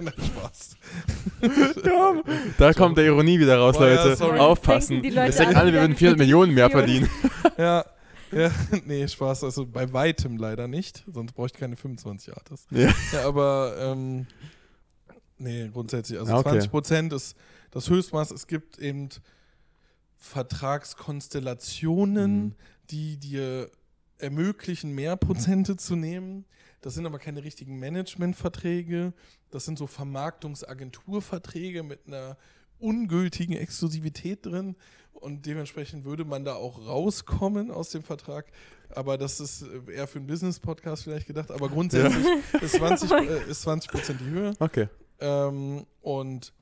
Nein, 0.00 0.14
Spaß. 0.16 0.76
Ja, 1.84 2.22
da 2.58 2.72
kommt 2.72 2.96
der 2.96 3.04
Ironie 3.04 3.38
wieder 3.38 3.58
raus, 3.58 3.76
Boah, 3.76 3.88
ja, 3.88 4.02
Leute. 4.02 4.16
sorry. 4.16 4.38
Aufpassen. 4.38 5.02
Denken 5.02 5.10
die 5.10 5.14
Leute 5.14 5.28
Ich 5.30 5.36
denke 5.36 5.50
an, 5.56 5.60
alle, 5.60 5.72
wir 5.74 5.80
würden 5.82 5.96
400 5.96 6.18
Millionen 6.18 6.54
mehr 6.54 6.70
verdienen. 6.70 7.08
Ja, 7.58 7.84
ja, 8.30 8.50
nee, 8.86 9.06
Spaß. 9.06 9.44
Also 9.44 9.66
bei 9.66 9.92
weitem 9.92 10.38
leider 10.38 10.66
nicht. 10.68 11.04
Sonst 11.12 11.32
bräuchte 11.34 11.56
ich 11.56 11.60
keine 11.60 11.76
25 11.76 12.34
Artists. 12.34 12.66
Ja. 12.70 12.88
Ja, 13.12 13.26
aber 13.26 13.74
ähm, 13.78 14.26
nee, 15.36 15.68
grundsätzlich. 15.70 16.18
Also 16.18 16.32
okay. 16.32 16.48
20 16.50 16.70
Prozent 16.70 17.12
ist 17.12 17.36
das 17.72 17.90
Höchstmaß. 17.90 18.30
Es 18.30 18.46
gibt 18.46 18.78
eben 18.78 19.10
Vertragskonstellationen, 20.22 22.44
Mhm. 22.44 22.54
die 22.90 23.16
dir 23.18 23.70
ermöglichen, 24.18 24.92
mehr 24.94 25.16
Prozente 25.16 25.76
zu 25.76 25.96
nehmen. 25.96 26.44
Das 26.80 26.94
sind 26.94 27.06
aber 27.06 27.18
keine 27.18 27.42
richtigen 27.44 27.78
Managementverträge. 27.78 29.12
Das 29.50 29.64
sind 29.64 29.78
so 29.78 29.86
Vermarktungsagenturverträge 29.86 31.82
mit 31.82 32.06
einer 32.06 32.36
ungültigen 32.78 33.52
Exklusivität 33.54 34.44
drin. 34.46 34.76
Und 35.12 35.46
dementsprechend 35.46 36.04
würde 36.04 36.24
man 36.24 36.44
da 36.44 36.54
auch 36.54 36.84
rauskommen 36.86 37.70
aus 37.70 37.90
dem 37.90 38.02
Vertrag. 38.02 38.46
Aber 38.90 39.16
das 39.18 39.38
ist 39.40 39.62
äh, 39.62 39.92
eher 39.94 40.06
für 40.08 40.18
einen 40.18 40.26
Business-Podcast 40.26 41.04
vielleicht 41.04 41.26
gedacht. 41.28 41.50
Aber 41.52 41.68
grundsätzlich 41.68 42.26
ist 42.60 42.74
20 42.76 43.10
äh, 43.12 43.50
ist 43.50 43.62
20 43.62 43.90
Prozent 43.90 44.20
die 44.20 44.24
Höhe. 44.30 44.52
Okay. 44.58 44.88
Ähm, 45.20 45.86
und 46.00 46.52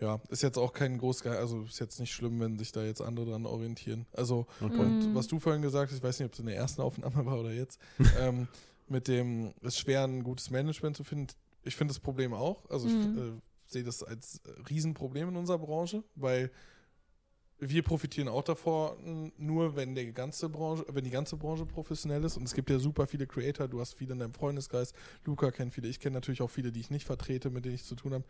ja, 0.00 0.20
ist 0.30 0.42
jetzt 0.42 0.56
auch 0.58 0.72
kein 0.72 0.98
Großgeil, 0.98 1.36
also 1.36 1.62
ist 1.62 1.78
jetzt 1.78 2.00
nicht 2.00 2.12
schlimm, 2.12 2.40
wenn 2.40 2.58
sich 2.58 2.72
da 2.72 2.82
jetzt 2.82 3.02
andere 3.02 3.26
dran 3.26 3.46
orientieren. 3.46 4.06
Also, 4.12 4.46
okay. 4.60 4.80
und 4.82 5.06
Mhm. 5.10 5.14
was 5.14 5.26
du 5.26 5.38
vorhin 5.38 5.62
gesagt 5.62 5.90
hast, 5.90 5.98
ich 5.98 6.02
weiß 6.04 6.18
nicht, 6.18 6.26
ob 6.26 6.32
es 6.32 6.38
in 6.40 6.46
der 6.46 6.56
ersten 6.56 6.80
Aufnahme 6.82 7.24
war 7.26 7.38
oder 7.38 7.52
jetzt, 7.52 7.78
ähm, 8.18 8.48
mit 8.88 9.06
dem, 9.08 9.52
es 9.60 9.74
ist 9.74 9.78
schwer, 9.80 10.04
ein 10.04 10.22
gutes 10.24 10.50
Management 10.50 10.96
zu 10.96 11.04
finden. 11.04 11.28
Ich 11.62 11.76
finde 11.76 11.92
das 11.92 12.00
Problem 12.00 12.32
auch. 12.32 12.68
Also, 12.70 12.88
ich 12.88 12.94
Mhm. 12.94 13.38
äh, 13.38 13.40
sehe 13.70 13.84
das 13.84 14.02
als 14.02 14.40
Riesenproblem 14.68 15.28
in 15.28 15.36
unserer 15.36 15.58
Branche, 15.58 16.02
weil 16.16 16.50
wir 17.60 17.82
profitieren 17.82 18.28
auch 18.28 18.42
davor, 18.42 18.96
n- 19.04 19.32
nur 19.38 19.76
wenn 19.76 19.94
der 19.94 20.06
ganze 20.12 20.48
Branche, 20.48 20.84
wenn 20.88 21.04
die 21.04 21.10
ganze 21.10 21.36
Branche 21.36 21.66
professionell 21.66 22.24
ist. 22.24 22.36
Und 22.36 22.44
es 22.44 22.54
gibt 22.54 22.70
ja 22.70 22.78
super 22.78 23.06
viele 23.06 23.26
Creator, 23.26 23.68
du 23.68 23.80
hast 23.80 23.94
viele 23.94 24.14
in 24.14 24.18
deinem 24.18 24.34
Freundeskreis, 24.34 24.92
Luca 25.24 25.50
kennt 25.50 25.72
viele, 25.74 25.88
ich 25.88 26.00
kenne 26.00 26.14
natürlich 26.14 26.42
auch 26.42 26.50
viele, 26.50 26.72
die 26.72 26.80
ich 26.80 26.90
nicht 26.90 27.06
vertrete, 27.06 27.50
mit 27.50 27.64
denen 27.64 27.74
ich 27.74 27.84
zu 27.84 27.94
tun 27.94 28.14
habe, 28.14 28.24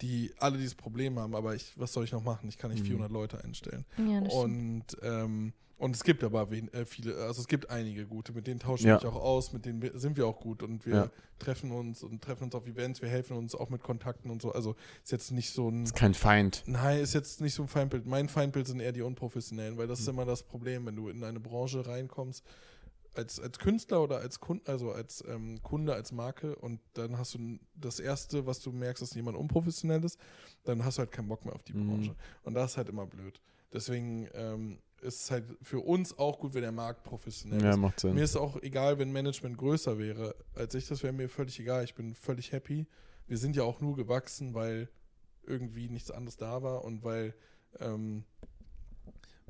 die 0.00 0.32
alle 0.38 0.58
dieses 0.58 0.74
Problem 0.74 1.18
haben. 1.18 1.34
Aber 1.34 1.54
ich, 1.54 1.72
was 1.76 1.92
soll 1.92 2.04
ich 2.04 2.12
noch 2.12 2.24
machen? 2.24 2.48
Ich 2.48 2.58
kann 2.58 2.70
nicht 2.70 2.82
Mhm. 2.82 2.86
400 2.88 3.12
Leute 3.12 3.42
einstellen. 3.44 3.84
Ja, 3.98 4.20
das. 4.20 4.32
Und, 4.34 4.84
ähm, 5.02 5.52
und 5.82 5.96
es 5.96 6.04
gibt 6.04 6.22
aber 6.22 6.50
wen, 6.50 6.72
äh, 6.72 6.84
viele, 6.86 7.16
also 7.16 7.40
es 7.40 7.48
gibt 7.48 7.68
einige 7.68 8.06
gute, 8.06 8.32
mit 8.32 8.46
denen 8.46 8.60
tauschen 8.60 8.86
Ja. 8.86 9.02
wir 9.02 9.08
mich 9.08 9.16
auch 9.16 9.20
aus, 9.20 9.52
mit 9.52 9.66
denen 9.66 9.98
sind 9.98 10.16
wir 10.16 10.26
auch 10.26 10.38
gut 10.40 10.62
und 10.62 10.86
wir 10.86 10.94
Ja. 10.94 11.10
treffen 11.40 11.72
uns 11.72 12.02
und 12.04 12.22
treffen 12.22 12.44
uns 12.44 12.54
auf 12.54 12.66
Events, 12.68 13.02
wir 13.02 13.08
helfen 13.08 13.36
uns 13.36 13.54
auch 13.56 13.68
mit 13.68 13.82
Kontakten 13.82 14.30
und 14.30 14.40
so. 14.40 14.52
Also 14.52 14.76
ist 15.02 15.10
jetzt 15.10 15.32
nicht 15.32 15.50
so 15.50 15.68
ein 15.70 15.82
ist 15.82 15.94
kein 15.94 16.14
Feind. 16.14 16.62
Nein, 16.66 17.00
ist 17.00 17.14
jetzt 17.14 17.40
nicht 17.40 17.54
so 17.54 17.62
ein 17.62 17.68
Feindbild. 17.68 18.06
Mein 18.06 18.28
Feindbild 18.28 18.66
sind 18.68 18.78
eher 18.80 18.92
die 18.92 19.02
Unprofessionellen, 19.02 19.76
weil 19.76 19.88
das 19.88 19.98
Hm. 19.98 20.02
ist 20.04 20.08
immer 20.08 20.24
das 20.24 20.44
Problem, 20.44 20.86
wenn 20.86 20.94
du 20.94 21.08
in 21.08 21.24
eine 21.24 21.40
Branche 21.40 21.84
reinkommst, 21.84 22.44
als, 23.14 23.40
als 23.40 23.58
Künstler 23.58 24.02
oder 24.02 24.18
als 24.18 24.38
Kunde, 24.40 24.62
also 24.70 24.92
als 24.92 25.22
ähm, 25.28 25.60
Kunde, 25.62 25.94
als 25.94 26.12
Marke 26.12 26.54
und 26.56 26.80
dann 26.94 27.18
hast 27.18 27.34
du 27.34 27.58
das 27.74 27.98
Erste, 28.00 28.46
was 28.46 28.60
du 28.60 28.70
merkst, 28.72 29.02
ist 29.02 29.14
jemand 29.16 29.36
unprofessionell 29.36 30.02
ist, 30.04 30.18
dann 30.64 30.84
hast 30.84 30.96
du 30.96 31.00
halt 31.00 31.10
keinen 31.12 31.28
Bock 31.28 31.44
mehr 31.44 31.54
auf 31.54 31.62
die 31.64 31.74
Mhm. 31.74 31.88
Branche. 31.88 32.16
Und 32.44 32.54
das 32.54 32.70
ist 32.70 32.76
halt 32.78 32.88
immer 32.88 33.04
blöd. 33.06 33.40
Deswegen 33.72 34.28
ähm, 34.34 34.78
ist 35.02 35.22
es 35.24 35.30
halt 35.30 35.44
für 35.62 35.80
uns 35.80 36.16
auch 36.18 36.38
gut, 36.38 36.54
wenn 36.54 36.62
der 36.62 36.72
Markt 36.72 37.02
professionell 37.04 37.62
Ja, 37.62 37.70
ist. 37.70 37.76
macht 37.76 38.00
Sinn. 38.00 38.14
Mir 38.14 38.24
ist 38.24 38.36
auch 38.36 38.60
egal, 38.62 38.98
wenn 38.98 39.12
Management 39.12 39.58
größer 39.58 39.98
wäre 39.98 40.34
als 40.54 40.74
ich, 40.74 40.86
das 40.88 41.02
wäre 41.02 41.12
mir 41.12 41.28
völlig 41.28 41.58
egal. 41.60 41.84
Ich 41.84 41.94
bin 41.94 42.14
völlig 42.14 42.52
happy. 42.52 42.86
Wir 43.26 43.38
sind 43.38 43.56
ja 43.56 43.62
auch 43.64 43.80
nur 43.80 43.96
gewachsen, 43.96 44.54
weil 44.54 44.88
irgendwie 45.44 45.88
nichts 45.88 46.10
anderes 46.10 46.36
da 46.36 46.62
war 46.62 46.84
und 46.84 47.02
weil, 47.04 47.34
ähm, 47.80 48.24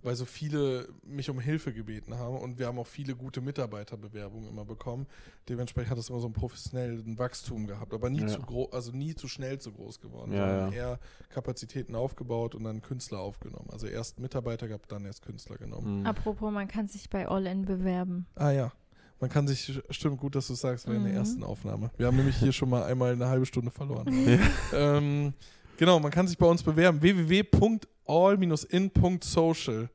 weil 0.02 0.14
so 0.16 0.24
viele 0.24 0.88
mich 1.04 1.30
um 1.30 1.38
Hilfe 1.40 1.72
gebeten 1.72 2.18
haben 2.18 2.36
und 2.38 2.58
wir 2.58 2.66
haben 2.66 2.78
auch 2.78 2.86
viele 2.86 3.14
gute 3.14 3.40
Mitarbeiterbewerbungen 3.40 4.48
immer 4.48 4.64
bekommen. 4.64 5.06
Dementsprechend 5.48 5.90
hat 5.90 5.98
es 5.98 6.08
immer 6.10 6.20
so 6.20 6.26
einen 6.26 6.34
professionellen 6.34 7.18
Wachstum 7.18 7.66
gehabt, 7.66 7.94
aber 7.94 8.10
nie 8.10 8.20
Ja. 8.22 8.26
zu 8.28 8.40
groß, 8.42 8.72
also 8.72 8.92
nie 8.92 9.14
zu 9.14 9.28
schnell 9.28 9.58
zu 9.58 9.72
groß 9.72 10.00
geworden, 10.00 10.32
Ja, 10.32 10.38
sondern 10.48 10.72
ja. 10.72 10.76
eher 10.78 10.98
Kapazitäten 11.30 11.94
aufgebaut 11.94 12.54
und 12.54 12.64
dann 12.64 12.82
Künstler 12.82 13.20
aufgenommen. 13.20 13.68
Also 13.70 13.86
erst 13.86 14.18
Mitarbeiter 14.20 14.68
gehabt, 14.68 14.90
dann 14.92 15.04
erst 15.04 15.22
Künstler 15.22 15.56
genommen. 15.56 16.00
Mhm. 16.00 16.06
Apropos, 16.06 16.52
man 16.52 16.68
kann 16.68 16.86
sich 16.88 17.08
bei 17.10 17.26
All 17.28 17.46
In 17.46 17.64
bewerben. 17.64 18.26
Ah 18.34 18.50
ja. 18.50 18.72
Man 19.20 19.30
kann 19.30 19.46
sich, 19.46 19.80
stimmt 19.90 20.18
gut, 20.18 20.34
dass 20.34 20.48
du 20.48 20.54
sagst, 20.54 20.88
während 20.88 21.04
der 21.04 21.12
Mhm. 21.12 21.18
ersten 21.18 21.44
Aufnahme. 21.44 21.92
Wir 21.96 22.06
haben 22.08 22.16
nämlich 22.16 22.36
hier 22.38 22.50
schon 22.52 22.68
mal 22.68 22.82
einmal 22.82 23.12
eine 23.12 23.28
halbe 23.28 23.46
Stunde 23.46 23.70
verloren. 23.70 24.06
Ja. 24.72 24.96
ähm, 24.96 25.32
genau, 25.76 26.00
man 26.00 26.10
kann 26.10 26.26
sich 26.26 26.38
bei 26.38 26.46
uns 26.46 26.62
bewerben. 26.62 27.02
www.all-in.social. 27.02 29.90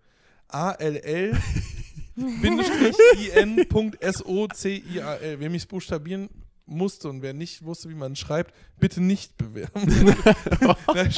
A-L-L 0.50 1.36
i-n.s-o-c-i-a-l. 4.08 5.40
Wer 5.40 5.50
mich 5.50 5.68
buchstabieren 5.68 6.30
musste 6.66 7.10
und 7.10 7.22
wer 7.22 7.34
nicht 7.34 7.64
wusste, 7.64 7.90
wie 7.90 7.96
man 7.96 8.16
schreibt, 8.16 8.54
bitte 8.80 9.02
nicht 9.02 9.38
bewerben. 9.38 9.86
Nein, 10.94 11.14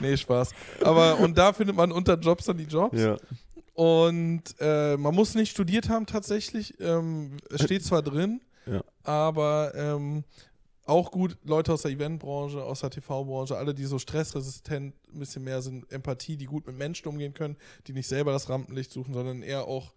nee, 0.00 0.16
Spaß. 0.16 0.50
Aber 0.82 1.18
und 1.20 1.38
da 1.38 1.52
findet 1.52 1.76
man 1.76 1.92
unter 1.92 2.18
Jobs 2.18 2.46
dann 2.46 2.58
die 2.58 2.64
Jobs. 2.64 3.00
Ja. 3.00 3.16
Und 3.74 4.42
äh, 4.60 4.96
man 4.96 5.14
muss 5.14 5.34
nicht 5.34 5.50
studiert 5.50 5.88
haben 5.88 6.06
tatsächlich. 6.06 6.74
Ähm, 6.80 7.36
es 7.50 7.62
steht 7.62 7.84
zwar 7.84 8.02
drin, 8.02 8.40
Ja. 8.66 8.82
aber 9.02 9.72
ähm, 9.74 10.24
auch 10.84 11.10
gut, 11.12 11.36
Leute 11.44 11.72
aus 11.72 11.82
der 11.82 11.92
Eventbranche, 11.92 12.62
aus 12.62 12.80
der 12.80 12.90
TV-Branche, 12.90 13.56
alle, 13.56 13.74
die 13.74 13.84
so 13.84 13.98
stressresistent 13.98 14.94
ein 15.12 15.18
bisschen 15.18 15.44
mehr 15.44 15.62
sind, 15.62 15.90
Empathie, 15.92 16.36
die 16.36 16.46
gut 16.46 16.66
mit 16.66 16.76
Menschen 16.76 17.08
umgehen 17.08 17.34
können, 17.34 17.56
die 17.86 17.92
nicht 17.92 18.08
selber 18.08 18.32
das 18.32 18.48
Rampenlicht 18.48 18.90
suchen, 18.90 19.14
sondern 19.14 19.42
eher 19.42 19.66
auch, 19.66 19.92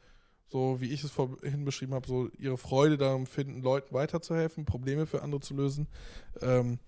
so 0.48 0.80
wie 0.80 0.92
ich 0.92 1.04
es 1.04 1.12
vorhin 1.12 1.66
beschrieben 1.66 1.94
habe, 1.96 2.08
so 2.08 2.30
ihre 2.38 2.58
Freude 2.58 2.98
darum 2.98 3.26
finden, 3.26 3.62
Leuten 3.62 3.94
weiterzuhelfen, 3.96 4.66
Probleme 4.66 5.08
für 5.08 5.24
andere 5.24 5.42
zu 5.42 5.56
lösen. 5.56 5.88
Ähm, 6.42 6.80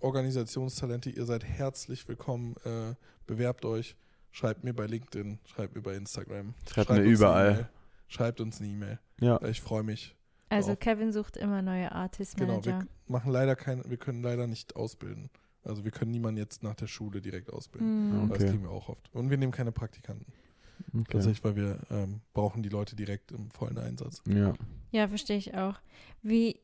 Organisationstalente, 0.00 1.10
ihr 1.10 1.24
seid 1.24 1.44
herzlich 1.44 2.06
willkommen. 2.08 2.56
Äh, 2.64 2.94
bewerbt 3.26 3.64
euch. 3.64 3.96
Schreibt 4.30 4.62
mir 4.62 4.74
bei 4.74 4.86
LinkedIn, 4.86 5.38
schreibt 5.46 5.74
mir 5.74 5.82
bei 5.82 5.94
Instagram. 5.94 6.54
Schreibt 6.70 6.90
mir 6.90 6.96
uns 6.96 7.04
eine 7.04 7.10
überall. 7.10 7.52
E-Mail. 7.52 7.68
Schreibt 8.08 8.40
uns 8.40 8.60
eine 8.60 8.68
E-Mail. 8.68 8.98
Ja. 9.20 9.42
Ich 9.42 9.60
freue 9.60 9.82
mich. 9.82 10.14
Also 10.48 10.72
Auch. 10.72 10.78
Kevin 10.78 11.12
sucht 11.12 11.36
immer 11.36 11.62
neue 11.62 11.92
Artist 11.92 12.36
Genau, 12.36 12.64
wir 12.64 12.86
machen 13.06 13.30
leider 13.32 13.54
kein, 13.56 13.82
wir 13.88 13.96
können 13.96 14.22
leider 14.22 14.46
nicht 14.46 14.76
ausbilden. 14.76 15.30
Also 15.62 15.84
wir 15.84 15.90
können 15.90 16.10
niemanden 16.10 16.38
jetzt 16.38 16.62
nach 16.62 16.74
der 16.74 16.86
Schule 16.86 17.20
direkt 17.20 17.52
ausbilden. 17.52 18.10
Mhm. 18.10 18.16
Aber 18.20 18.28
Das 18.28 18.38
Okay. 18.38 18.50
kriegen 18.50 18.62
wir 18.62 18.70
auch 18.70 18.88
oft. 18.88 19.10
Und 19.14 19.28
wir 19.30 19.36
nehmen 19.36 19.52
keine 19.52 19.72
Praktikanten. 19.72 20.26
Okay. 20.94 21.04
Tatsächlich, 21.10 21.44
weil 21.44 21.56
wir 21.56 21.80
ähm, 21.90 22.20
brauchen 22.32 22.62
die 22.62 22.68
Leute 22.68 22.96
direkt 22.96 23.32
im 23.32 23.50
vollen 23.50 23.78
Einsatz. 23.78 24.22
Ja. 24.26 24.54
Ja, 24.92 25.08
verstehe 25.08 25.36
ich 25.36 25.54
auch. 25.54 25.74
Wie 26.22 26.60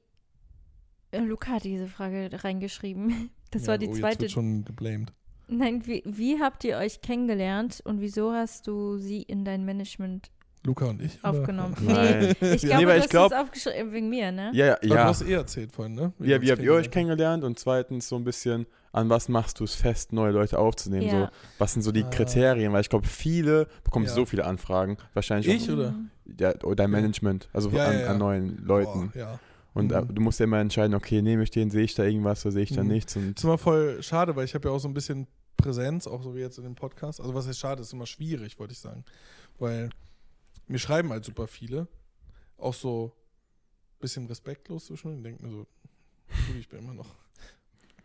äh, 1.11 1.19
Luca 1.19 1.53
hat 1.53 1.65
diese 1.65 1.89
Frage 1.89 2.31
reingeschrieben. 2.33 3.31
Das 3.51 3.63
ja, 3.67 3.69
war 3.69 3.79
die 3.79 3.87
oh, 3.87 3.91
Jetzt 3.91 4.01
zweite. 4.01 4.21
wird 4.23 4.33
schon 4.33 4.65
geblamed. 4.65 5.13
Nein, 5.47 5.87
wie, 5.87 6.03
wie 6.05 6.41
habt 6.41 6.65
ihr 6.65 6.77
euch 6.77 7.03
kennengelernt 7.03 7.81
und 7.85 8.01
wieso 8.01 8.33
hast 8.33 8.67
du 8.67 8.97
sie 8.99 9.23
in 9.23 9.45
dein 9.45 9.65
Management 9.65 10.33
Luca 10.65 10.87
und 10.87 11.03
ich. 11.03 11.19
oder? 11.21 11.31
aufgenommen? 11.31 11.77
Nein. 11.81 12.35
Nee, 12.41 12.55
ich 12.55 12.63
Ja. 12.63 12.79
glaube, 12.79 12.85
Nee, 12.85 12.85
du 12.85 12.97
ich 12.97 13.03
hast 13.03 13.11
glaub- 13.11 13.33
es 13.33 13.39
aufgeschrieben 13.39 13.93
wegen 13.93 14.09
mir, 14.09 14.33
ne? 14.33 14.51
Ja, 14.55 14.67
ja, 14.67 14.73
Aber 14.77 14.81
Du 14.87 14.95
ja. 14.95 15.05
hast 15.05 15.23
eh 15.23 15.33
erzählt 15.35 15.73
vorhin, 15.73 15.95
ne? 15.95 16.13
Wie, 16.19 16.29
wir 16.29 16.41
wie 16.43 16.51
habt 16.53 16.63
ihr 16.63 16.73
euch 16.73 16.91
kennengelernt? 16.91 17.45
Und 17.45 17.59
zweitens 17.59 18.09
so 18.09 18.17
ein 18.17 18.25
bisschen, 18.25 18.67
an 18.93 19.11
was 19.11 19.29
machst 19.29 19.61
du 19.61 19.65
es 19.65 19.75
fest, 19.75 20.13
neue 20.13 20.33
Leute 20.33 20.59
aufzunehmen? 20.59 21.07
Ja. 21.07 21.27
So, 21.27 21.29
was 21.59 21.73
sind 21.75 21.83
so 21.83 21.93
die 21.93 22.05
Ah. 22.05 22.11
Kriterien? 22.11 22.73
Weil 22.73 22.81
ich 22.81 22.89
glaube, 22.89 23.07
viele 23.07 23.69
bekommen 23.85 24.07
Ja. 24.07 24.13
so 24.13 24.25
viele 24.25 24.45
Anfragen. 24.47 24.97
Wahrscheinlich 25.13 25.49
Ich 25.49 25.69
auch 25.69 25.75
oder? 25.75 25.91
Mhm. 25.93 26.11
ja, 26.39 26.55
oder 26.63 26.77
dein 26.77 26.91
Ja. 26.93 26.97
Management, 27.01 27.49
also 27.53 27.69
Ja, 27.71 27.87
an, 27.87 27.93
ja, 27.95 28.01
ja. 28.01 28.07
an 28.09 28.19
neuen 28.19 28.65
Leuten. 28.65 29.11
Boah, 29.13 29.19
ja. 29.19 29.41
Und 29.75 29.91
Mhm. 29.91 29.97
äh, 29.97 30.07
du 30.15 30.23
musst 30.23 30.39
ja 30.41 30.45
immer 30.45 30.61
entscheiden, 30.61 30.95
okay, 30.95 31.21
nehme 31.21 31.43
ich 31.43 31.51
den, 31.51 31.69
sehe 31.71 31.83
ich 31.83 31.95
da 31.95 32.05
irgendwas 32.05 32.45
oder 32.47 32.53
sehe 32.53 32.63
ich 32.63 32.73
da 32.73 32.83
Mhm. 32.83 32.89
nichts. 32.91 33.17
Und 33.17 33.37
ist 33.37 33.45
immer 33.45 33.59
voll 33.59 34.03
schade, 34.03 34.35
weil 34.37 34.45
ich 34.45 34.55
habe 34.55 34.69
ja 34.69 34.75
auch 34.75 34.79
so 34.79 34.89
ein 34.89 34.95
bisschen 34.95 35.27
Präsenz, 35.57 36.07
auch 36.07 36.23
so 36.23 36.35
wie 36.35 36.41
jetzt 36.41 36.59
in 36.59 36.65
dem 36.65 36.75
Podcast. 36.75 37.21
Also 37.21 37.35
was 37.35 37.47
heißt 37.49 37.59
schade, 37.59 37.83
ist 37.83 37.93
immer 37.93 38.07
schwierig, 38.07 38.59
wollte 38.59 38.73
ich 38.73 38.79
sagen. 38.79 39.05
Weil 39.59 39.91
mir 40.67 40.79
schreiben 40.79 41.11
halt 41.11 41.25
super 41.25 41.47
viele. 41.47 41.89
Auch 42.57 42.75
so 42.75 43.13
ein 43.95 43.99
bisschen 44.01 44.27
respektlos 44.27 44.87
zwischen. 44.87 45.17
Ich 45.19 45.23
denke 45.23 45.45
mir 45.45 45.51
so, 45.51 45.67
ich 46.59 46.69
bin 46.69 46.81
immer 46.81 46.95
noch 46.95 47.15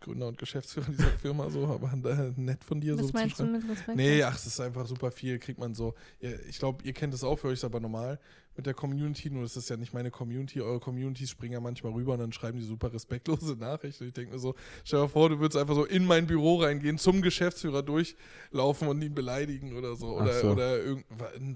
Gründer 0.00 0.28
und 0.28 0.38
Geschäftsführer 0.38 0.86
dieser 0.90 1.08
Firma, 1.10 1.50
so, 1.50 1.66
aber 1.66 1.92
da, 2.02 2.32
nett 2.36 2.64
von 2.64 2.80
dir 2.80 2.94
so 2.96 3.02
Was 3.02 3.06
zu 3.08 3.12
meinst 3.14 3.38
du 3.38 3.44
schreiben. 3.44 3.52
mit 3.52 3.68
Respekt? 3.70 3.96
Nee, 3.96 4.22
ach, 4.22 4.34
es 4.36 4.46
ist 4.46 4.60
einfach 4.60 4.86
super 4.86 5.10
viel, 5.10 5.38
kriegt 5.38 5.58
man 5.58 5.74
so. 5.74 5.94
Ja, 6.20 6.30
ich 6.48 6.58
glaube, 6.58 6.82
ihr 6.84 6.92
kennt 6.92 7.14
es 7.14 7.22
auch, 7.24 7.38
für 7.38 7.48
euch 7.48 7.54
ist 7.54 7.64
aber 7.64 7.80
normal 7.80 8.18
mit 8.56 8.66
der 8.66 8.74
Community, 8.74 9.30
nur 9.30 9.42
das 9.42 9.56
ist 9.56 9.70
ja 9.70 9.76
nicht 9.76 9.94
meine 9.94 10.10
Community. 10.10 10.60
Eure 10.60 10.80
Communities 10.80 11.30
springen 11.30 11.52
ja 11.54 11.60
manchmal 11.60 11.92
rüber 11.92 12.14
und 12.14 12.18
dann 12.18 12.32
schreiben 12.32 12.58
die 12.58 12.64
super 12.64 12.92
respektlose 12.92 13.54
Nachrichten. 13.58 14.04
Ich 14.08 14.12
denke 14.12 14.32
mir 14.32 14.38
so, 14.38 14.54
stell 14.84 15.00
dir 15.02 15.08
vor, 15.08 15.28
du 15.30 15.38
würdest 15.38 15.56
einfach 15.58 15.74
so 15.74 15.84
in 15.84 16.04
mein 16.04 16.26
Büro 16.26 16.56
reingehen, 16.60 16.98
zum 16.98 17.22
Geschäftsführer 17.22 17.82
durchlaufen 17.82 18.88
und 18.88 19.00
ihn 19.02 19.14
beleidigen 19.14 19.76
oder 19.76 19.94
so. 19.96 20.16
Oder, 20.16 20.40
so. 20.40 20.48
oder 20.50 20.78
irgend, 20.82 21.04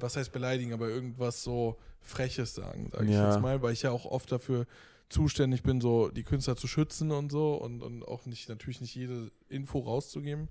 was 0.01 0.17
heißt 0.17 0.33
beleidigen, 0.33 0.73
aber 0.73 0.89
irgendwas 0.89 1.43
so 1.43 1.77
Freches 2.01 2.55
sagen, 2.55 2.91
sage 2.93 3.07
ich 3.07 3.13
Ja. 3.13 3.31
jetzt 3.31 3.41
mal, 3.43 3.61
weil 3.63 3.73
ich 3.73 3.83
ja 3.83 3.91
auch 3.91 4.05
oft 4.07 4.31
dafür 4.31 4.67
zuständig 5.14 5.62
bin, 5.62 5.81
so 5.81 6.11
die 6.11 6.24
Künstler 6.24 6.57
zu 6.57 6.66
schützen 6.66 7.11
und 7.11 7.31
so 7.31 7.55
und, 7.55 7.83
und 7.83 8.03
auch 8.03 8.27
nicht, 8.27 8.48
natürlich 8.48 8.81
nicht 8.81 8.94
jede 8.94 9.31
Info 9.48 9.79
rauszugeben. 9.79 10.48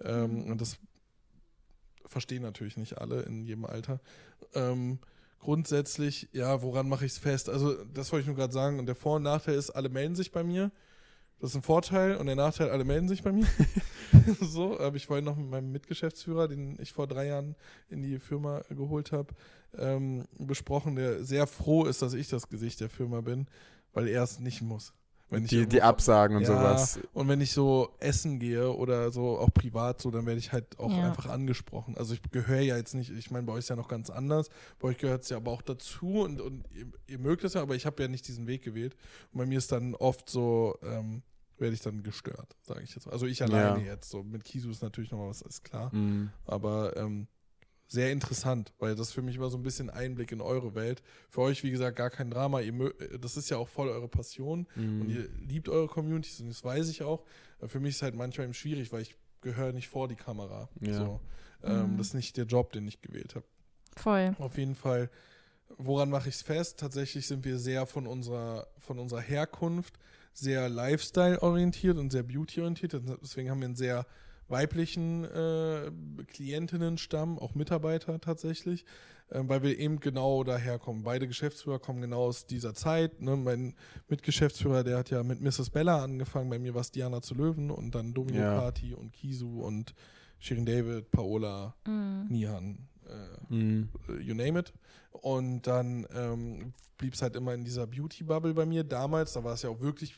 Ähm, 0.00 0.44
und 0.44 0.60
das 0.60 0.78
verstehen 2.06 2.42
natürlich 2.42 2.76
nicht 2.76 2.98
alle 2.98 3.22
in 3.22 3.42
jedem 3.42 3.64
Alter. 3.64 4.00
Ähm, 4.54 5.00
grundsätzlich, 5.40 6.28
ja, 6.32 6.62
woran 6.62 6.88
mache 6.88 7.04
ich 7.04 7.12
es 7.12 7.18
fest? 7.18 7.48
Also, 7.48 7.84
das 7.84 8.12
wollte 8.12 8.22
ich 8.22 8.26
nur 8.28 8.36
gerade 8.36 8.52
sagen. 8.52 8.78
Und 8.78 8.86
der 8.86 8.94
Vor- 8.94 9.16
und 9.16 9.24
Nachteil 9.24 9.56
ist, 9.56 9.70
alle 9.70 9.88
melden 9.88 10.14
sich 10.14 10.30
bei 10.30 10.44
mir. 10.44 10.70
Das 11.40 11.50
ist 11.50 11.56
ein 11.56 11.62
Vorteil. 11.62 12.16
Und 12.16 12.26
der 12.26 12.36
Nachteil, 12.36 12.70
alle 12.70 12.84
melden 12.84 13.08
sich 13.08 13.22
bei 13.22 13.32
mir. 13.32 13.46
so, 14.40 14.78
habe 14.78 14.96
ich 14.96 15.06
vorhin 15.06 15.24
noch 15.24 15.36
mit 15.36 15.50
meinem 15.50 15.72
Mitgeschäftsführer, 15.72 16.48
den 16.48 16.78
ich 16.80 16.92
vor 16.92 17.06
drei 17.06 17.26
Jahren 17.26 17.56
in 17.88 18.02
die 18.02 18.18
Firma 18.18 18.62
geholt 18.70 19.12
habe, 19.12 19.34
ähm, 19.76 20.24
besprochen, 20.38 20.96
der 20.96 21.24
sehr 21.24 21.46
froh 21.46 21.84
ist, 21.84 22.02
dass 22.02 22.14
ich 22.14 22.28
das 22.28 22.48
Gesicht 22.48 22.80
der 22.80 22.88
Firma 22.88 23.20
bin, 23.20 23.46
weil 23.94 24.08
er 24.08 24.22
es 24.22 24.38
nicht 24.38 24.60
muss. 24.62 24.92
Wenn 25.30 25.44
ich 25.44 25.50
die, 25.50 25.66
die 25.66 25.82
Absagen 25.82 26.36
und 26.36 26.42
Ja, 26.42 26.48
sowas. 26.48 27.00
Und 27.14 27.26
wenn 27.28 27.40
ich 27.40 27.52
so 27.52 27.88
essen 27.98 28.38
gehe 28.38 28.70
oder 28.70 29.10
so 29.10 29.38
auch 29.38 29.52
privat 29.52 30.00
so, 30.00 30.10
dann 30.10 30.26
werde 30.26 30.38
ich 30.38 30.52
halt 30.52 30.78
auch 30.78 30.92
Ja. 30.92 31.08
einfach 31.08 31.26
angesprochen. 31.26 31.96
Also 31.96 32.14
ich 32.14 32.22
gehöre 32.30 32.60
ja 32.60 32.76
jetzt 32.76 32.94
nicht, 32.94 33.10
ich 33.10 33.30
meine, 33.30 33.46
bei 33.46 33.52
euch 33.54 33.60
ist 33.60 33.70
ja 33.70 33.74
noch 33.74 33.88
ganz 33.88 34.10
anders. 34.10 34.48
Bei 34.78 34.88
euch 34.88 34.98
gehört 34.98 35.22
es 35.22 35.30
ja 35.30 35.38
aber 35.38 35.50
auch 35.50 35.62
dazu 35.62 36.20
und, 36.22 36.40
und 36.40 36.64
ihr, 36.70 36.86
ihr 37.08 37.18
mögt 37.18 37.42
es 37.42 37.54
ja, 37.54 37.62
aber 37.62 37.74
ich 37.74 37.86
habe 37.86 38.00
ja 38.02 38.08
nicht 38.08 38.28
diesen 38.28 38.46
Weg 38.46 38.62
gewählt. 38.62 38.94
Und 39.32 39.38
bei 39.38 39.46
mir 39.46 39.58
ist 39.58 39.72
dann 39.72 39.94
oft 39.94 40.28
so, 40.28 40.78
ähm, 40.82 41.22
werde 41.58 41.74
ich 41.74 41.80
dann 41.80 42.02
gestört, 42.02 42.54
sage 42.62 42.82
ich 42.84 42.94
jetzt. 42.94 43.06
mal. 43.06 43.12
Also 43.12 43.26
ich 43.26 43.42
alleine 43.42 43.80
Ja. 43.80 43.92
jetzt. 43.92 44.10
So 44.10 44.22
mit 44.22 44.44
Kisu 44.44 44.70
ist 44.70 44.82
natürlich 44.82 45.10
noch 45.10 45.26
was, 45.26 45.40
ist 45.42 45.64
klar. 45.64 45.92
Mhm. 45.94 46.30
Aber 46.44 46.96
ähm, 46.96 47.26
sehr 47.86 48.10
interessant, 48.12 48.72
weil 48.78 48.94
das 48.96 49.12
für 49.12 49.22
mich 49.22 49.36
immer 49.36 49.50
so 49.50 49.56
ein 49.58 49.62
bisschen 49.62 49.90
Einblick 49.90 50.32
in 50.32 50.40
eure 50.40 50.74
Welt. 50.74 51.02
Für 51.30 51.42
euch, 51.42 51.62
wie 51.62 51.70
gesagt, 51.70 51.96
gar 51.96 52.10
kein 52.10 52.30
Drama. 52.30 52.60
Ihr 52.60 52.72
mö- 52.72 53.18
das 53.18 53.36
ist 53.36 53.50
ja 53.50 53.56
auch 53.58 53.68
voll 53.68 53.88
eure 53.88 54.08
Passion. 54.08 54.66
Und 54.76 55.04
Mhm. 55.04 55.10
ihr 55.10 55.28
liebt 55.46 55.68
eure 55.68 55.86
Communities 55.86 56.40
und 56.40 56.48
das 56.48 56.64
weiß 56.64 56.88
ich 56.88 57.02
auch. 57.02 57.24
Für 57.66 57.80
mich 57.80 57.90
ist 57.90 57.96
es 57.96 58.02
halt 58.02 58.14
manchmal 58.14 58.46
eben 58.46 58.54
schwierig, 58.54 58.92
weil 58.92 59.02
ich 59.02 59.14
gehöre 59.42 59.72
nicht 59.72 59.88
vor 59.88 60.08
die 60.08 60.16
Kamera. 60.16 60.68
Ja. 60.80 60.94
So. 60.94 61.20
Ähm, 61.62 61.92
Mhm. 61.92 61.98
Das 61.98 62.08
ist 62.08 62.14
nicht 62.14 62.36
der 62.36 62.46
Job, 62.46 62.72
den 62.72 62.86
ich 62.88 63.00
gewählt 63.02 63.34
habe. 63.34 63.44
Voll. 63.96 64.34
Auf 64.38 64.56
jeden 64.58 64.74
Fall, 64.74 65.08
woran 65.78 66.10
mache 66.10 66.28
ich 66.30 66.34
es 66.36 66.42
fest? 66.42 66.80
Tatsächlich 66.80 67.26
sind 67.26 67.44
wir 67.44 67.58
sehr 67.58 67.86
von 67.86 68.06
unserer, 68.06 68.66
von 68.78 68.98
unserer 68.98 69.20
Herkunft 69.20 69.98
sehr 70.32 70.68
Lifestyle-orientiert 70.68 71.96
und 71.98 72.10
sehr 72.10 72.22
Beauty-orientiert. 72.22 73.00
Deswegen 73.22 73.50
haben 73.50 73.60
wir 73.60 73.66
einen 73.66 73.76
sehr 73.76 74.06
weiblichen 74.48 75.24
äh, 75.24 75.90
Klientinnenstamm, 76.26 77.38
auch 77.38 77.54
Mitarbeiter 77.54 78.20
tatsächlich, 78.20 78.84
äh, 79.30 79.40
weil 79.42 79.62
wir 79.62 79.78
eben 79.78 80.00
genau 80.00 80.44
daherkommen. 80.44 81.02
Beide 81.02 81.26
Geschäftsführer 81.26 81.78
kommen 81.78 82.00
genau 82.00 82.24
aus 82.24 82.46
dieser 82.46 82.74
Zeit. 82.74 83.20
Ne? 83.22 83.36
Mein 83.36 83.74
Mitgeschäftsführer, 84.08 84.84
der 84.84 84.98
hat 84.98 85.10
ja 85.10 85.22
mit 85.22 85.40
Mrs. 85.40 85.70
Bella 85.70 86.02
angefangen, 86.02 86.50
bei 86.50 86.58
mir 86.58 86.74
war 86.74 86.82
es 86.82 86.90
Diana 86.90 87.22
zu 87.22 87.34
Löwen 87.34 87.70
und 87.70 87.94
dann 87.94 88.12
Domino 88.14 88.38
Ja. 88.40 88.58
Party 88.58 88.94
und 88.94 89.12
Kisu 89.12 89.62
und 89.62 89.94
Shirin 90.38 90.66
David, 90.66 91.10
Paola, 91.10 91.74
Mhm. 91.86 92.26
Nihan, 92.28 92.88
äh, 93.08 93.54
Mhm. 93.54 93.88
äh, 94.08 94.20
you 94.22 94.34
name 94.34 94.58
it. 94.58 94.72
Und 95.10 95.62
dann 95.62 96.06
ähm, 96.14 96.74
blieb 96.98 97.14
es 97.14 97.22
halt 97.22 97.36
immer 97.36 97.54
in 97.54 97.64
dieser 97.64 97.86
Beauty-Bubble 97.86 98.52
bei 98.52 98.66
mir. 98.66 98.84
Damals, 98.84 99.32
da 99.32 99.42
war 99.44 99.54
es 99.54 99.62
ja 99.62 99.70
auch 99.70 99.80
wirklich 99.80 100.16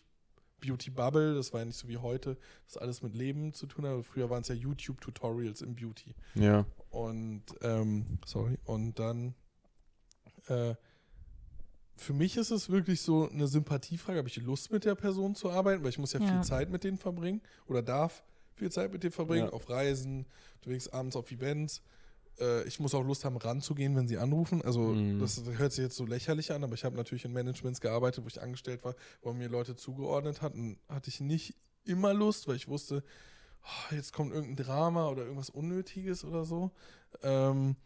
Beauty-Bubble, 0.60 1.34
das 1.34 1.52
war 1.52 1.60
ja 1.60 1.66
nicht 1.66 1.78
so 1.78 1.88
wie 1.88 1.98
heute, 1.98 2.36
das 2.66 2.76
alles 2.76 3.02
mit 3.02 3.14
Leben 3.14 3.52
zu 3.52 3.66
tun 3.66 3.86
hat. 3.86 4.04
Früher 4.04 4.30
waren 4.30 4.42
es 4.42 4.48
ja 4.48 4.54
YouTube-Tutorials 4.54 5.62
im 5.62 5.74
Beauty. 5.74 6.14
Ja. 6.34 6.64
Und, 6.90 7.42
ähm, 7.62 8.18
sorry, 8.24 8.58
und 8.64 8.98
dann, 8.98 9.34
äh, 10.48 10.74
für 11.98 12.12
mich 12.12 12.36
ist 12.36 12.50
es 12.50 12.68
wirklich 12.70 13.00
so 13.00 13.28
eine 13.28 13.46
Sympathiefrage, 13.48 14.18
habe 14.18 14.28
ich 14.28 14.36
Lust 14.36 14.70
mit 14.70 14.84
der 14.84 14.94
Person 14.94 15.34
zu 15.34 15.50
arbeiten, 15.50 15.82
weil 15.82 15.90
ich 15.90 15.98
muss 15.98 16.12
ja, 16.12 16.20
Ja. 16.20 16.26
viel 16.28 16.42
Zeit 16.42 16.70
mit 16.70 16.84
denen 16.84 16.98
verbringen 16.98 17.40
oder 17.66 17.82
darf 17.82 18.22
viel 18.54 18.70
Zeit 18.70 18.92
mit 18.92 19.02
denen 19.02 19.12
verbringen, 19.12 19.46
Ja. 19.46 19.52
auf 19.52 19.68
Reisen, 19.68 20.26
unterwegs 20.56 20.88
abends 20.88 21.16
auf 21.16 21.30
Events. 21.30 21.82
Äh, 22.40 22.66
ich 22.66 22.80
muss 22.80 22.94
auch 22.94 23.04
Lust 23.04 23.24
haben, 23.24 23.36
ranzugehen, 23.36 23.96
wenn 23.96 24.08
sie 24.08 24.18
anrufen. 24.18 24.62
Also 24.62 24.80
Mhm. 24.80 25.18
das 25.18 25.42
hört 25.44 25.72
sich 25.72 25.84
jetzt 25.84 25.96
so 25.96 26.04
lächerlich 26.06 26.52
an, 26.52 26.62
aber 26.64 26.74
ich 26.74 26.84
habe 26.84 26.96
natürlich 26.96 27.24
in 27.24 27.32
Managements 27.32 27.80
gearbeitet, 27.80 28.24
wo 28.24 28.28
ich 28.28 28.40
angestellt 28.40 28.84
war, 28.84 28.94
wo 29.22 29.32
mir 29.32 29.48
Leute 29.48 29.76
zugeordnet 29.76 30.42
hatten, 30.42 30.78
hatte 30.88 31.08
ich 31.10 31.20
nicht 31.20 31.54
immer 31.84 32.12
Lust, 32.14 32.48
weil 32.48 32.56
ich 32.56 32.68
wusste, 32.68 33.02
oh, 33.62 33.94
jetzt 33.94 34.12
kommt 34.12 34.32
irgendein 34.32 34.64
Drama 34.64 35.08
oder 35.08 35.22
irgendwas 35.22 35.50
Unnötiges 35.50 36.24
oder 36.24 36.44
so. 36.44 36.70
Ähm, 37.22 37.76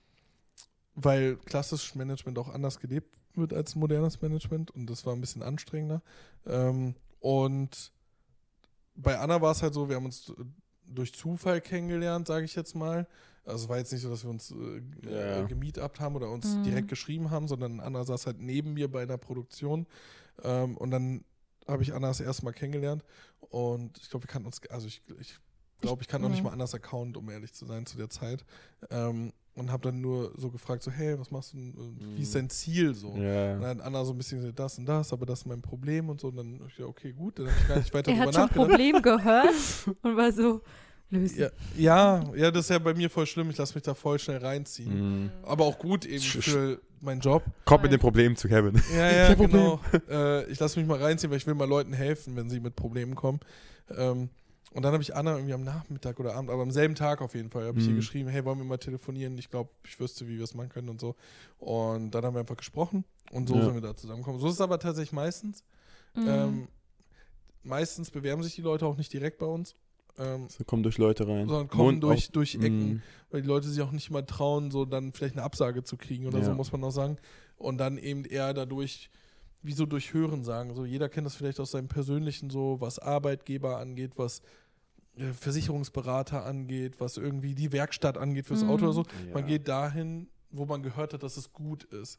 weil 0.95 1.37
klassisches 1.37 1.95
Management 1.95 2.39
auch 2.39 2.49
anders 2.49 2.79
gelebt 2.81 3.17
wird 3.35 3.53
als 3.55 3.77
modernes 3.77 4.21
Management 4.21 4.71
und 4.73 4.87
das 4.91 5.07
war 5.07 5.15
ein 5.15 5.21
bisschen 5.21 5.43
anstrengender. 5.43 6.03
Ähm, 6.47 6.95
und 7.21 7.93
bei 8.97 9.19
Anna 9.19 9.41
war 9.41 9.53
es 9.53 9.63
halt 9.63 9.73
so, 9.73 9.89
wir 9.89 9.97
haben 9.97 10.07
uns 10.07 10.33
durch 10.85 11.15
Zufall 11.15 11.61
kennengelernt, 11.61 12.27
sage 12.27 12.45
ich 12.45 12.55
jetzt 12.55 12.75
mal. 12.75 13.07
Also 13.45 13.65
es 13.65 13.69
war 13.69 13.79
jetzt 13.79 13.93
nicht 13.93 14.03
so, 14.03 14.11
dass 14.11 14.23
wir 14.25 14.31
uns 14.31 14.51
äh, 14.51 14.83
Ja. 15.11 15.43
gemietet 15.47 15.83
haben 16.01 16.15
oder 16.17 16.31
uns 16.31 16.57
Mhm. 16.57 16.63
direkt 16.63 16.89
geschrieben 16.89 17.31
haben, 17.31 17.49
sondern 17.49 17.81
Anna 17.81 18.05
saß 18.05 18.27
halt 18.27 18.39
neben 18.41 18.75
mir 18.75 18.91
bei 18.91 19.03
einer 19.03 19.19
Produktion. 19.19 19.87
Ähm, 20.43 20.77
und 20.77 20.91
dann 20.91 21.25
habe 21.67 21.83
ich 21.83 21.95
Anna 21.95 22.09
das 22.09 22.21
erste 22.21 22.45
Mal 22.45 22.53
kennengelernt. 22.53 23.05
Und 23.41 23.99
ich 23.99 24.11
glaube, 24.11 24.25
wir 24.25 24.29
kannten 24.29 24.47
uns, 24.47 24.61
also 24.69 24.87
ich 24.87 25.05
glaube, 25.07 25.23
ich, 25.23 25.39
glaub, 25.81 26.01
ich 26.03 26.09
kannte 26.09 26.25
noch 26.25 26.31
nicht 26.31 26.43
Mhm. 26.43 26.49
mal 26.49 26.53
Annas 26.53 26.75
Account, 26.75 27.17
um 27.17 27.29
ehrlich 27.31 27.53
zu 27.53 27.65
sein, 27.67 27.87
zu 27.87 27.97
der 27.97 28.11
Zeit. 28.11 28.45
Ähm, 28.91 29.33
und 29.55 29.71
habe 29.73 29.83
dann 29.83 30.01
nur 30.01 30.33
so 30.39 30.51
gefragt, 30.51 30.83
so, 30.83 30.91
hey, 30.91 31.19
was 31.19 31.31
machst 31.31 31.53
du, 31.53 31.57
denn, 31.59 31.75
äh, 31.99 32.17
wie 32.17 32.23
ist 32.23 32.35
dein 32.35 32.49
Ziel 32.49 32.95
so? 32.95 33.09
Und 33.11 33.23
Ja. 33.23 33.59
dann 33.59 33.79
hat 33.79 33.81
Anna 33.81 34.05
so 34.05 34.13
ein 34.13 34.17
bisschen 34.19 34.39
gesagt, 34.39 34.59
das 34.59 34.79
und 34.79 34.87
das, 34.87 35.13
aber 35.13 35.27
das 35.27 35.41
ist 35.41 35.47
mein 35.47 35.61
Problem 35.61 36.09
und 36.09 36.21
so. 36.21 36.29
Und 36.29 36.37
dann, 36.37 36.59
gesagt, 36.59 36.81
okay, 36.81 37.13
gut, 37.13 37.39
dann 37.39 37.47
habe 37.49 37.57
ich 37.61 37.69
gar 37.69 37.79
nicht 37.79 37.93
weiter 37.93 38.11
Er 38.13 38.17
drüber 38.17 38.27
hat 38.27 38.35
schon 38.35 38.45
nachgedacht. 38.45 38.69
Problem 38.71 39.03
gehört 39.03 39.55
und 40.03 40.17
war 40.17 40.33
so, 40.33 40.63
lösen. 41.11 41.39
Ja, 41.39 41.51
ja, 41.77 42.35
ja, 42.35 42.51
das 42.51 42.65
ist 42.67 42.71
ja 42.71 42.79
bei 42.79 42.95
mir 42.95 43.11
voll 43.11 43.27
schlimm. 43.27 43.51
Ich 43.51 43.57
lasse 43.57 43.75
mich 43.75 43.83
da 43.83 43.95
voll 43.95 44.19
schnell 44.19 44.39
reinziehen. 44.39 45.23
Mhm. 45.25 45.31
Aber 45.43 45.65
auch 45.65 45.79
gut 45.79 46.05
eben 46.07 46.23
Sch- 46.23 46.43
für 46.43 46.81
meinen 47.01 47.21
Job. 47.21 47.43
Kommt 47.65 47.83
mit 47.83 47.93
dem 47.93 48.01
Problem 48.01 48.37
zu 48.37 48.49
Kevin. 48.49 48.81
Ja, 48.95 49.11
ja, 49.11 49.35
genau. 49.35 49.81
Äh, 50.09 50.45
ich 50.51 50.59
lasse 50.61 50.79
mich 50.79 50.89
mal 50.89 50.99
reinziehen, 51.03 51.31
weil 51.31 51.39
ich 51.39 51.47
will 51.47 51.55
mal 51.55 51.69
Leuten 51.69 51.93
helfen, 51.93 52.37
wenn 52.37 52.49
sie 52.51 52.61
mit 52.61 52.77
Problemen 52.77 53.15
kommen. 53.15 53.41
Ähm, 53.97 54.29
und 54.73 54.85
dann 54.85 54.93
habe 54.93 55.03
ich 55.03 55.17
Anna 55.17 55.35
irgendwie 55.35 55.55
am 55.55 55.65
Nachmittag 55.65 56.21
oder 56.21 56.37
Abend, 56.37 56.49
aber 56.49 56.63
am 56.63 56.71
selben 56.71 56.95
Tag 56.95 57.23
auf 57.23 57.35
jeden 57.35 57.51
Fall, 57.51 57.67
habe 57.67 57.81
ich 57.81 57.87
ihr 57.87 57.93
Mhm. 57.93 57.97
geschrieben, 57.97 58.29
hey, 58.29 58.45
wollen 58.45 58.59
wir 58.59 58.65
mal 58.65 58.77
telefonieren? 58.79 59.37
Ich 59.37 59.51
glaube, 59.51 59.71
ich 59.85 59.99
wüsste, 59.99 60.29
wie 60.29 60.37
wir 60.37 60.45
es 60.45 60.55
machen 60.55 60.69
können 60.69 60.89
und 60.89 61.01
so. 61.01 61.17
Und 61.59 62.13
dann 62.13 62.25
haben 62.25 62.35
wir 62.35 62.41
einfach 62.41 62.57
gesprochen 62.57 63.05
und 63.33 63.49
so 63.49 63.57
Ja. 63.57 63.65
sind 63.65 63.75
wir 63.75 63.81
da 63.81 63.97
zusammengekommen. 63.97 64.41
So 64.41 64.47
ist 64.47 64.55
es 64.55 64.61
aber 64.61 64.79
tatsächlich 64.79 65.13
meistens. 65.13 65.65
Mhm. 66.15 66.25
Ähm, 66.29 66.69
meistens 67.63 68.11
bewerben 68.11 68.43
sich 68.43 68.55
die 68.55 68.63
Leute 68.63 68.87
auch 68.87 68.97
nicht 68.97 69.13
direkt 69.13 69.39
bei 69.39 69.47
uns, 69.47 69.75
ähm, 70.19 70.49
So 70.49 70.65
kommen 70.65 70.83
durch 70.83 70.99
Leute 70.99 71.27
rein. 71.27 71.47
sondern 71.49 71.69
kommen 71.69 71.83
Mond 71.85 72.03
durch, 72.03 72.27
auf- 72.27 72.33
durch 72.33 72.55
Ecken 72.57 72.89
Mhm. 72.95 73.03
weil 73.31 73.43
die 73.43 73.49
Leute 73.49 73.69
sich 73.69 73.81
auch 73.83 73.93
nicht 73.93 74.11
mal 74.11 74.23
trauen, 74.23 74.71
so 74.71 74.85
dann 74.85 75.13
vielleicht 75.13 75.35
eine 75.37 75.43
Absage 75.45 75.83
zu 75.85 75.97
kriegen 75.97 76.27
oder 76.27 76.43
so, 76.43 76.51
Ja. 76.51 76.55
muss 76.57 76.73
man 76.73 76.83
auch 76.85 76.91
sagen. 76.91 77.17
Und 77.57 77.79
dann 77.79 77.99
eben 77.99 78.25
eher 78.25 78.53
dadurch, 78.55 79.11
wie 79.63 79.73
so 79.73 79.85
durch 79.87 80.15
Hören 80.15 80.43
sagen. 80.45 80.75
So, 80.75 80.85
jeder 80.85 81.09
kennt 81.11 81.27
das 81.27 81.35
vielleicht 81.37 81.61
aus 81.61 81.71
seinem 81.73 81.89
persönlichen, 81.89 82.49
so 82.51 82.77
was 82.81 82.99
Arbeitgeber 82.99 83.79
angeht, 83.79 84.13
was 84.17 84.41
äh, 85.17 85.33
Versicherungsberater 85.33 86.47
angeht, 86.47 87.01
was 87.01 87.17
irgendwie 87.17 87.55
die 87.55 87.73
Werkstatt 87.73 88.17
angeht 88.17 88.47
fürs 88.47 88.63
Mhm. 88.63 88.71
Auto 88.71 88.85
oder 88.85 88.93
so. 88.95 89.03
Ja. 89.03 89.35
Man 89.35 89.47
geht 89.47 89.69
dahin, 89.69 90.29
wo 90.51 90.65
man 90.67 90.83
gehört 90.83 91.13
hat, 91.13 91.23
dass 91.23 91.37
es 91.37 91.53
gut 91.53 91.85
ist. 91.85 92.19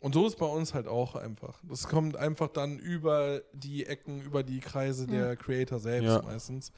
Und 0.00 0.14
so 0.14 0.26
ist 0.26 0.36
bei 0.38 0.46
uns 0.46 0.74
halt 0.74 0.86
auch 0.86 1.16
einfach. 1.16 1.60
Das 1.68 1.88
kommt 1.88 2.16
einfach 2.16 2.48
dann 2.48 2.78
über 2.78 3.42
die 3.52 3.86
Ecken, 3.86 4.20
über 4.20 4.44
die 4.44 4.60
Kreise 4.60 5.06
der 5.08 5.34
Creator 5.36 5.80
selbst 5.80 6.06
Ja. 6.06 6.22
meistens. 6.22 6.70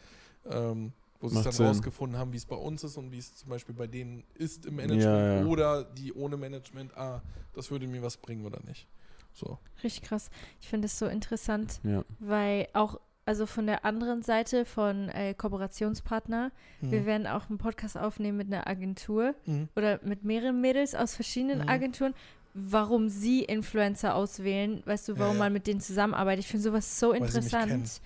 Ähm, 0.48 0.92
wo 1.20 1.28
sie 1.28 1.36
es 1.36 1.44
dann 1.44 1.52
Sinn. 1.52 1.66
rausgefunden 1.66 2.18
haben, 2.18 2.32
wie 2.32 2.38
es 2.38 2.46
bei 2.46 2.56
uns 2.56 2.82
ist 2.82 2.96
und 2.96 3.12
wie 3.12 3.18
es 3.18 3.34
zum 3.36 3.50
Beispiel 3.50 3.74
bei 3.74 3.86
denen 3.86 4.24
ist 4.36 4.64
im 4.64 4.76
Management 4.76 5.04
Ja, 5.04 5.40
ja. 5.40 5.44
oder 5.44 5.84
die 5.84 6.12
ohne 6.14 6.36
Management, 6.38 6.96
ah, 6.96 7.20
das 7.52 7.70
würde 7.70 7.86
mir 7.86 8.00
was 8.02 8.16
bringen 8.16 8.46
oder 8.46 8.58
nicht. 8.66 8.88
So. 9.34 9.58
Richtig 9.84 10.02
krass. 10.02 10.30
Ich 10.60 10.68
finde 10.68 10.86
es 10.86 10.98
so 10.98 11.06
interessant, 11.06 11.80
Ja. 11.84 12.04
weil 12.20 12.68
auch, 12.72 12.98
also 13.26 13.44
von 13.44 13.66
der 13.66 13.84
anderen 13.84 14.22
Seite 14.22 14.64
von 14.64 15.10
äh, 15.10 15.34
Kooperationspartner, 15.34 16.50
wir 16.80 17.04
werden 17.06 17.26
auch 17.26 17.48
einen 17.48 17.58
Podcast 17.58 17.96
aufnehmen 17.98 18.38
mit 18.38 18.46
einer 18.46 18.66
Agentur 18.66 19.34
Mhm. 19.46 19.68
oder 19.76 20.00
mit 20.02 20.24
mehreren 20.24 20.60
Mädels 20.60 20.94
aus 20.94 21.14
verschiedenen 21.14 21.60
Mhm. 21.62 21.68
Agenturen, 21.68 22.14
warum 22.54 23.08
sie 23.08 23.44
Influencer 23.44 24.14
auswählen, 24.14 24.82
weißt 24.86 25.08
du, 25.08 25.18
warum 25.18 25.34
Ja, 25.36 25.38
ja. 25.40 25.44
man 25.44 25.52
mit 25.52 25.66
denen 25.66 25.80
zusammenarbeitet. 25.80 26.44
Ich 26.44 26.50
finde 26.50 26.62
sowas 26.64 26.98
so 26.98 27.10
Weil 27.10 27.16
sie 27.18 27.20
mich 27.22 27.34
interessant. 27.52 28.00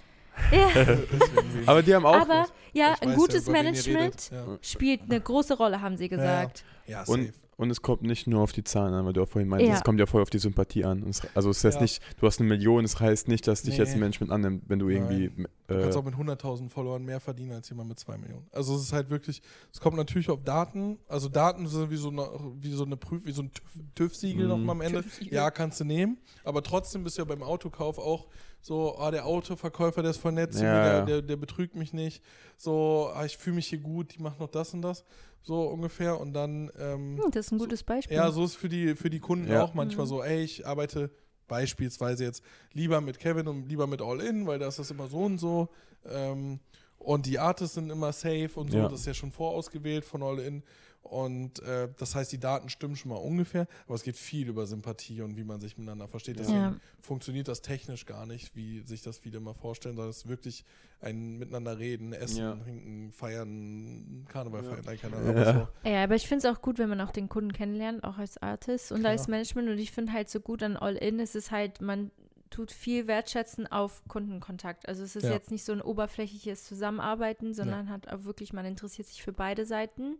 Ja, 0.52 0.68
Aber 1.66 1.82
die 1.82 1.94
haben 1.94 2.06
auch. 2.06 2.14
aber 2.20 2.46
ja, 2.72 2.94
ich 2.94 3.02
ein 3.08 3.14
gutes 3.14 3.46
ihr 3.46 3.52
Management 3.52 4.30
redet. 4.32 4.64
spielt 4.66 5.02
eine 5.02 5.20
große 5.20 5.56
Rolle, 5.56 5.80
haben 5.80 5.96
sie 5.96 6.08
gesagt. 6.08 6.64
Ja, 6.86 7.00
ja 7.00 7.04
und, 7.06 7.26
safe. 7.26 7.32
und 7.56 7.70
es 7.70 7.80
kommt 7.82 8.02
nicht 8.02 8.26
nur 8.26 8.42
auf 8.42 8.52
die 8.52 8.64
Zahlen 8.64 8.92
an, 8.94 9.06
weil 9.06 9.12
du 9.12 9.22
auch 9.22 9.28
vorhin 9.28 9.48
meintest, 9.48 9.70
Ja. 9.70 9.76
es 9.78 9.84
kommt 9.84 10.00
ja 10.00 10.06
voll 10.06 10.20
auf 10.22 10.30
die 10.30 10.38
Sympathie 10.38 10.84
an. 10.84 11.04
Es, 11.08 11.22
also 11.34 11.50
es 11.50 11.62
heißt 11.64 11.76
Ja. 11.76 11.82
nicht, 11.82 12.02
du 12.20 12.26
hast 12.26 12.40
eine 12.40 12.48
Million, 12.48 12.84
es 12.84 12.98
heißt 12.98 13.28
nicht, 13.28 13.46
dass 13.46 13.62
dich 13.62 13.74
Nee. 13.74 13.84
jetzt 13.84 13.94
ein 13.94 14.00
Management 14.00 14.32
annimmt, 14.32 14.64
wenn 14.68 14.78
du 14.80 14.88
irgendwie. 14.88 15.30
Du 15.66 15.74
Äh, 15.74 15.80
kannst 15.82 15.96
auch 15.96 16.04
mit 16.04 16.14
100.000 16.14 16.68
Followern 16.68 17.04
mehr 17.04 17.20
verdienen 17.20 17.52
als 17.52 17.68
jemand 17.70 17.88
mit 17.88 17.98
2 17.98 18.18
Millionen. 18.18 18.46
Also 18.52 18.74
es 18.76 18.82
ist 18.82 18.92
halt 18.92 19.08
wirklich, 19.08 19.40
es 19.72 19.80
kommt 19.80 19.96
natürlich 19.96 20.28
auf 20.28 20.42
Daten. 20.44 20.98
Also 21.08 21.28
Daten 21.30 21.66
sind 21.68 21.90
wie 21.90 21.96
so 21.96 22.10
eine, 22.10 22.28
wie 22.60 22.72
so 22.72 22.84
eine 22.84 22.96
Prüf, 22.98 23.24
wie 23.24 23.32
so 23.32 23.42
ein 23.42 23.50
TÜV- 23.50 23.94
TÜV-Siegel 23.94 24.42
Mhm. 24.44 24.48
noch 24.50 24.58
mal 24.58 24.72
am 24.72 24.80
Ende. 24.82 25.04
Ja, 25.20 25.50
kannst 25.50 25.80
du 25.80 25.84
nehmen. 25.84 26.18
Aber 26.42 26.62
trotzdem 26.62 27.02
bist 27.04 27.16
du 27.16 27.22
ja 27.22 27.24
beim 27.26 27.42
Autokauf 27.42 27.98
auch 27.98 28.26
so, 28.66 28.96
ah, 28.98 29.10
der 29.10 29.26
Autoverkäufer, 29.26 30.00
der 30.00 30.12
ist 30.12 30.16
voll 30.16 30.32
nett 30.32 30.54
zu 30.54 30.64
Ja, 30.64 30.72
mir, 30.72 30.82
der, 30.82 30.92
ja. 30.94 31.04
der, 31.04 31.22
der 31.22 31.36
betrügt 31.36 31.76
mich 31.76 31.92
nicht. 31.92 32.22
So, 32.56 33.10
ah, 33.14 33.26
ich 33.26 33.36
fühle 33.36 33.56
mich 33.56 33.66
hier 33.66 33.78
gut, 33.78 34.14
die 34.16 34.22
macht 34.22 34.40
noch 34.40 34.48
das 34.48 34.72
und 34.72 34.80
das. 34.80 35.04
So 35.42 35.64
ungefähr. 35.68 36.18
Und 36.18 36.32
dann, 36.32 36.70
ähm, 36.78 37.20
Hm, 37.22 37.30
das 37.30 37.46
ist 37.46 37.52
ein 37.52 37.58
gutes 37.58 37.82
Beispiel. 37.82 38.16
ja, 38.16 38.30
so 38.30 38.42
ist 38.44 38.54
für 38.56 38.70
die, 38.70 38.94
für 38.96 39.10
die 39.10 39.20
Kunden 39.20 39.50
Ja. 39.52 39.62
auch 39.62 39.74
manchmal 39.74 40.06
Mhm. 40.06 40.08
so, 40.08 40.22
ey, 40.22 40.42
ich 40.42 40.66
arbeite 40.66 41.10
beispielsweise 41.46 42.24
jetzt 42.24 42.42
lieber 42.72 43.02
mit 43.02 43.18
Kevin 43.18 43.48
und 43.48 43.68
lieber 43.68 43.86
mit 43.86 44.00
All 44.00 44.20
In, 44.22 44.46
weil 44.46 44.58
da 44.58 44.66
ist 44.68 44.78
das 44.78 44.90
immer 44.90 45.08
so 45.08 45.18
und 45.18 45.36
so. 45.38 45.68
Ähm, 46.06 46.58
und 46.96 47.26
die 47.26 47.38
Artists 47.38 47.74
sind 47.74 47.90
immer 47.90 48.12
safe 48.14 48.48
und 48.54 48.70
so, 48.70 48.78
Ja. 48.78 48.88
das 48.88 49.00
ist 49.00 49.06
ja 49.06 49.12
schon 49.14 49.30
vorausgewählt 49.30 50.06
von 50.06 50.22
All 50.22 50.38
In. 50.38 50.62
Und 51.04 51.60
äh, 51.62 51.88
das 51.98 52.14
heißt, 52.14 52.32
die 52.32 52.38
Daten 52.40 52.68
stimmen 52.70 52.96
schon 52.96 53.10
mal 53.10 53.16
ungefähr, 53.16 53.66
aber 53.86 53.94
es 53.94 54.02
geht 54.02 54.16
viel 54.16 54.48
über 54.48 54.66
Sympathie 54.66 55.20
und 55.20 55.36
wie 55.36 55.44
man 55.44 55.60
sich 55.60 55.76
miteinander 55.76 56.08
versteht. 56.08 56.38
Deswegen 56.38 56.56
Ja. 56.58 56.76
funktioniert 56.98 57.46
das 57.46 57.60
technisch 57.60 58.06
gar 58.06 58.24
nicht, 58.26 58.56
wie 58.56 58.80
sich 58.80 59.02
das 59.02 59.18
viele 59.18 59.36
immer 59.36 59.52
vorstellen, 59.54 59.96
sondern 59.96 60.10
es 60.10 60.18
ist 60.18 60.28
wirklich 60.28 60.64
ein 61.00 61.36
Miteinander 61.38 61.78
reden, 61.78 62.14
essen, 62.14 62.38
Ja. 62.38 62.56
trinken, 62.56 63.12
feiern, 63.12 64.24
Karneval 64.28 64.62
Ja. 64.64 64.70
feiern, 64.70 64.84
nein, 64.86 64.98
keine 64.98 65.16
Ahnung, 65.16 65.36
Ja. 65.36 65.52
so. 65.82 65.88
Ja, 65.88 66.04
aber 66.04 66.14
ich 66.14 66.26
finde 66.26 66.48
es 66.48 66.56
auch 66.56 66.62
gut, 66.62 66.78
wenn 66.78 66.88
man 66.88 67.00
auch 67.02 67.10
den 67.12 67.28
Kunden 67.28 67.52
kennenlernt, 67.52 68.02
auch 68.04 68.16
als 68.18 68.38
Artist 68.38 68.90
und 68.90 69.00
Klar. 69.00 69.12
als 69.12 69.28
Management. 69.28 69.68
Und 69.68 69.78
ich 69.78 69.92
finde 69.92 70.12
halt 70.12 70.30
so 70.30 70.40
gut 70.40 70.62
an 70.62 70.76
All-In, 70.76 71.20
es 71.20 71.34
ist 71.34 71.50
halt, 71.50 71.80
man 71.82 72.10
tut 72.50 72.70
viel 72.70 73.06
Wertschätzen 73.08 73.66
auf 73.66 74.02
Kundenkontakt. 74.08 74.88
Also 74.88 75.02
es 75.02 75.16
ist 75.16 75.24
Ja. 75.24 75.32
jetzt 75.32 75.50
nicht 75.50 75.64
so 75.64 75.72
ein 75.72 75.82
oberflächliches 75.82 76.64
Zusammenarbeiten, 76.64 77.52
sondern 77.52 77.90
hat 77.90 78.08
auch 78.08 78.24
wirklich, 78.24 78.52
man 78.52 78.64
interessiert 78.64 79.08
sich 79.08 79.22
für 79.22 79.32
beide 79.32 79.66
Seiten. 79.66 80.16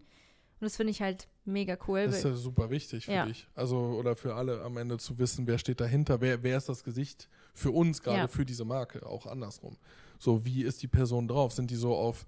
Und 0.61 0.65
das 0.67 0.77
finde 0.77 0.93
ich 0.93 1.03
halt 1.03 1.29
mega 1.45 1.77
cool. 1.89 2.07
Das 2.07 2.19
ist 2.19 2.25
ja 2.25 2.35
super 2.35 2.71
wichtig 2.71 3.07
für 3.07 3.13
Ja. 3.13 3.27
dich. 3.27 3.47
Also, 3.55 3.77
oder 3.77 4.17
für 4.17 4.35
alle 4.35 4.63
am 4.63 4.77
Ende 4.77 4.97
zu 4.99 5.19
wissen, 5.19 5.47
wer 5.47 5.59
steht 5.59 5.81
dahinter, 5.81 6.21
wer, 6.21 6.43
wer 6.43 6.57
ist 6.57 6.69
das 6.69 6.85
Gesicht 6.85 7.29
für 7.55 7.71
uns 7.71 8.03
gerade, 8.03 8.19
Ja. 8.19 8.27
für 8.29 8.45
diese 8.45 8.65
Marke, 8.65 9.05
auch 9.07 9.27
andersrum. 9.27 9.77
So, 10.19 10.45
wie 10.45 10.63
ist 10.63 10.83
die 10.83 10.89
Person 10.89 11.29
drauf? 11.29 11.53
Sind 11.53 11.71
die 11.71 11.77
so 11.77 11.95
auf, 11.95 12.25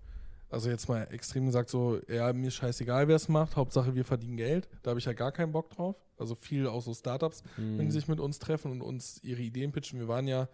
also 0.51 0.69
jetzt 0.69 0.89
mal 0.89 1.05
extrem 1.13 1.47
gesagt, 1.47 1.71
so, 1.71 1.99
ja, 2.09 2.33
mir 2.33 2.49
ist 2.49 2.55
scheißegal, 2.57 3.09
wer 3.09 3.17
es 3.17 3.29
macht, 3.29 3.57
Hauptsache 3.57 3.95
wir 3.95 4.05
verdienen 4.05 4.37
Geld. 4.37 4.69
Da 4.83 4.91
habe 4.91 4.99
ich 5.01 5.07
ja 5.07 5.13
gar 5.13 5.33
keinen 5.33 5.53
Bock 5.53 5.71
drauf. 5.71 5.97
Also 6.19 6.35
viel 6.35 6.67
auch 6.67 6.83
so 6.83 6.93
Startups, 6.95 7.43
Mhm. 7.57 7.79
wenn 7.79 7.87
die 7.87 7.93
sich 7.93 8.09
mit 8.09 8.21
uns 8.21 8.39
treffen 8.39 8.71
und 8.73 8.83
uns 8.83 9.23
ihre 9.23 9.43
Ideen 9.43 9.73
pitchen. 9.73 9.99
Wir 10.01 10.09
waren 10.09 10.27
ja 10.27 10.49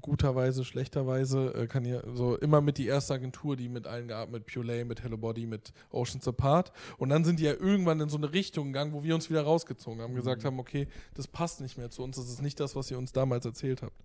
guterweise, 0.00 0.64
schlechterweise, 0.64 1.54
äh, 1.54 1.66
kann 1.66 1.84
ja 1.84 2.00
so 2.14 2.36
immer 2.36 2.60
mit 2.60 2.78
die 2.78 2.86
erste 2.86 3.14
Agentur, 3.14 3.56
die 3.56 3.68
mit 3.68 3.86
allen 3.86 4.08
gearbeitet, 4.08 4.46
mit 4.46 4.52
Pure 4.52 4.84
mit 4.84 5.02
Hello 5.02 5.16
Body, 5.16 5.46
mit 5.46 5.72
Oceans 5.90 6.26
Apart. 6.28 6.72
Und 6.98 7.08
dann 7.08 7.24
sind 7.24 7.40
die 7.40 7.44
ja 7.44 7.52
irgendwann 7.52 8.00
in 8.00 8.08
so 8.08 8.16
eine 8.16 8.32
Richtung 8.32 8.68
gegangen, 8.68 8.92
wo 8.92 9.02
wir 9.02 9.14
uns 9.14 9.30
wieder 9.30 9.42
rausgezogen 9.42 10.00
haben, 10.02 10.14
gesagt 10.14 10.44
haben, 10.44 10.58
okay, 10.58 10.88
das 11.14 11.28
passt 11.28 11.60
nicht 11.60 11.78
mehr 11.78 11.90
zu 11.90 12.02
uns, 12.02 12.16
das 12.16 12.28
ist 12.28 12.42
nicht 12.42 12.60
das, 12.60 12.76
was 12.76 12.90
ihr 12.90 12.98
uns 12.98 13.12
damals 13.12 13.44
erzählt 13.44 13.82
habt. 13.82 13.96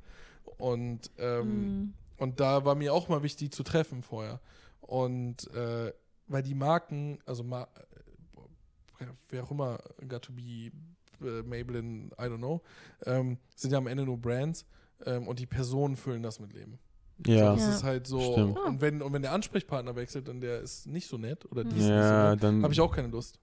Und, 0.58 1.12
ähm, 1.18 1.50
Mm, 1.80 1.94
und 2.18 2.40
da 2.40 2.66
war 2.66 2.76
mir 2.76 2.94
auch 2.94 3.10
mal 3.10 3.24
wichtig, 3.24 3.50
die 3.50 3.56
zu 3.56 3.64
treffen 3.64 4.04
vorher. 4.04 4.40
Und 4.82 5.52
äh, 5.54 5.94
weil 6.28 6.44
die 6.44 6.56
Marken, 6.56 7.20
also 7.26 7.44
Ma 7.44 7.68
äh, 9.00 9.06
wer 9.30 9.44
auch 9.44 9.52
immer, 9.52 9.80
got 10.08 10.24
to 10.24 10.34
be 10.34 10.72
äh, 11.22 11.44
Maybelline, 11.44 12.12
I 12.20 12.24
don't 12.24 12.38
know, 12.38 12.62
ähm, 13.06 13.38
sind 13.56 13.72
ja 13.72 13.78
am 13.78 13.88
Ende 13.88 14.04
nur 14.04 14.18
Brands 14.18 14.66
ähm, 15.06 15.28
und 15.28 15.40
die 15.40 15.46
Personen 15.46 15.96
füllen 15.96 16.24
das 16.24 16.40
mit 16.40 16.54
Leben. 16.54 16.80
Ja. 17.26 17.54
Das 17.54 17.62
Ja. 17.64 17.70
ist 17.72 17.84
halt 17.84 18.08
so. 18.08 18.20
Stimmt. 18.34 18.58
Und 18.60 18.82
wenn, 18.82 19.02
und 19.02 19.12
wenn 19.14 19.22
der 19.22 19.34
Ansprechpartner 19.34 19.96
wechselt 19.96 20.30
und 20.30 20.42
der 20.42 20.62
ist 20.62 20.88
nicht 20.88 21.08
so 21.08 21.18
nett 21.18 21.46
oder 21.52 21.64
die 21.64 21.70
ist 21.72 21.76
nicht 21.76 21.86
so 21.86 21.92
Ja, 21.92 22.32
nett, 22.32 22.44
dann. 22.44 22.64
habe 22.64 22.74
ich 22.74 22.80
auch 22.82 22.96
keine 22.96 23.10
Lust. 23.10 23.40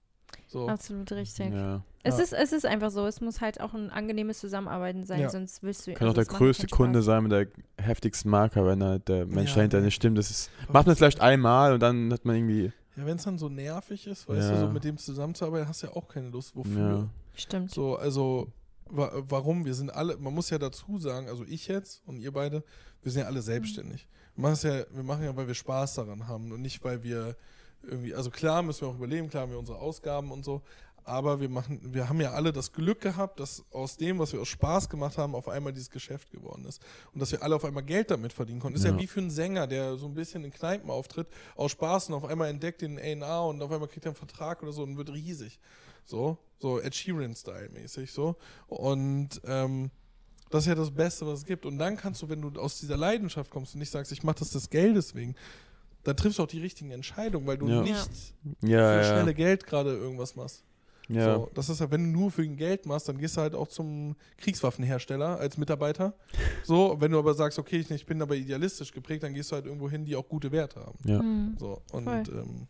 So. 0.49 0.67
absolut 0.67 1.11
richtig. 1.13 1.53
Ja. 1.53 1.83
Es, 2.03 2.17
Ja. 2.17 2.23
ist, 2.23 2.33
es 2.33 2.51
ist 2.53 2.65
einfach 2.65 2.89
so, 2.91 3.05
es 3.05 3.21
muss 3.21 3.39
halt 3.41 3.59
auch 3.61 3.73
ein 3.73 3.89
angenehmes 3.89 4.39
Zusammenarbeiten 4.39 5.03
sein, 5.05 5.21
Ja. 5.21 5.29
sonst 5.29 5.61
willst 5.63 5.87
du 5.87 5.93
Kann 5.93 6.07
auch 6.07 6.11
also 6.11 6.13
der 6.15 6.21
es 6.23 6.27
macht 6.29 6.37
größte 6.39 6.67
Kunde 6.67 7.01
sein 7.01 7.23
mit 7.23 7.31
der 7.31 7.47
heftigsten 7.77 8.29
Marke, 8.29 8.65
wenn 8.65 8.83
halt 8.83 9.07
der 9.07 9.25
Mensch 9.25 9.51
Ja, 9.51 9.55
dahinter 9.57 9.81
nicht 9.81 9.95
stimmt. 9.95 10.17
Das 10.17 10.29
ist, 10.29 10.49
macht 10.69 10.87
man 10.87 10.95
vielleicht 10.95 11.21
einmal 11.21 11.73
und 11.73 11.81
dann 11.81 12.11
hat 12.11 12.25
man 12.25 12.35
irgendwie. 12.37 12.71
Ja, 12.95 13.05
wenn 13.05 13.17
es 13.17 13.23
dann 13.23 13.37
so 13.37 13.47
nervig 13.49 14.07
ist, 14.07 14.27
weißt 14.27 14.49
Ja. 14.49 14.55
du, 14.55 14.59
so 14.67 14.71
mit 14.71 14.83
dem 14.83 14.97
zusammenzuarbeiten, 14.97 15.67
hast 15.67 15.83
du 15.83 15.87
ja 15.87 15.93
auch 15.95 16.07
keine 16.07 16.29
Lust. 16.29 16.55
Wofür? 16.55 16.89
Ja. 16.89 17.09
Stimmt. 17.35 17.71
So, 17.71 17.95
also 17.97 18.47
wa 18.89 19.11
warum? 19.29 19.65
Wir 19.65 19.73
sind 19.73 19.89
alle, 19.93 20.17
man 20.17 20.33
muss 20.33 20.49
ja 20.49 20.57
dazu 20.57 20.97
sagen, 20.99 21.27
also 21.29 21.43
ich 21.45 21.67
jetzt 21.67 22.01
und 22.05 22.19
ihr 22.19 22.31
beide, 22.31 22.63
wir 23.01 23.11
sind 23.11 23.21
ja 23.21 23.27
alle 23.27 23.41
selbstständig. 23.41 24.07
Wir 24.35 24.41
machen 24.41 24.53
es 24.53 24.63
ja, 24.63 24.85
wir 24.91 25.03
machen 25.03 25.23
ja, 25.23 25.35
weil 25.35 25.47
wir 25.47 25.55
Spaß 25.55 25.95
daran 25.95 26.27
haben 26.27 26.51
und 26.51 26.61
nicht, 26.61 26.83
weil 26.83 27.03
wir 27.03 27.35
irgendwie, 27.83 28.13
also 28.13 28.29
klar 28.29 28.61
müssen 28.63 28.81
wir 28.81 28.87
auch 28.89 28.95
überleben, 28.95 29.29
klar 29.29 29.43
haben 29.43 29.51
wir 29.51 29.59
unsere 29.59 29.79
Ausgaben 29.79 30.31
und 30.31 30.43
so, 30.43 30.61
aber 31.03 31.39
wir 31.39 31.47
machen, 31.47 31.79
wir 31.93 32.09
haben 32.09 32.19
ja 32.19 32.31
alle 32.31 32.51
das 32.51 32.73
Glück 32.73 32.99
gehabt, 32.99 33.39
dass 33.39 33.63
aus 33.71 33.95
dem, 33.95 34.19
was 34.19 34.33
wir 34.33 34.41
aus 34.41 34.49
Spaß 34.49 34.89
gemacht 34.89 35.17
haben, 35.17 35.35
auf 35.35 35.47
einmal 35.47 35.71
dieses 35.71 35.89
Geschäft 35.89 36.31
geworden 36.31 36.65
ist. 36.65 36.81
Und 37.13 37.21
dass 37.21 37.31
wir 37.31 37.41
alle 37.41 37.55
auf 37.55 37.63
einmal 37.63 37.83
Geld 37.83 38.11
damit 38.11 38.33
verdienen 38.33 38.59
konnten. 38.59 38.75
Ist 38.77 38.83
ja, 38.83 38.91
Ja. 38.91 38.99
wie 38.99 39.07
für 39.07 39.21
einen 39.21 39.29
Sänger, 39.29 39.67
der 39.67 39.95
so 39.95 40.05
ein 40.05 40.13
bisschen 40.13 40.43
in 40.43 40.51
Kneipen 40.51 40.89
auftritt, 40.89 41.27
aus 41.55 41.71
Spaß 41.71 42.09
und 42.09 42.15
auf 42.15 42.25
einmal 42.25 42.49
entdeckt 42.49 42.81
den 42.81 42.99
A&R 42.99 43.45
und 43.45 43.61
auf 43.61 43.71
einmal 43.71 43.87
kriegt 43.87 44.05
er 44.05 44.09
einen 44.09 44.15
Vertrag 44.17 44.61
oder 44.61 44.73
so 44.73 44.83
und 44.83 44.97
wird 44.97 45.09
riesig. 45.09 45.61
So, 46.03 46.37
so 46.59 46.79
Ed 46.79 46.95
Sheeran-Style 46.95 47.69
mäßig 47.69 48.11
so. 48.11 48.35
Und 48.67 49.41
ähm, 49.45 49.91
das 50.49 50.63
ist 50.63 50.67
ja 50.69 50.75
das 50.75 50.91
Beste, 50.91 51.27
was 51.27 51.39
es 51.39 51.45
gibt. 51.45 51.65
Und 51.65 51.77
dann 51.77 51.97
kannst 51.97 52.21
du, 52.21 52.29
wenn 52.29 52.41
du 52.41 52.59
aus 52.59 52.79
dieser 52.79 52.97
Leidenschaft 52.97 53.51
kommst 53.51 53.73
und 53.75 53.79
nicht 53.79 53.91
sagst, 53.91 54.11
ich 54.11 54.23
mache 54.23 54.39
das 54.39 54.51
des 54.51 54.69
Geldes 54.69 55.13
wegen, 55.15 55.35
dann 56.03 56.15
triffst 56.15 56.39
du 56.39 56.43
auch 56.43 56.47
die 56.47 56.61
richtigen 56.61 56.91
Entscheidungen, 56.91 57.45
weil 57.47 57.57
du 57.57 57.67
Ja. 57.67 57.81
nicht 57.81 58.33
Ja, 58.61 58.91
für 58.91 58.97
ja. 58.97 59.03
schnelle 59.03 59.33
Geld 59.33 59.65
gerade 59.65 59.91
irgendwas 59.95 60.35
machst. 60.37 60.63
ja. 61.09 61.35
So, 61.35 61.51
das 61.53 61.67
ist 61.69 61.79
ja, 61.81 61.91
wenn 61.91 62.05
du 62.13 62.19
nur 62.19 62.31
für 62.31 62.43
den 62.43 62.55
Geld 62.55 62.85
machst, 62.85 63.09
dann 63.09 63.17
gehst 63.17 63.35
du 63.35 63.41
halt 63.41 63.55
auch 63.55 63.67
zum 63.67 64.15
Kriegswaffenhersteller 64.37 65.37
als 65.39 65.57
Mitarbeiter. 65.57 66.13
So, 66.63 66.97
wenn 66.99 67.11
du 67.11 67.19
aber 67.19 67.33
sagst, 67.33 67.59
okay, 67.59 67.77
ich, 67.79 67.91
ich 67.91 68.05
bin 68.05 68.21
aber 68.21 68.35
idealistisch 68.35 68.91
geprägt, 68.91 69.23
dann 69.23 69.33
gehst 69.33 69.51
du 69.51 69.55
halt 69.55 69.65
irgendwo 69.65 69.89
hin, 69.89 70.03
die 70.05 70.15
auch 70.17 70.27
gute 70.27 70.51
Werte 70.51 70.79
haben. 70.81 70.97
ja. 71.05 71.21
Mhm. 71.21 71.55
So, 71.57 71.81
und 71.91 72.03
Voll. 72.05 72.23
ähm, 72.29 72.67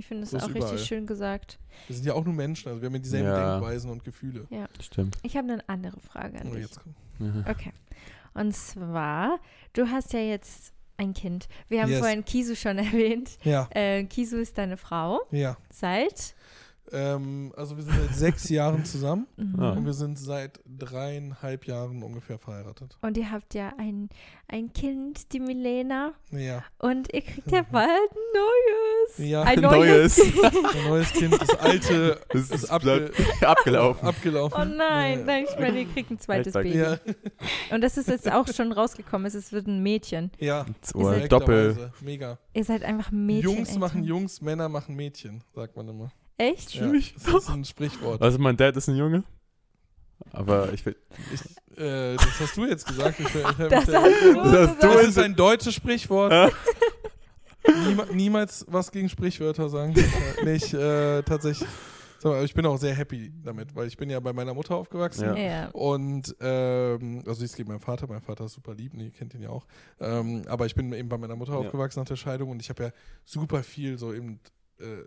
Ich 0.00 0.06
finde 0.06 0.22
das 0.24 0.32
ist 0.32 0.42
auch 0.42 0.48
überall. 0.48 0.70
richtig 0.70 0.86
schön 0.88 1.06
gesagt. 1.06 1.58
wir 1.86 1.94
sind 1.96 2.06
ja 2.06 2.14
auch 2.14 2.24
nur 2.24 2.32
Menschen, 2.34 2.68
also 2.68 2.80
wir 2.80 2.86
haben 2.86 2.94
ja 2.94 3.00
dieselben 3.00 3.28
Ja. 3.28 3.52
Denkweisen 3.58 3.90
und 3.90 4.02
Gefühle. 4.02 4.46
Stimmt. 4.80 5.18
Ich 5.22 5.36
habe 5.36 5.52
eine 5.52 5.68
andere 5.68 6.00
Frage 6.00 6.40
an 6.40 6.48
Oh, 6.48 6.54
dich. 6.54 6.62
jetzt 6.62 6.80
kommt. 6.82 6.96
Mhm. 7.18 7.44
Okay. 7.48 7.72
Und 8.32 8.56
zwar, 8.56 9.38
du 9.74 9.88
hast 9.90 10.12
ja 10.14 10.20
jetzt 10.20 10.72
ein 10.96 11.12
Kind. 11.14 11.48
Wir 11.68 11.82
haben 11.82 11.90
Yes. 11.90 11.98
vorhin 12.00 12.24
Kisu 12.24 12.54
schon 12.54 12.78
erwähnt. 12.78 13.38
Ja, 13.44 13.68
Äh, 13.74 14.04
Kisu 14.04 14.36
ist 14.38 14.56
deine 14.58 14.76
Frau. 14.76 15.20
ja. 15.30 15.56
Seit? 15.70 16.34
Ähm, 16.92 17.52
also 17.56 17.76
wir 17.76 17.84
sind 17.84 17.94
seit 18.00 18.14
sechs 18.16 18.48
Jahren 18.50 18.84
zusammen 18.84 19.26
Mhm. 19.36 19.54
Und 19.62 19.86
wir 19.86 19.92
sind 19.92 20.18
seit 20.18 20.60
dreieinhalb 20.66 21.66
Jahren 21.66 22.02
ungefähr 22.02 22.38
verheiratet. 22.38 22.96
Und 23.02 23.16
ihr 23.16 23.30
habt 23.30 23.54
ja 23.54 23.72
ein, 23.78 24.08
ein 24.48 24.72
Kind, 24.72 25.32
die 25.32 25.40
Milena. 25.40 26.12
Ja, 26.30 26.64
Und 26.78 27.12
ihr 27.12 27.22
kriegt 27.22 27.50
ja 27.50 27.62
bald 27.70 27.88
ein 27.90 28.32
neues. 28.34 29.30
Ja, 29.30 29.42
ein 29.42 29.60
neues. 29.60 30.18
ein 30.42 30.88
neues 30.88 31.12
Kind, 31.12 31.40
das 31.40 31.50
alte 31.58 32.20
Das 32.30 32.42
ist 32.42 32.52
ist 32.54 32.70
abge 32.70 33.10
abgelaufen. 33.40 34.08
abgelaufen. 34.08 34.58
Oh 34.60 34.64
nein, 34.64 35.20
Ja. 35.20 35.24
nein, 35.24 35.44
ich 35.48 35.58
meine, 35.58 35.80
ihr 35.80 35.86
kriegt 35.86 36.10
ein 36.10 36.18
zweites 36.18 36.52
Baby. 36.54 36.78
Ja, 36.78 36.98
Und 37.70 37.82
das 37.82 37.96
ist 37.96 38.08
jetzt 38.08 38.30
auch 38.30 38.46
schon 38.48 38.72
rausgekommen. 38.72 39.26
Es 39.26 39.34
ist- 39.34 39.52
wird 39.52 39.66
ein 39.66 39.82
Mädchen. 39.82 40.30
ja. 40.38 40.66
Seid- 40.82 41.30
Doppel. 41.32 41.92
Mega. 42.00 42.38
Ihr 42.54 42.64
seid 42.64 42.82
einfach 42.82 43.10
Mädchen. 43.10 43.50
Jungs 43.56 43.78
machen 43.78 44.04
Jungs, 44.04 44.40
Männer 44.40 44.68
machen 44.68 44.94
Mädchen, 44.96 45.42
sagt 45.54 45.76
man 45.76 45.88
immer. 45.88 46.10
Echt? 46.40 46.74
Ja, 46.74 46.90
das 46.90 47.26
ist 47.44 47.50
ein 47.50 47.64
Sprichwort. 47.64 48.22
Also 48.22 48.38
mein 48.38 48.56
Dad 48.56 48.76
ist 48.76 48.88
ein 48.88 48.96
Junge. 48.96 49.24
Aber 50.32 50.72
ich 50.72 50.84
will. 50.86 50.96
Ich, 51.34 51.78
äh, 51.78 52.14
das 52.16 52.40
hast 52.40 52.56
du 52.56 52.64
jetzt 52.66 52.86
gesagt. 52.86 53.20
Ich, 53.20 53.26
ich, 53.26 53.34
ich, 53.34 53.42
Das 53.68 53.88
ich, 53.88 53.94
hast 53.94 54.22
du 54.22 54.34
Das 54.34 54.68
hast 54.70 54.82
du 54.82 54.86
das 54.86 55.02
ist 55.08 55.18
ein 55.18 55.34
deutsches 55.34 55.74
Sprichwort. 55.74 56.32
Ja. 56.32 56.50
Niema, 57.86 58.06
niemals 58.12 58.64
was 58.68 58.90
gegen 58.90 59.08
Sprichwörter 59.08 59.68
sagen. 59.68 59.94
Nicht, 60.44 60.72
äh, 60.72 61.22
tatsächlich. 61.22 61.68
Sag 62.18 62.32
mal, 62.32 62.44
ich 62.44 62.52
bin 62.52 62.66
auch 62.66 62.76
sehr 62.76 62.94
happy 62.94 63.32
damit, 63.42 63.74
weil 63.74 63.86
ich 63.86 63.96
bin 63.96 64.10
ja 64.10 64.20
bei 64.20 64.32
meiner 64.34 64.52
Mutter 64.52 64.76
aufgewachsen. 64.76 65.24
Ja. 65.24 65.36
Ja. 65.36 65.68
Und 65.70 66.34
ähm, 66.40 67.22
also 67.26 67.44
es 67.44 67.54
geht 67.56 67.66
meinem 67.66 67.80
Vater, 67.80 68.06
mein 68.06 68.20
Vater 68.20 68.44
ist 68.44 68.52
super 68.54 68.74
lieb, 68.74 68.92
ne, 68.94 69.04
ihr 69.04 69.10
kennt 69.10 69.32
ihn 69.34 69.40
ja 69.42 69.48
auch. 69.50 69.66
Ähm, 70.00 70.42
aber 70.46 70.66
ich 70.66 70.74
bin 70.74 70.92
eben 70.92 71.08
bei 71.08 71.16
meiner 71.16 71.36
Mutter 71.36 71.52
Ja. 71.52 71.58
aufgewachsen 71.58 72.00
nach 72.00 72.06
der 72.08 72.16
Scheidung 72.16 72.50
und 72.50 72.60
ich 72.60 72.68
habe 72.68 72.82
ja 72.84 72.90
super 73.24 73.62
viel 73.62 73.96
so 73.96 74.12
eben 74.12 74.38
äh, 74.80 75.04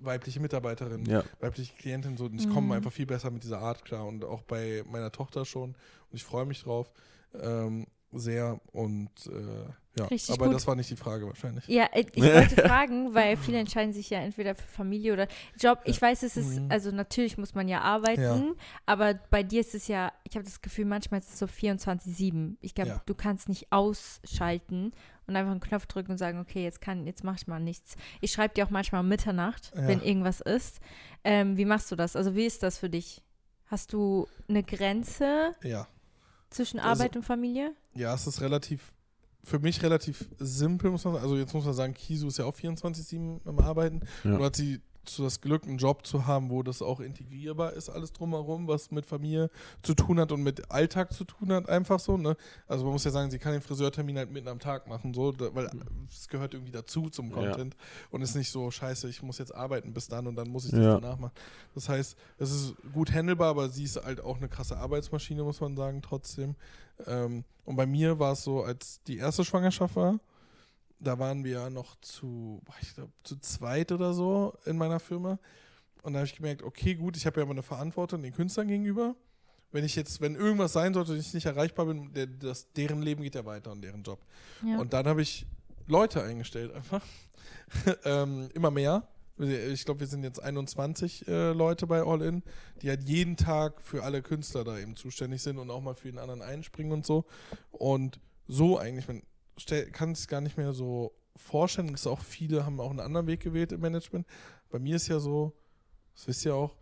weibliche 0.00 0.40
Mitarbeiterinnen, 0.40 1.06
Ja. 1.06 1.22
weibliche 1.40 1.74
Klientinnen, 1.76 2.16
so 2.16 2.24
und 2.26 2.34
ich 2.40 2.46
Mhm. 2.48 2.52
komme 2.52 2.74
einfach 2.74 2.92
viel 2.92 3.06
besser 3.06 3.30
mit 3.30 3.42
dieser 3.44 3.60
Art 3.60 3.84
klar 3.84 4.06
und 4.06 4.24
auch 4.24 4.42
bei 4.42 4.82
meiner 4.86 5.12
Tochter 5.12 5.44
schon 5.44 5.70
und 5.70 5.76
ich 6.12 6.24
freue 6.24 6.44
mich 6.46 6.62
drauf 6.62 6.92
ähm, 7.40 7.86
sehr 8.12 8.60
und 8.72 9.10
äh, 9.26 9.64
ja, 9.96 10.06
Richtig 10.06 10.32
aber 10.34 10.46
gut. 10.46 10.54
das 10.56 10.66
war 10.66 10.74
nicht 10.74 10.90
die 10.90 10.96
Frage 10.96 11.26
wahrscheinlich. 11.26 11.66
Ja, 11.68 11.84
äh, 11.92 12.04
ich 12.14 12.22
wollte 12.24 12.56
fragen, 12.56 13.14
weil 13.14 13.36
viele 13.36 13.58
entscheiden 13.58 13.92
sich 13.92 14.10
ja 14.10 14.18
entweder 14.20 14.54
für 14.56 14.66
Familie 14.66 15.12
oder 15.12 15.28
Job. 15.58 15.80
Ich 15.84 16.00
weiß, 16.02 16.22
es 16.24 16.36
ist, 16.36 16.58
Mhm. 16.60 16.66
also 16.70 16.90
natürlich 16.90 17.38
muss 17.38 17.54
man 17.54 17.68
ja 17.68 17.80
arbeiten, 17.80 18.20
Ja. 18.22 18.52
aber 18.86 19.14
bei 19.14 19.42
dir 19.44 19.60
ist 19.60 19.74
es 19.74 19.86
ja, 19.88 20.12
ich 20.24 20.34
habe 20.34 20.44
das 20.44 20.60
Gefühl, 20.62 20.84
manchmal 20.84 21.20
ist 21.20 21.30
es 21.32 21.38
so 21.38 21.46
24-7. 21.46 22.56
Ich 22.60 22.74
glaube, 22.74 22.90
Ja. 22.90 23.02
du 23.06 23.14
kannst 23.14 23.48
nicht 23.48 23.70
ausschalten 23.72 24.92
und 25.26 25.36
einfach 25.36 25.50
einen 25.52 25.60
Knopf 25.60 25.86
drücken 25.86 26.12
und 26.12 26.18
sagen, 26.18 26.38
okay, 26.38 26.62
jetzt 26.62 26.80
kann, 26.80 27.06
jetzt 27.06 27.24
mach 27.24 27.36
ich 27.36 27.46
mal 27.46 27.60
nichts. 27.60 27.96
Ich 28.20 28.32
schreibe 28.32 28.54
dir 28.54 28.64
auch 28.66 28.70
manchmal 28.70 29.00
um 29.02 29.08
Mitternacht, 29.08 29.72
Ja. 29.74 29.86
wenn 29.86 30.00
irgendwas 30.02 30.40
ist. 30.40 30.80
Ähm, 31.24 31.56
wie 31.56 31.64
machst 31.64 31.90
du 31.90 31.96
das? 31.96 32.16
Also 32.16 32.34
wie 32.34 32.44
ist 32.44 32.62
das 32.62 32.78
für 32.78 32.90
dich? 32.90 33.22
Hast 33.66 33.92
du 33.92 34.28
eine 34.48 34.62
Grenze 34.62 35.52
Ja. 35.62 35.88
zwischen 36.50 36.78
Also- 36.78 37.02
Arbeit 37.02 37.16
und 37.16 37.22
Familie? 37.22 37.72
Ja, 37.94 38.14
es 38.14 38.26
ist 38.26 38.40
relativ, 38.40 38.92
für 39.42 39.58
mich 39.58 39.82
relativ 39.82 40.28
simpel, 40.38 40.90
muss 40.90 41.04
man 41.04 41.14
sagen. 41.14 41.24
Also 41.24 41.36
jetzt 41.38 41.54
muss 41.54 41.64
man 41.64 41.74
sagen, 41.74 41.94
Kisu 41.94 42.28
ist 42.28 42.38
ja 42.38 42.44
auch 42.44 42.54
24-7 42.54 43.40
am 43.46 43.58
Arbeiten. 43.58 44.00
Ja. 44.24 44.34
Und 44.36 44.42
hat 44.42 44.56
sie 44.56 44.80
das 45.04 45.40
Glück, 45.40 45.64
einen 45.64 45.78
Job 45.78 46.06
zu 46.06 46.26
haben, 46.26 46.50
wo 46.50 46.62
das 46.62 46.82
auch 46.82 47.00
integrierbar 47.00 47.72
ist, 47.74 47.88
alles 47.90 48.12
drumherum, 48.12 48.66
was 48.68 48.90
mit 48.90 49.06
Familie 49.06 49.50
zu 49.82 49.94
tun 49.94 50.18
hat 50.20 50.32
und 50.32 50.42
mit 50.42 50.70
Alltag 50.70 51.12
zu 51.12 51.24
tun 51.24 51.52
hat, 51.52 51.68
einfach 51.68 52.00
so. 52.00 52.16
Ne? 52.16 52.36
Also 52.66 52.84
man 52.84 52.92
muss 52.92 53.04
ja 53.04 53.10
sagen, 53.10 53.30
sie 53.30 53.38
kann 53.38 53.52
den 53.52 53.60
Friseurtermin 53.62 54.16
halt 54.16 54.30
mitten 54.30 54.48
am 54.48 54.58
Tag 54.58 54.86
machen, 54.86 55.12
so, 55.14 55.34
weil 55.54 55.68
es 56.10 56.28
gehört 56.28 56.54
irgendwie 56.54 56.72
dazu 56.72 57.08
zum 57.10 57.30
Ja. 57.30 57.36
Content 57.36 57.76
und 58.10 58.22
ist 58.22 58.34
nicht 58.34 58.50
so, 58.50 58.70
scheiße, 58.70 59.08
ich 59.08 59.22
muss 59.22 59.38
jetzt 59.38 59.54
arbeiten 59.54 59.92
bis 59.92 60.08
dann 60.08 60.26
und 60.26 60.36
dann 60.36 60.48
muss 60.48 60.64
ich 60.64 60.70
das 60.72 60.80
Ja. 60.80 61.00
danach 61.00 61.18
machen. 61.18 61.34
Das 61.74 61.88
heißt, 61.88 62.16
es 62.38 62.50
ist 62.50 62.74
gut 62.92 63.12
handelbar, 63.12 63.50
aber 63.50 63.68
sie 63.68 63.84
ist 63.84 64.02
halt 64.04 64.20
auch 64.20 64.36
eine 64.38 64.48
krasse 64.48 64.76
Arbeitsmaschine, 64.76 65.42
muss 65.42 65.60
man 65.60 65.76
sagen, 65.76 66.02
trotzdem. 66.02 66.54
Ähm, 67.06 67.44
und 67.64 67.76
bei 67.76 67.86
mir 67.86 68.18
war 68.18 68.32
es 68.32 68.44
so, 68.44 68.62
als 68.62 69.00
die 69.06 69.16
erste 69.18 69.44
Schwangerschaft 69.44 69.96
war, 69.96 70.18
da 70.98 71.18
waren 71.18 71.44
wir 71.44 71.52
ja 71.52 71.70
noch 71.70 71.96
zu, 72.00 72.62
ich 72.80 72.94
glaube, 72.94 73.12
zu 73.22 73.38
zweit 73.38 73.92
oder 73.92 74.14
so 74.14 74.54
in 74.64 74.76
meiner 74.76 75.00
Firma. 75.00 75.38
Und 76.02 76.12
da 76.12 76.18
habe 76.20 76.26
ich 76.26 76.36
gemerkt, 76.36 76.62
okay, 76.62 76.94
gut, 76.94 77.16
ich 77.16 77.26
habe 77.26 77.40
ja 77.40 77.44
immer 77.44 77.52
eine 77.52 77.62
Verantwortung 77.62 78.22
den 78.22 78.34
Künstlern 78.34 78.68
gegenüber. 78.68 79.14
Wenn 79.72 79.84
ich 79.84 79.96
jetzt, 79.96 80.20
wenn 80.20 80.34
irgendwas 80.34 80.72
sein 80.72 80.94
sollte 80.94 81.12
und 81.12 81.18
ich 81.18 81.34
nicht 81.34 81.46
erreichbar 81.46 81.86
bin, 81.86 82.12
der, 82.12 82.26
das, 82.26 82.70
deren 82.72 83.02
Leben 83.02 83.22
geht 83.22 83.34
ja 83.34 83.44
weiter 83.44 83.72
und 83.72 83.82
deren 83.82 84.02
Job. 84.02 84.20
Ja. 84.64 84.78
Und 84.78 84.92
dann 84.92 85.06
habe 85.06 85.22
ich 85.22 85.46
Leute 85.86 86.22
eingestellt 86.22 86.72
einfach. 86.72 87.02
ähm, 88.04 88.50
immer 88.54 88.70
mehr. 88.70 89.08
Ich 89.36 89.84
glaube, 89.84 90.00
wir 90.00 90.06
sind 90.06 90.22
jetzt 90.22 90.40
21 90.40 91.26
äh, 91.26 91.52
Leute 91.52 91.88
bei 91.88 92.02
All 92.02 92.22
In, 92.22 92.42
die 92.82 92.88
halt 92.88 93.02
jeden 93.08 93.36
Tag 93.36 93.82
für 93.82 94.04
alle 94.04 94.22
Künstler 94.22 94.62
da 94.62 94.78
eben 94.78 94.94
zuständig 94.94 95.42
sind 95.42 95.58
und 95.58 95.70
auch 95.70 95.80
mal 95.80 95.94
für 95.94 96.08
den 96.08 96.18
anderen 96.18 96.40
einspringen 96.40 96.92
und 96.92 97.04
so. 97.04 97.24
Und 97.72 98.20
so 98.46 98.78
eigentlich, 98.78 99.04
stell- 99.04 99.22
kann 99.92 100.12
es 100.12 100.28
gar 100.28 100.40
nicht 100.40 100.56
mehr 100.56 100.72
so 100.72 101.12
vorstellen. 101.36 101.94
Es 101.94 102.02
ist 102.02 102.06
auch 102.06 102.20
viele 102.20 102.64
haben 102.64 102.80
auch 102.80 102.90
einen 102.90 103.00
anderen 103.00 103.26
Weg 103.26 103.40
gewählt 103.40 103.72
im 103.72 103.80
Management. 103.80 104.26
Bei 104.70 104.78
mir 104.78 104.96
ist 104.96 105.08
ja 105.08 105.18
so, 105.18 105.52
das 106.14 106.26
wisst 106.28 106.44
ihr 106.44 106.54
auch, 106.54 106.76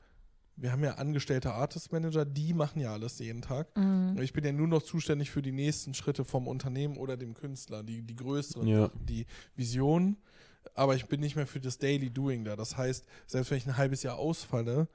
wir 0.56 0.70
haben 0.70 0.84
ja 0.84 0.94
angestellte 0.94 1.52
Artist 1.52 1.92
Manager, 1.92 2.24
die 2.24 2.52
machen 2.52 2.80
ja 2.80 2.92
alles 2.92 3.18
jeden 3.18 3.42
Tag. 3.42 3.74
Mhm. 3.76 4.18
Ich 4.20 4.32
bin 4.32 4.44
ja 4.44 4.52
nur 4.52 4.68
noch 4.68 4.82
zuständig 4.82 5.30
für 5.30 5.42
die 5.42 5.52
nächsten 5.52 5.94
Schritte 5.94 6.24
vom 6.24 6.46
Unternehmen 6.46 6.98
oder 6.98 7.16
dem 7.16 7.34
Künstler, 7.34 7.82
die, 7.82 8.02
die 8.02 8.16
größeren 8.16 8.66
Ja. 8.66 8.90
Die 8.94 9.26
Vision. 9.56 10.16
Aber 10.74 10.94
ich 10.94 11.06
bin 11.06 11.20
nicht 11.20 11.36
mehr 11.36 11.46
für 11.46 11.60
das 11.60 11.78
Daily 11.78 12.10
Doing 12.10 12.44
da. 12.44 12.54
Das 12.54 12.76
heißt, 12.76 13.04
selbst 13.26 13.50
wenn 13.50 13.58
ich 13.58 13.66
ein 13.66 13.76
halbes 13.76 14.02
Jahr 14.02 14.18
ausfalle, 14.18 14.88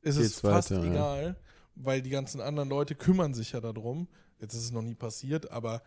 ist 0.00 0.16
es 0.16 0.22
Geht's 0.22 0.40
fast 0.40 0.70
weiter, 0.70 0.84
ja. 0.84 0.90
egal, 0.90 1.36
weil 1.74 2.00
die 2.00 2.10
ganzen 2.10 2.40
anderen 2.40 2.68
Leute 2.68 2.94
kümmern 2.94 3.34
sich 3.34 3.52
ja 3.52 3.60
darum. 3.60 4.08
Jetzt 4.40 4.54
ist 4.54 4.64
es 4.64 4.72
noch 4.72 4.82
nie 4.82 4.94
passiert, 4.94 5.50
aber 5.50 5.82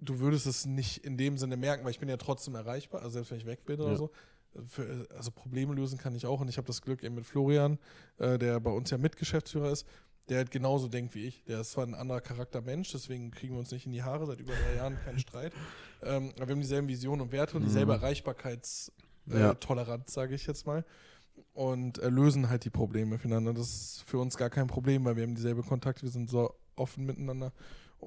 du 0.00 0.18
würdest 0.20 0.46
es 0.46 0.66
nicht 0.66 0.98
in 1.04 1.16
dem 1.16 1.38
Sinne 1.38 1.56
merken, 1.56 1.84
weil 1.84 1.90
ich 1.92 1.98
bin 2.00 2.08
ja 2.08 2.16
trotzdem 2.16 2.54
erreichbar, 2.54 3.02
also 3.02 3.14
selbst 3.14 3.30
wenn 3.30 3.38
ich 3.38 3.46
weg 3.46 3.64
bin 3.64 3.80
oder 3.80 3.92
Ja. 3.92 3.96
so. 3.96 4.10
Für, 4.68 5.08
also 5.16 5.32
Probleme 5.32 5.74
lösen 5.74 5.98
kann 5.98 6.14
ich 6.14 6.26
auch 6.26 6.40
und 6.40 6.48
ich 6.48 6.58
habe 6.58 6.66
das 6.68 6.80
Glück 6.80 7.02
eben 7.02 7.16
mit 7.16 7.26
Florian, 7.26 7.76
äh, 8.18 8.38
der 8.38 8.60
bei 8.60 8.70
uns 8.70 8.88
ja 8.90 8.98
Mitgeschäftsführer 8.98 9.70
ist, 9.72 9.84
der 10.28 10.36
halt 10.38 10.50
genauso 10.52 10.86
denkt 10.88 11.14
wie 11.16 11.24
ich. 11.26 11.42
Der 11.44 11.60
ist 11.60 11.72
zwar 11.72 11.84
ein 11.84 11.94
anderer 11.94 12.20
Charakter 12.20 12.60
Mensch, 12.62 12.92
deswegen 12.92 13.32
kriegen 13.32 13.54
wir 13.54 13.58
uns 13.58 13.72
nicht 13.72 13.84
in 13.86 13.92
die 13.92 14.04
Haare, 14.04 14.26
seit 14.26 14.38
über 14.38 14.52
drei 14.54 14.76
Jahren 14.76 14.96
keinen 15.04 15.18
Streit. 15.18 15.52
Ähm, 16.02 16.30
aber 16.36 16.46
wir 16.48 16.52
haben 16.54 16.60
dieselben 16.60 16.86
Visionen 16.86 17.20
und 17.22 17.32
Werte 17.32 17.56
und 17.56 17.64
dieselbe 17.64 17.92
Mhm. 17.96 17.98
Erreichbarkeitstoleranz, 17.98 20.08
äh, 20.08 20.12
sage 20.12 20.34
ich 20.34 20.46
jetzt 20.46 20.66
mal. 20.66 20.84
Und 21.52 21.98
äh, 21.98 22.08
lösen 22.08 22.48
halt 22.48 22.64
die 22.64 22.70
Probleme 22.70 23.18
füreinander. 23.18 23.52
Das 23.54 23.68
ist 23.68 24.04
für 24.06 24.18
uns 24.18 24.36
gar 24.36 24.50
kein 24.50 24.66
Problem, 24.68 25.04
weil 25.04 25.16
wir 25.16 25.24
haben 25.24 25.34
dieselbe 25.34 25.62
Kontakte, 25.62 26.02
wir 26.02 26.10
sind 26.10 26.30
so 26.30 26.54
offen 26.76 27.04
miteinander. 27.06 27.52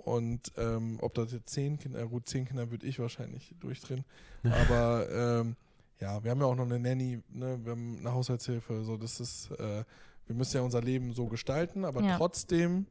Und 0.05 0.51
ähm, 0.57 0.97
ob 1.01 1.13
das 1.15 1.31
jetzt 1.31 1.49
zehn 1.49 1.77
Kinder, 1.77 1.99
äh, 2.01 2.07
gut, 2.07 2.27
zehn 2.27 2.45
Kinder 2.45 2.69
würde 2.71 2.85
ich 2.87 2.99
wahrscheinlich 2.99 3.53
durchdrehen. 3.59 4.03
Aber 4.43 5.07
ähm, 5.41 5.55
ja, 5.99 6.23
wir 6.23 6.31
haben 6.31 6.39
ja 6.39 6.45
auch 6.47 6.55
noch 6.55 6.65
eine 6.65 6.79
Nanny, 6.79 7.21
ne? 7.29 7.59
wir 7.63 7.71
haben 7.71 7.97
eine 7.99 8.13
Haushaltshilfe, 8.13 8.83
so 8.83 8.97
das 8.97 9.19
ist, 9.19 9.51
äh, 9.51 9.83
wir 10.27 10.35
müssen 10.35 10.57
ja 10.57 10.63
unser 10.63 10.81
Leben 10.81 11.13
so 11.13 11.25
gestalten, 11.27 11.85
aber 11.85 12.03
Ja. 12.03 12.17
trotzdem 12.17 12.85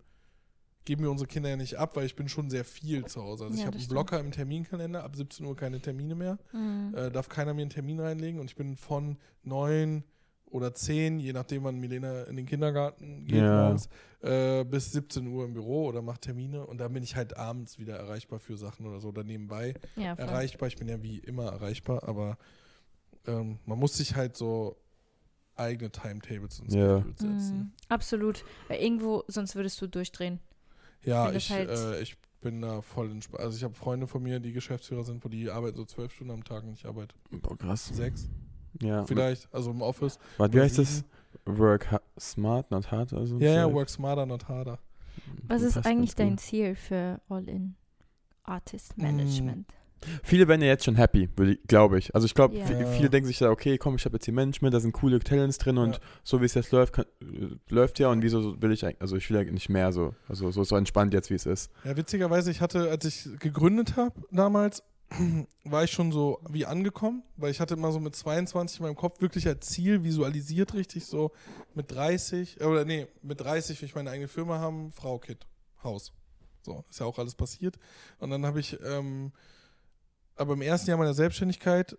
geben 0.84 1.02
wir 1.02 1.10
unsere 1.10 1.26
Kinder 1.28 1.48
ja 1.50 1.56
nicht 1.56 1.76
ab, 1.78 1.96
weil 1.96 2.06
ich 2.06 2.14
bin 2.16 2.28
schon 2.28 2.48
sehr 2.48 2.64
viel 2.64 3.04
zu 3.06 3.22
Hause. 3.22 3.44
Also 3.44 3.54
Ja, 3.56 3.60
ich 3.62 3.66
habe 3.66 3.76
einen 3.76 3.88
Blocker 3.88 4.20
im 4.20 4.30
Terminkalender, 4.30 5.02
ab 5.04 5.16
17 5.16 5.44
Uhr 5.46 5.56
keine 5.56 5.80
Termine 5.80 6.14
mehr, 6.14 6.38
Mhm. 6.52 6.94
äh, 6.96 7.10
darf 7.10 7.28
keiner 7.28 7.54
mir 7.54 7.62
einen 7.62 7.70
Termin 7.70 7.98
reinlegen 8.00 8.40
und 8.40 8.46
ich 8.46 8.56
bin 8.56 8.76
von 8.76 9.18
9 9.42 10.04
oder 10.50 10.72
10, 10.74 11.18
je 11.18 11.32
nachdem 11.32 11.64
wann 11.64 11.78
Milena 11.78 12.22
in 12.24 12.36
den 12.36 12.46
Kindergarten 12.46 13.24
geht 13.26 13.42
Ja. 13.42 13.64
morgens, 13.64 13.88
äh, 14.20 14.64
bis 14.64 14.92
17 14.92 15.26
Uhr 15.26 15.44
im 15.44 15.52
Büro 15.54 15.86
oder 15.86 16.02
macht 16.02 16.22
Termine 16.22 16.64
und 16.66 16.78
dann 16.78 16.92
bin 16.92 17.02
ich 17.02 17.16
halt 17.16 17.36
abends 17.36 17.78
wieder 17.78 17.96
erreichbar 17.96 18.38
für 18.38 18.56
Sachen 18.56 18.86
oder 18.86 19.00
so 19.00 19.08
oder 19.08 19.24
nebenbei 19.24 19.74
Ja, 19.96 20.14
erreichbar. 20.14 20.68
Ich 20.68 20.76
bin 20.76 20.88
ja 20.88 21.02
wie 21.02 21.18
immer 21.18 21.46
erreichbar, 21.46 22.08
aber 22.08 22.38
ähm, 23.26 23.58
man 23.66 23.78
muss 23.78 23.96
sich 23.96 24.14
halt 24.14 24.36
so 24.36 24.76
eigene 25.56 25.90
Timetables 25.90 26.60
und 26.60 26.72
Ja. 26.72 26.98
Schedules 26.98 27.18
setzen. 27.20 27.58
Mhm. 27.58 27.72
Absolut. 27.88 28.44
Weil 28.68 28.80
irgendwo, 28.82 29.24
sonst 29.26 29.54
würdest 29.56 29.80
du 29.80 29.86
durchdrehen. 29.88 30.38
Ja, 31.02 31.32
ich, 31.32 31.50
halt- 31.50 31.68
äh, 31.70 32.00
ich 32.00 32.16
bin 32.40 32.60
da 32.60 32.82
voll 32.82 33.10
entspannt. 33.10 33.42
Also 33.42 33.56
ich 33.56 33.64
habe 33.64 33.74
Freunde 33.74 34.06
von 34.06 34.22
mir, 34.22 34.38
die 34.38 34.52
Geschäftsführer 34.52 35.02
sind, 35.04 35.24
wo 35.24 35.28
die 35.28 35.50
arbeiten 35.50 35.76
so 35.76 35.84
zwölf 35.84 36.12
Stunden 36.12 36.32
am 36.32 36.44
Tag 36.44 36.62
und 36.64 36.74
ich 36.74 36.86
arbeite 36.86 37.14
Boah, 37.30 37.56
krass. 37.56 37.86
sechs 37.88 38.28
Ja. 38.80 39.04
vielleicht, 39.04 39.48
also 39.52 39.70
im 39.70 39.82
Office. 39.82 40.18
Warte, 40.38 40.54
wie 40.54 40.60
heißt 40.60 40.78
das? 40.78 41.04
Work 41.44 42.00
smart, 42.18 42.70
not 42.70 42.90
hard? 42.90 43.12
Also 43.12 43.38
Ja, 43.38 43.52
ja, 43.54 43.72
work 43.72 43.88
smarter, 43.90 44.26
not 44.26 44.48
harder. 44.48 44.78
Was 45.48 45.62
ist 45.62 45.76
eigentlich 45.86 46.10
gut. 46.10 46.20
dein 46.20 46.38
Ziel 46.38 46.74
für 46.74 47.20
All-In 47.28 47.74
Artist 48.44 48.96
Management? 48.98 49.66
Viele 50.22 50.46
werden 50.46 50.60
ja 50.60 50.68
jetzt 50.68 50.84
schon 50.84 50.96
happy, 50.96 51.26
glaube 51.66 51.98
ich. 51.98 52.14
Also 52.14 52.26
ich 52.26 52.34
glaube, 52.34 52.54
Ja. 52.56 52.66
vi- 52.66 52.80
Ja. 52.80 52.86
viele 52.86 53.08
denken 53.08 53.26
sich 53.26 53.40
ja, 53.40 53.48
okay, 53.50 53.78
komm, 53.78 53.96
ich 53.96 54.04
habe 54.04 54.16
jetzt 54.16 54.26
hier 54.26 54.34
Management, 54.34 54.74
da 54.74 54.78
sind 54.80 54.92
coole 54.92 55.18
Talents 55.20 55.56
drin 55.58 55.78
und 55.78 55.94
Ja. 55.94 56.00
so 56.22 56.40
wie 56.42 56.44
es 56.44 56.52
jetzt 56.54 56.70
läuft, 56.70 56.92
kann, 56.92 57.06
äh, 57.22 57.56
läuft 57.70 57.98
ja 57.98 58.10
und 58.10 58.22
wieso 58.22 58.60
will 58.60 58.72
ich 58.72 58.84
eigentlich, 58.84 59.00
also 59.00 59.16
ich 59.16 59.28
will 59.30 59.38
ja 59.42 59.50
nicht 59.50 59.70
mehr 59.70 59.92
so, 59.92 60.14
also 60.28 60.50
so, 60.50 60.64
so 60.64 60.76
entspannt 60.76 61.14
jetzt, 61.14 61.30
wie 61.30 61.34
es 61.34 61.46
ist. 61.46 61.70
Ja, 61.84 61.96
witzigerweise, 61.96 62.50
ich 62.50 62.60
hatte, 62.60 62.90
als 62.90 63.06
ich 63.06 63.26
gegründet 63.40 63.96
habe 63.96 64.12
damals, 64.30 64.82
war 65.64 65.84
ich 65.84 65.92
schon 65.92 66.10
so 66.10 66.40
wie 66.48 66.66
angekommen, 66.66 67.22
weil 67.36 67.50
ich 67.50 67.60
hatte 67.60 67.74
immer 67.74 67.92
so 67.92 68.00
mit 68.00 68.16
22 68.16 68.80
in 68.80 68.86
meinem 68.86 68.96
Kopf 68.96 69.20
wirklich 69.20 69.46
als 69.46 69.66
Ziel 69.68 70.02
visualisiert, 70.02 70.74
richtig 70.74 71.06
so 71.06 71.32
mit 71.74 71.90
30, 71.92 72.60
äh, 72.60 72.64
oder 72.64 72.84
nee, 72.84 73.06
mit 73.22 73.40
30 73.40 73.80
will 73.80 73.88
ich 73.88 73.94
meine 73.94 74.10
eigene 74.10 74.28
Firma 74.28 74.58
haben, 74.58 74.90
Frau, 74.92 75.18
Kind, 75.18 75.46
Haus. 75.82 76.12
So, 76.62 76.84
ist 76.90 76.98
ja 76.98 77.06
auch 77.06 77.18
alles 77.18 77.36
passiert. 77.36 77.76
Und 78.18 78.30
dann 78.30 78.44
habe 78.44 78.58
ich, 78.58 78.76
ähm, 78.84 79.32
aber 80.34 80.54
im 80.54 80.62
ersten 80.62 80.90
Jahr 80.90 80.98
meiner 80.98 81.14
Selbstständigkeit 81.14 81.96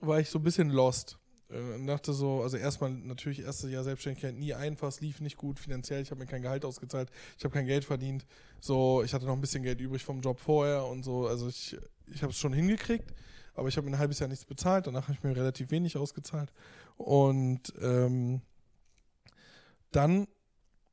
war 0.00 0.20
ich 0.20 0.28
so 0.28 0.38
ein 0.38 0.44
bisschen 0.44 0.68
lost. 0.68 1.18
Äh, 1.48 1.74
und 1.74 1.86
dachte 1.86 2.12
so, 2.12 2.42
also 2.42 2.56
erstmal 2.56 2.90
natürlich 2.90 3.40
erstes 3.40 3.70
Jahr 3.70 3.84
Selbstständigkeit 3.84 4.34
nie 4.34 4.54
einfach, 4.54 4.88
es 4.88 5.00
lief 5.00 5.20
nicht 5.20 5.36
gut 5.36 5.58
finanziell, 5.58 6.02
ich 6.02 6.10
habe 6.10 6.20
mir 6.20 6.26
kein 6.26 6.42
Gehalt 6.42 6.64
ausgezahlt, 6.64 7.10
ich 7.38 7.44
habe 7.44 7.54
kein 7.54 7.66
Geld 7.66 7.84
verdient. 7.84 8.26
So, 8.60 9.02
ich 9.02 9.14
hatte 9.14 9.26
noch 9.26 9.34
ein 9.34 9.40
bisschen 9.40 9.62
Geld 9.62 9.80
übrig 9.80 10.04
vom 10.04 10.20
Job 10.20 10.40
vorher 10.40 10.84
und 10.84 11.02
so, 11.02 11.26
also 11.26 11.48
ich, 11.48 11.76
ich 12.06 12.22
habe 12.22 12.32
es 12.32 12.38
schon 12.38 12.52
hingekriegt, 12.52 13.14
aber 13.54 13.68
ich 13.68 13.76
habe 13.76 13.86
mir 13.86 13.96
ein 13.96 13.98
halbes 13.98 14.18
Jahr 14.18 14.28
nichts 14.28 14.44
bezahlt, 14.44 14.86
danach 14.86 15.04
habe 15.04 15.12
ich 15.12 15.22
mir 15.22 15.36
relativ 15.36 15.70
wenig 15.70 15.96
ausgezahlt. 15.96 16.52
Und 16.96 17.72
ähm, 17.80 18.42
dann 19.90 20.26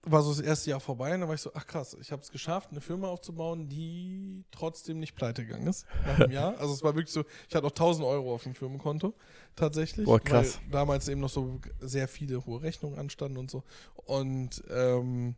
war 0.04 0.24
so 0.24 0.32
das 0.32 0.40
erste 0.40 0.72
Jahr 0.72 0.80
vorbei 0.80 1.14
und 1.14 1.22
dann 1.22 1.30
war 1.30 1.36
ich 1.36 1.42
so, 1.42 1.52
ach 1.54 1.68
krass, 1.68 1.96
ich 2.00 2.12
habe 2.12 2.22
es 2.22 2.32
geschafft, 2.32 2.72
eine 2.72 2.82
Firma 2.82 3.08
aufzubauen, 3.08 3.70
die 3.70 4.44
trotzdem 4.52 5.00
nicht 5.00 5.16
pleite 5.16 5.46
gegangen 5.46 5.68
ist 5.68 5.86
nach 6.08 6.20
einem 6.20 6.32
Jahr. 6.32 6.58
Also 6.60 6.74
es 6.74 6.84
war 6.84 6.96
wirklich 6.96 7.14
so, 7.14 7.24
ich 7.48 7.56
hatte 7.56 7.68
auch 7.68 7.72
1000 7.72 8.08
Euro 8.08 8.34
auf 8.34 8.44
dem 8.44 8.56
Firmenkonto 8.56 9.14
tatsächlich. 9.56 10.06
Boah, 10.06 10.20
krass. 10.20 10.60
Weil 10.64 10.72
damals 10.72 11.08
eben 11.08 11.22
noch 11.22 11.30
so 11.30 11.60
sehr 11.80 12.08
viele 12.08 12.46
hohe 12.46 12.62
Rechnungen 12.64 12.98
anstanden 12.98 13.38
und 13.38 13.52
so. 13.52 13.64
Und 13.96 14.64
ähm, 14.72 15.36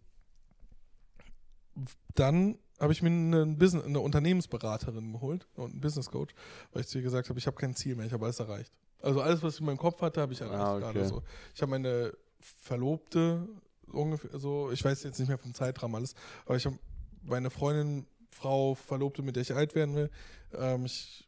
dann 2.15 2.57
habe 2.83 2.93
ich 2.93 3.01
mir 3.01 3.09
eine, 3.09 3.45
Business, 3.55 3.83
eine 3.85 3.99
Unternehmensberaterin 3.99 5.13
geholt 5.13 5.47
und 5.55 5.71
einen 5.71 5.81
Business 5.81 6.09
Coach, 6.11 6.33
weil 6.71 6.81
ich 6.81 6.87
zu 6.87 6.97
ihr 6.99 7.03
gesagt 7.03 7.29
habe, 7.29 7.39
ich 7.39 7.47
habe 7.47 7.55
kein 7.57 7.75
Ziel 7.75 7.95
mehr, 7.95 8.05
ich 8.05 8.13
habe 8.13 8.25
alles 8.25 8.39
erreicht. 8.39 8.71
Also 9.01 9.21
alles, 9.21 9.41
was 9.41 9.55
ich 9.55 9.59
in 9.61 9.65
meinem 9.65 9.77
Kopf 9.77 10.01
hatte, 10.01 10.21
habe 10.21 10.33
ich 10.33 10.41
erreicht 10.41 10.59
Ah, 10.61 10.73
okay. 10.75 10.81
gerade 10.81 11.05
so. 11.07 11.23
Ich 11.55 11.61
habe 11.61 11.71
meine 11.71 12.13
Verlobte 12.39 13.47
ungefähr 13.91 14.39
so, 14.39 14.71
ich 14.71 14.83
weiß 14.83 15.03
jetzt 15.03 15.19
nicht 15.19 15.27
mehr 15.29 15.37
vom 15.37 15.53
Zeitrahmen 15.53 15.95
alles, 15.95 16.15
aber 16.45 16.55
ich 16.55 16.65
habe 16.65 16.77
meine 17.23 17.49
Freundin, 17.49 18.05
Frau, 18.31 18.75
Verlobte, 18.75 19.21
mit 19.21 19.35
der 19.35 19.41
ich 19.43 19.53
alt 19.53 19.75
werden 19.75 19.95
will. 19.95 20.09
Ähm, 20.53 20.85
ich, 20.85 21.27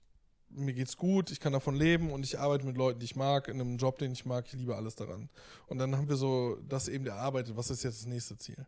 mir 0.49 0.73
geht's 0.73 0.97
gut, 0.97 1.31
ich 1.31 1.39
kann 1.39 1.53
davon 1.53 1.75
leben 1.75 2.11
und 2.11 2.23
ich 2.25 2.39
arbeite 2.39 2.65
mit 2.65 2.77
Leuten, 2.77 2.99
die 2.99 3.05
ich 3.05 3.15
mag, 3.15 3.47
in 3.47 3.61
einem 3.61 3.77
Job, 3.77 3.97
den 3.99 4.11
ich 4.13 4.25
mag, 4.25 4.45
ich 4.47 4.53
liebe 4.53 4.75
alles 4.75 4.95
daran. 4.95 5.29
Und 5.67 5.77
dann 5.77 5.95
haben 5.95 6.09
wir 6.09 6.15
so 6.15 6.57
das 6.67 6.87
eben 6.87 7.05
erarbeitet, 7.05 7.55
was 7.55 7.69
ist 7.69 7.83
jetzt 7.83 7.99
das 8.01 8.07
nächste 8.07 8.37
Ziel? 8.37 8.65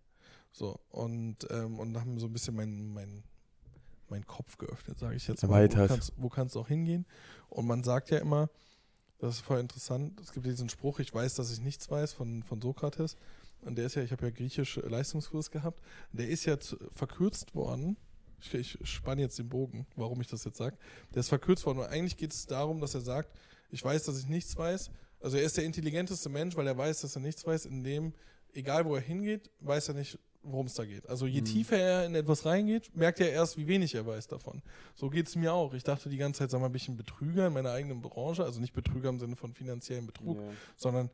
So, 0.58 0.80
und, 0.90 1.46
ähm, 1.52 1.78
und 1.78 1.96
haben 2.00 2.16
wir 2.16 2.20
so 2.20 2.26
ein 2.26 2.34
bisschen 2.34 2.56
meinen 2.56 2.92
mein, 2.92 3.24
mein 4.10 4.26
Kopf 4.26 4.58
geöffnet, 4.58 4.98
sage 4.98 5.16
ich 5.16 5.28
jetzt 5.28 5.44
mal. 5.44 5.70
Wo 5.70 5.86
kannst, 5.88 6.14
wo 6.18 6.30
kannst 6.30 6.56
du 6.56 6.62
auch 6.62 6.68
hingehen? 6.68 7.06
Und 7.48 7.68
man 7.68 7.84
sagt 7.84 8.10
ja 8.10 8.18
immer, 8.18 8.50
das 9.20 9.36
ist 9.36 9.42
voll 9.42 9.60
interessant, 9.60 10.20
es 10.20 10.32
gibt 10.32 10.48
diesen 10.48 10.70
Spruch, 10.70 10.98
ich 10.98 11.14
weiß, 11.14 11.36
dass 11.36 11.52
ich 11.52 11.62
nichts 11.62 11.92
weiß, 11.92 12.14
von, 12.14 12.42
von 12.42 12.60
Sokrates. 12.60 13.18
Und 13.62 13.78
der 13.78 13.86
ist 13.86 13.96
ja, 13.96 14.02
ich 14.02 14.12
habe 14.12 14.26
ja 14.26 14.32
griechisch 14.32 14.78
Leistungskurs 14.78 15.52
gehabt, 15.52 15.80
der 16.12 16.28
ist 16.28 16.46
ja 16.46 16.60
zu, 16.60 16.76
verkürzt 16.92 17.54
worden. 17.54 17.96
Ich, 18.42 18.54
ich 18.56 18.80
spanne 18.82 19.22
jetzt 19.22 19.38
den 19.38 19.50
Bogen, 19.50 19.86
warum 19.96 20.22
ich 20.22 20.28
das 20.28 20.44
jetzt 20.44 20.58
sage. 20.58 20.76
Der 21.14 21.20
ist 21.20 21.30
verkürzt 21.30 21.68
worden. 21.68 21.80
Und 21.80 21.86
eigentlich 21.86 22.18
geht 22.18 22.34
es 22.34 22.48
darum, 22.48 22.82
dass 22.82 22.96
er 22.96 23.02
sagt, 23.02 23.30
ich 23.70 23.86
weiß, 23.86 24.06
dass 24.06 24.18
ich 24.18 24.28
nichts 24.28 24.58
weiß. 24.58 24.90
Also 25.20 25.38
er 25.38 25.44
ist 25.44 25.58
der 25.58 25.66
intelligenteste 25.66 26.30
Mensch, 26.30 26.56
weil 26.56 26.66
er 26.66 26.78
weiß, 26.78 27.02
dass 27.02 27.16
er 27.16 27.22
nichts 27.22 27.46
weiß, 27.46 27.68
in 27.68 27.84
dem, 27.84 28.14
egal 28.54 28.86
wo 28.86 28.96
er 28.96 29.02
hingeht, 29.02 29.52
weiß 29.60 29.90
er 29.90 29.94
nicht, 29.94 30.18
worum 30.44 30.68
es 30.68 30.74
da 30.76 30.86
geht. 30.86 31.08
Also 31.10 31.26
je 31.28 31.42
Mhm. 31.42 31.46
tiefer 31.46 31.78
er 31.78 32.06
in 32.06 32.16
etwas 32.16 32.46
reingeht, 32.46 32.96
merkt 32.96 33.20
er 33.20 33.32
erst, 33.32 33.58
wie 33.58 33.68
wenig 33.68 33.94
er 33.96 34.06
weiß 34.06 34.28
davon. 34.28 34.62
So 34.96 35.10
geht 35.10 35.28
es 35.28 35.36
mir 35.36 35.54
auch. 35.54 35.74
Ich 35.74 35.84
dachte 35.84 36.10
die 36.10 36.18
ganze 36.18 36.40
Zeit, 36.40 36.52
sag 36.52 36.62
mal, 36.62 36.70
bin 36.70 36.78
ich 36.78 36.88
ein 36.88 36.96
Betrüger 36.98 37.48
in 37.48 37.54
meiner 37.54 37.72
eigenen 37.72 38.02
Branche. 38.02 38.44
Also 38.44 38.60
nicht 38.62 38.74
Betrüger 38.74 39.10
im 39.10 39.20
Sinne 39.20 39.36
von 39.36 39.54
finanziellen 39.54 40.06
Betrug, 40.08 40.38
sondern 40.78 41.10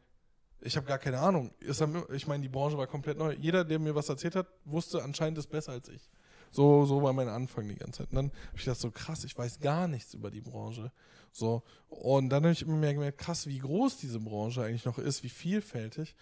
ich 0.61 0.78
habe 0.78 0.86
gar 0.86 0.99
keine 0.99 1.19
Ahnung. 1.19 1.51
Ich 1.59 2.28
meine, 2.28 2.41
die 2.43 2.49
Branche 2.49 2.78
war 2.78 2.88
komplett 2.88 3.17
neu. 3.17 3.34
Jeder, 3.39 3.65
der 3.65 3.80
mir 3.80 3.95
was 3.95 4.07
erzählt 4.09 4.36
hat, 4.36 4.47
wusste 4.65 5.03
anscheinend 5.03 5.38
es 5.39 5.47
besser 5.47 5.71
als 5.74 5.89
ich. 5.89 6.09
So, 6.51 6.86
so 6.86 7.01
war 7.01 7.13
mein 7.13 7.28
Anfang 7.30 7.67
die 7.67 7.76
ganze 7.76 7.99
Zeit. 8.03 8.11
Und 8.11 8.15
dann 8.17 8.26
habe 8.47 8.57
ich 8.57 8.63
gedacht, 8.65 8.80
so 8.80 8.91
krass, 8.91 9.24
ich 9.24 9.36
weiß 9.36 9.59
gar 9.59 9.88
nichts 9.88 10.13
über 10.13 10.30
die 10.30 10.41
Branche. 10.41 10.91
So. 11.32 11.63
Und 11.89 12.30
dann 12.30 12.43
habe 12.43 12.53
ich 12.53 12.61
immer 12.61 12.78
mehr 12.78 12.93
gemerkt, 12.93 13.17
krass, 13.17 13.47
wie 13.47 13.57
groß 13.57 13.97
diese 13.97 14.19
Branche 14.19 14.63
eigentlich 14.63 14.86
noch 14.86 14.99
ist, 14.99 15.24
wie 15.24 15.30
vielfältig. 15.30 16.15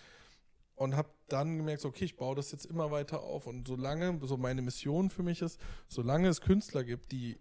Und 0.81 0.95
habe 0.95 1.09
dann 1.27 1.57
gemerkt, 1.57 1.81
so, 1.81 1.89
okay, 1.89 2.05
ich 2.05 2.17
baue 2.17 2.35
das 2.35 2.51
jetzt 2.51 2.65
immer 2.65 2.89
weiter 2.89 3.21
auf. 3.21 3.45
Und 3.45 3.67
solange, 3.67 4.19
so 4.23 4.37
meine 4.37 4.61
Mission 4.61 5.09
für 5.09 5.21
mich 5.21 5.41
ist, 5.41 5.59
solange 5.87 6.27
es 6.27 6.41
Künstler 6.41 6.83
gibt, 6.83 7.11
die 7.11 7.37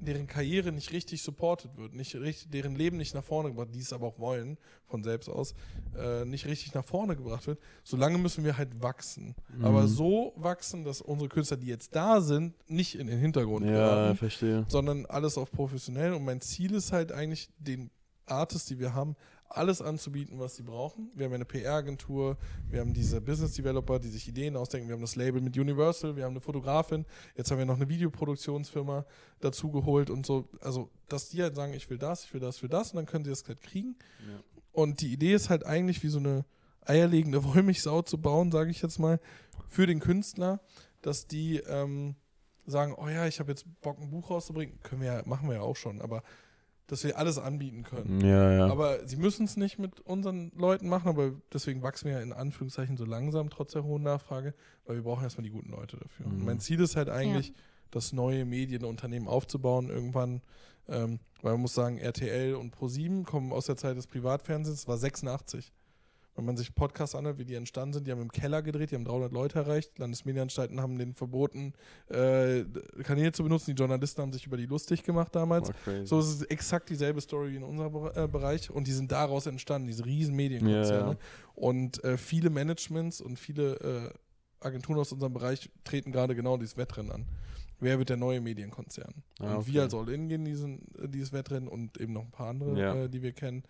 deren 0.00 0.26
Karriere 0.26 0.72
nicht 0.72 0.90
richtig 0.90 1.22
supported 1.22 1.76
wird, 1.76 1.94
nicht 1.94 2.14
richtig, 2.16 2.50
deren 2.50 2.74
Leben 2.74 2.96
nicht 2.96 3.14
nach 3.14 3.22
vorne 3.22 3.50
gebracht, 3.50 3.68
die 3.72 3.78
es 3.80 3.92
aber 3.92 4.08
auch 4.08 4.18
wollen, 4.18 4.58
von 4.86 5.04
selbst 5.04 5.28
aus, 5.28 5.54
äh, 5.96 6.24
nicht 6.24 6.46
richtig 6.46 6.74
nach 6.74 6.84
vorne 6.84 7.14
gebracht 7.14 7.46
wird, 7.46 7.60
solange 7.84 8.18
müssen 8.18 8.42
wir 8.42 8.56
halt 8.58 8.82
wachsen. 8.82 9.36
Mhm. 9.56 9.64
Aber 9.64 9.86
so 9.86 10.32
wachsen, 10.36 10.82
dass 10.84 11.00
unsere 11.02 11.28
Künstler, 11.28 11.56
die 11.56 11.68
jetzt 11.68 11.94
da 11.94 12.20
sind, 12.20 12.54
nicht 12.68 12.98
in 12.98 13.06
den 13.06 13.18
Hintergrund 13.18 13.64
Ja, 13.66 13.72
geraten, 13.72 14.16
verstehe. 14.16 14.64
sondern 14.68 15.06
alles 15.06 15.38
auf 15.38 15.52
professionell. 15.52 16.14
Und 16.14 16.24
mein 16.24 16.40
Ziel 16.40 16.74
ist 16.74 16.90
halt 16.90 17.12
eigentlich, 17.12 17.48
den 17.58 17.90
Artists, 18.26 18.66
die 18.68 18.78
wir 18.80 18.94
haben, 18.94 19.14
alles 19.56 19.82
anzubieten, 19.82 20.38
was 20.38 20.56
sie 20.56 20.62
brauchen. 20.62 21.10
Wir 21.14 21.26
haben 21.26 21.32
eine 21.32 21.44
PR-Agentur, 21.44 22.36
wir 22.68 22.80
haben 22.80 22.92
diese 22.92 23.20
Business 23.20 23.54
Developer, 23.54 23.98
die 23.98 24.08
sich 24.08 24.28
Ideen 24.28 24.56
ausdenken, 24.56 24.88
wir 24.88 24.94
haben 24.94 25.02
das 25.02 25.16
Label 25.16 25.40
mit 25.40 25.56
Universal, 25.56 26.16
wir 26.16 26.24
haben 26.24 26.32
eine 26.32 26.40
Fotografin, 26.40 27.06
jetzt 27.36 27.50
haben 27.50 27.58
wir 27.58 27.66
noch 27.66 27.76
eine 27.76 27.88
Videoproduktionsfirma 27.88 29.04
dazu 29.40 29.70
geholt 29.70 30.10
und 30.10 30.26
so. 30.26 30.48
Also, 30.60 30.90
dass 31.08 31.28
die 31.28 31.42
halt 31.42 31.54
sagen, 31.54 31.74
ich 31.74 31.88
will 31.90 31.98
das, 31.98 32.24
ich 32.24 32.34
will 32.34 32.40
das, 32.40 32.56
ich 32.56 32.62
will 32.62 32.70
das 32.70 32.92
und 32.92 32.96
dann 32.96 33.06
können 33.06 33.24
sie 33.24 33.30
das 33.30 33.46
halt 33.46 33.60
kriegen. 33.60 33.96
Ja. 34.20 34.40
Und 34.72 35.00
die 35.00 35.12
Idee 35.12 35.34
ist 35.34 35.50
halt 35.50 35.66
eigentlich 35.66 36.02
wie 36.02 36.08
so 36.08 36.18
eine 36.18 36.44
eierlegende 36.84 37.44
Wollmilchsau 37.44 38.02
zu 38.02 38.18
bauen, 38.18 38.50
sage 38.50 38.70
ich 38.70 38.82
jetzt 38.82 38.98
mal, 38.98 39.20
für 39.68 39.86
den 39.86 40.00
Künstler, 40.00 40.60
dass 41.00 41.26
die 41.26 41.58
ähm, 41.58 42.16
sagen, 42.66 42.94
oh 42.96 43.08
ja, 43.08 43.26
ich 43.26 43.40
habe 43.40 43.50
jetzt 43.50 43.66
Bock, 43.80 43.98
ein 43.98 44.10
Buch 44.10 44.30
rauszubringen. 44.30 44.78
Können 44.82 45.02
wir 45.02 45.12
ja, 45.12 45.22
machen 45.24 45.48
wir 45.48 45.56
ja 45.56 45.62
auch 45.62 45.76
schon, 45.76 46.00
aber 46.00 46.22
dass 46.88 47.04
wir 47.04 47.16
alles 47.18 47.38
anbieten 47.38 47.82
können. 47.84 48.20
Ja, 48.20 48.52
ja. 48.52 48.66
Aber 48.66 49.06
sie 49.06 49.16
müssen 49.16 49.44
es 49.44 49.56
nicht 49.56 49.78
mit 49.78 50.00
unseren 50.00 50.50
Leuten 50.54 50.88
machen, 50.88 51.08
aber 51.08 51.32
deswegen 51.52 51.82
wachsen 51.82 52.06
wir 52.06 52.14
ja 52.14 52.20
in 52.20 52.32
Anführungszeichen 52.32 52.96
so 52.96 53.04
langsam, 53.04 53.48
trotz 53.50 53.72
der 53.72 53.84
hohen 53.84 54.02
Nachfrage, 54.02 54.54
weil 54.84 54.96
wir 54.96 55.02
brauchen 55.02 55.22
erstmal 55.22 55.44
die 55.44 55.50
guten 55.50 55.70
Leute 55.70 55.96
dafür. 55.96 56.26
Und 56.26 56.38
Mhm. 56.40 56.44
mein 56.44 56.60
Ziel 56.60 56.80
ist 56.80 56.96
halt 56.96 57.08
eigentlich, 57.08 57.52
das 57.90 58.12
neue 58.12 58.44
Medienunternehmen 58.44 59.28
aufzubauen 59.28 59.88
irgendwann. 59.90 60.40
Ähm, 60.88 61.20
weil 61.42 61.52
man 61.52 61.60
muss 61.62 61.74
sagen, 61.74 61.98
RTL 61.98 62.54
und 62.56 62.74
Pro7 62.74 63.24
kommen 63.24 63.52
aus 63.52 63.66
der 63.66 63.76
Zeit 63.76 63.96
des 63.96 64.06
Privatfernsehens, 64.08 64.80
das 64.80 64.88
war 64.88 64.98
86. 64.98 65.72
Wenn 66.34 66.46
man 66.46 66.56
sich 66.56 66.74
Podcasts 66.74 67.14
anhört, 67.14 67.38
wie 67.38 67.44
die 67.44 67.54
entstanden 67.54 67.92
sind, 67.92 68.06
die 68.06 68.10
haben 68.10 68.22
im 68.22 68.32
Keller 68.32 68.62
gedreht, 68.62 68.90
die 68.90 68.94
haben 68.94 69.04
300 69.04 69.32
Leute 69.32 69.58
erreicht. 69.58 69.98
Landesmedienanstalten 69.98 70.80
haben 70.80 70.98
denen 70.98 71.14
verboten, 71.14 71.74
äh, 72.08 72.64
Kanäle 73.02 73.32
zu 73.32 73.42
benutzen. 73.42 73.74
Die 73.74 73.78
Journalisten 73.78 74.22
haben 74.22 74.32
sich 74.32 74.46
über 74.46 74.56
die 74.56 74.64
lustig 74.66 75.02
gemacht 75.02 75.34
damals. 75.34 75.70
So 76.04 76.18
es 76.20 76.28
ist 76.28 76.50
exakt 76.50 76.88
dieselbe 76.88 77.20
Story 77.20 77.52
wie 77.52 77.56
in 77.56 77.62
unserem 77.62 78.10
äh, 78.14 78.26
Bereich 78.28 78.70
und 78.70 78.86
die 78.86 78.92
sind 78.92 79.12
daraus 79.12 79.46
entstanden, 79.46 79.88
diese 79.88 80.06
riesen 80.06 80.34
Medienkonzerne. 80.34 80.90
Ja, 80.90 81.12
ja. 81.12 81.16
Und 81.54 82.02
äh, 82.02 82.16
viele 82.16 82.48
Managements 82.48 83.20
und 83.20 83.38
viele 83.38 83.74
äh, 83.80 84.10
Agenturen 84.66 84.98
aus 85.00 85.12
unserem 85.12 85.34
Bereich 85.34 85.70
treten 85.84 86.12
gerade 86.12 86.34
genau 86.34 86.56
dieses 86.56 86.76
Wettrennen 86.76 87.12
an. 87.12 87.26
Wer 87.80 87.98
wird 87.98 88.10
der 88.10 88.16
neue 88.16 88.40
Medienkonzern? 88.40 89.12
Ah, 89.40 89.54
und 89.54 89.56
okay. 89.56 89.72
wir 89.72 89.82
als 89.82 89.92
All-In 89.92 90.28
gehen 90.28 90.44
diesen, 90.44 90.82
äh, 90.98 91.08
dieses 91.08 91.32
Wettrennen 91.32 91.68
und 91.68 92.00
eben 92.00 92.12
noch 92.12 92.22
ein 92.22 92.30
paar 92.30 92.48
andere, 92.48 92.78
Ja. 92.78 92.94
äh, 92.94 93.08
die 93.08 93.22
wir 93.22 93.32
kennen. 93.32 93.64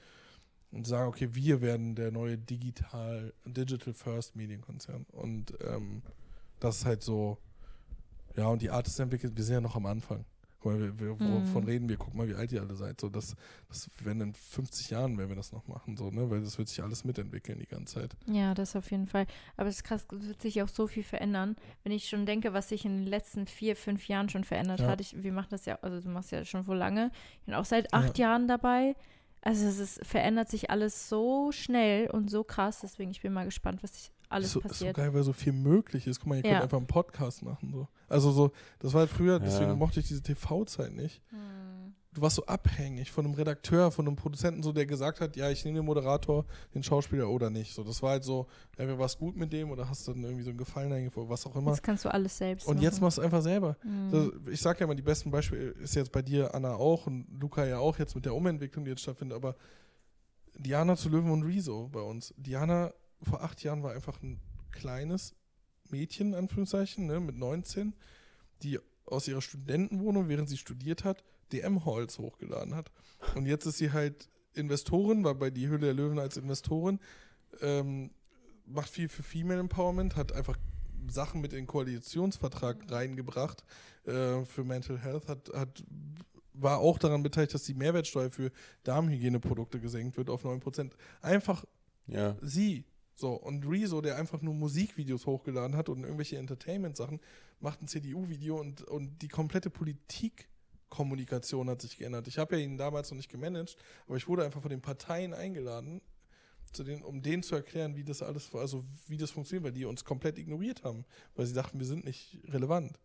Und 0.73 0.87
sagen, 0.87 1.09
okay, 1.09 1.29
wir 1.33 1.61
werden 1.61 1.95
der 1.95 2.11
neue 2.11 2.39
Digital, 2.39 3.33
Digital 3.45 3.93
First 3.93 4.35
Medienkonzern. 4.37 5.05
Und 5.13 5.53
ähm, 5.69 6.03
das 6.61 6.79
ist 6.79 6.87
halt 6.87 7.03
so, 7.03 7.39
ja, 8.37 8.47
und 8.47 8.63
die 8.63 8.71
Art 8.71 8.87
ist 8.87 8.99
entwickelt, 8.99 9.37
wir 9.37 9.45
sind 9.45 9.55
ja 9.55 9.61
noch 9.61 9.77
am 9.77 9.85
Anfang. 9.87 10.25
Guck 10.61 10.73
mal, 10.79 10.99
wir, 11.01 11.21
wovon 11.21 11.63
Mhm. 11.65 11.69
reden 11.69 11.89
wir? 11.89 11.97
Guck 11.97 12.15
mal, 12.15 12.27
wie 12.29 12.35
alt 12.35 12.53
ihr 12.53 12.63
alle 12.63 12.77
seid. 12.77 13.01
So, 13.01 13.09
das, 13.11 13.35
das 13.69 13.91
werden 14.03 14.21
in 14.23 14.33
50 14.33 14.91
Jahren, 14.91 15.19
wenn 15.19 15.29
wir 15.29 15.35
das 15.37 15.53
noch 15.53 15.67
machen, 15.67 15.97
so, 15.97 16.11
ne? 16.11 16.31
Weil 16.31 16.41
das 16.41 16.57
wird 16.57 16.69
sich 16.69 16.83
alles 16.83 17.05
mitentwickeln 17.05 17.59
die 17.59 17.67
ganze 17.67 17.97
Zeit. 18.01 18.17
Ja, 18.27 18.55
das 18.55 18.75
auf 18.77 18.91
jeden 18.93 19.09
Fall. 19.09 19.27
Aber 19.57 19.69
es 19.69 19.77
ist 19.79 19.83
krass, 19.85 20.07
es 20.11 20.27
wird 20.29 20.41
sich 20.41 20.63
auch 20.63 20.69
so 20.69 20.87
viel 20.87 21.03
verändern. 21.03 21.57
Wenn 21.83 21.93
ich 21.93 22.09
schon 22.09 22.25
denke, 22.27 22.53
was 22.55 22.69
sich 22.71 22.85
in 22.87 22.97
den 22.99 23.07
letzten 23.07 23.47
vier, 23.47 23.75
fünf 23.77 24.07
Jahren 24.09 24.29
schon 24.31 24.45
verändert 24.45 24.81
Ja. 24.81 24.87
hat. 24.87 25.01
Ich, 25.01 25.21
wir 25.23 25.33
machen 25.33 25.49
das 25.51 25.67
ja, 25.67 25.79
also 25.83 26.01
du 26.01 26.09
machst 26.09 26.31
ja 26.31 26.45
schon 26.45 26.65
vor 26.65 26.77
lange. 26.77 27.11
Ich 27.41 27.45
bin 27.47 27.55
auch 27.55 27.65
seit 27.67 27.93
acht 27.93 28.17
Jahren 28.17 28.47
dabei. 28.49 28.95
Also 29.45 29.67
es 29.67 29.79
ist, 29.79 30.07
verändert 30.07 30.49
sich 30.49 30.71
alles 30.71 31.09
so 31.09 31.51
schnell 31.53 32.09
und 32.11 32.31
so 32.31 32.45
krass. 32.45 32.79
Deswegen, 32.83 33.11
ich 33.11 33.21
bin 33.23 33.33
mal 33.33 33.45
gespannt, 33.45 33.83
was 33.83 33.93
sich 33.95 34.13
alles 34.29 34.53
so, 34.53 34.61
ist 34.61 34.63
so 34.63 34.69
passiert. 34.69 34.97
geil, 34.97 35.13
weil 35.13 35.25
so 35.25 35.33
viel 35.33 35.53
möglich 35.53 36.07
ist. 36.07 36.21
Guck 36.21 36.29
mal, 36.29 36.37
ihr 36.37 36.45
Ja. 36.45 36.51
könnt 36.53 36.63
einfach 36.63 36.79
einen 36.79 36.87
Podcast 36.87 37.43
machen. 37.43 37.71
So. 37.73 37.89
Also 38.09 38.31
so, 38.31 38.53
das 38.79 38.93
war 38.95 39.01
halt 39.01 39.11
früher, 39.11 39.41
deswegen 39.41 39.71
Ja. 39.71 39.77
mochte 39.77 40.01
ich 40.01 40.07
diese 40.07 40.23
TV-Zeit 40.23 40.93
nicht. 40.93 41.21
Hm. 41.31 41.82
Du 42.15 42.21
warst 42.21 42.37
so 42.37 42.45
abhängig 42.45 43.11
von 43.11 43.25
einem 43.25 43.35
Redakteur, 43.35 43.91
von 43.91 44.07
einem 44.07 44.17
Produzenten, 44.17 44.63
so 44.63 44.73
der 44.73 44.85
gesagt 44.85 45.21
hat, 45.21 45.35
ja, 45.35 45.49
ich 45.51 45.65
nehme 45.65 45.79
den 45.79 45.87
Moderator, 45.87 46.45
den 46.75 46.83
Schauspieler 46.83 47.29
oder 47.29 47.49
nicht. 47.49 47.73
So, 47.73 47.85
das 47.85 48.03
war 48.03 48.11
halt 48.11 48.25
so, 48.25 48.47
ja, 48.79 48.99
warst 48.99 49.19
gut 49.19 49.35
mit 49.35 49.51
dem 49.51 49.71
oder 49.71 49.89
hast 49.89 50.07
dann 50.09 50.23
irgendwie 50.23 50.43
so 50.43 50.51
einen 50.51 50.59
Gefallen 50.59 50.93
eingefunden, 50.93 51.31
was 51.31 51.47
auch 51.47 51.57
immer. 51.57 51.71
Jetzt 51.71 51.83
kannst 51.83 52.05
du 52.05 52.13
alles 52.13 52.37
selbst 52.37 52.67
Und 52.67 52.83
jetzt 52.83 52.95
machen. 52.95 53.05
machst 53.05 53.19
du 53.19 53.23
einfach 53.23 53.41
selber. 53.41 53.77
Hm. 53.81 54.11
So, 54.11 54.33
ich 54.51 54.61
sag 54.61 54.79
ja 54.79 54.85
immer, 54.85 54.95
die 54.95 55.03
besten 55.03 55.31
Beispiele 55.31 55.71
ist 55.71 55.95
jetzt 55.95 56.13
bei 56.13 56.21
dir 56.21 56.55
Anna 56.55 56.75
auch 56.75 57.07
und 57.07 57.27
Luca 57.41 57.65
ja 57.65 57.79
auch 57.79 57.99
jetzt 57.99 58.15
mit 58.15 58.27
der 58.27 58.35
Umentwicklung, 58.35 58.85
die 58.85 58.91
jetzt 58.91 59.03
stattfindet, 59.03 59.35
aber 59.35 59.57
Diana 60.59 60.97
zu 60.97 61.09
Löwen 61.09 61.31
und 61.31 61.45
Rezo 61.45 61.89
bei 61.91 62.01
uns. 62.01 62.35
Diana 62.37 62.93
vor 63.23 63.43
acht 63.43 63.63
Jahren 63.63 63.83
war 63.83 63.93
einfach 63.93 64.21
ein 64.23 64.39
kleines 64.71 65.35
Mädchen, 65.89 66.35
Anführungszeichen, 66.35 67.07
ne, 67.07 67.21
mit 67.21 67.37
19, 67.37 67.95
die 68.63 68.79
aus 69.07 69.29
ihrer 69.29 69.41
Studentenwohnung, 69.41 70.29
während 70.29 70.49
sie 70.49 70.57
studiert 70.57 71.05
hat, 71.05 71.25
DM-Halls 71.53 72.19
hochgeladen 72.19 72.75
hat. 72.75 72.91
Und 73.35 73.47
jetzt 73.47 73.67
ist 73.67 73.79
sie 73.79 73.93
halt 73.93 74.29
Investorin, 74.55 75.25
war 75.25 75.35
bei 75.35 75.51
die 75.51 75.69
Höhle 75.69 75.87
der 75.87 75.95
Löwen 75.95 76.19
als 76.19 76.37
Investorin, 76.37 76.99
ähm, 77.61 78.11
macht 78.67 78.91
viel 78.91 79.09
für 79.09 79.23
Female 79.23 79.61
Empowerment, 79.61 80.17
hat 80.17 80.33
einfach 80.33 80.59
Sachen 81.09 81.41
mit 81.41 81.53
in 81.53 81.61
den 81.61 81.67
Koalitionsvertrag 81.67 82.91
reingebracht 82.91 83.65
äh, 84.05 84.45
für 84.45 84.65
Mental 84.65 84.99
Health, 84.99 85.29
hat, 85.29 85.51
hat, 85.55 85.85
war 86.53 86.79
auch 86.79 86.99
daran 86.99 87.23
beteiligt, 87.23 87.55
dass 87.55 87.65
die 87.65 87.75
Mehrwertsteuer 87.75 88.31
für 88.31 88.53
Darmhygieneprodukte 88.85 89.81
gesenkt 89.81 90.17
wird 90.17 90.31
auf 90.31 90.45
9%. 90.45 90.93
Einfach 91.21 91.65
Ja. 92.07 92.37
sie. 92.41 92.85
So, 93.15 93.35
und 93.35 93.67
Rezo, 93.69 94.01
der 94.01 94.17
einfach 94.17 94.43
nur 94.43 94.55
Musikvideos 94.55 95.27
hochgeladen 95.27 95.77
hat 95.77 95.89
und 95.89 96.03
irgendwelche 96.03 96.39
Entertainment-Sachen, 96.39 97.21
macht 97.61 97.83
ein 97.83 97.87
CDU-Video 97.87 98.59
und, 98.59 98.83
und 98.83 99.21
die 99.23 99.29
komplette 99.29 99.71
Politikkommunikation 100.93 101.71
hat 101.71 101.81
sich 101.83 101.97
geändert. 101.97 102.29
Ich 102.29 102.39
habe 102.39 102.57
ja 102.57 102.65
ihn 102.65 102.77
damals 102.77 103.11
noch 103.11 103.17
nicht 103.17 103.31
gemanagt, 103.31 103.77
aber 104.07 104.17
ich 104.17 104.29
wurde 104.29 104.45
einfach 104.45 104.61
von 104.61 104.71
den 104.71 104.81
Parteien 104.83 105.33
eingeladen, 105.35 106.01
zu 106.73 106.85
denen, 106.85 107.03
um 107.03 107.23
denen 107.23 107.43
zu 107.43 107.55
erklären, 107.55 107.97
wie 107.97 108.05
das 108.05 108.23
alles, 108.23 108.55
also 108.55 108.85
wie 109.09 109.17
das 109.17 109.31
funktioniert, 109.31 109.65
weil 109.65 109.73
die 109.73 109.85
uns 109.85 110.05
komplett 110.05 110.39
ignoriert 110.39 110.85
haben, 110.85 111.05
weil 111.35 111.47
sie 111.47 111.55
dachten, 111.55 111.79
wir 111.79 111.87
sind 111.87 112.05
nicht 112.05 112.39
relevant. 112.49 112.99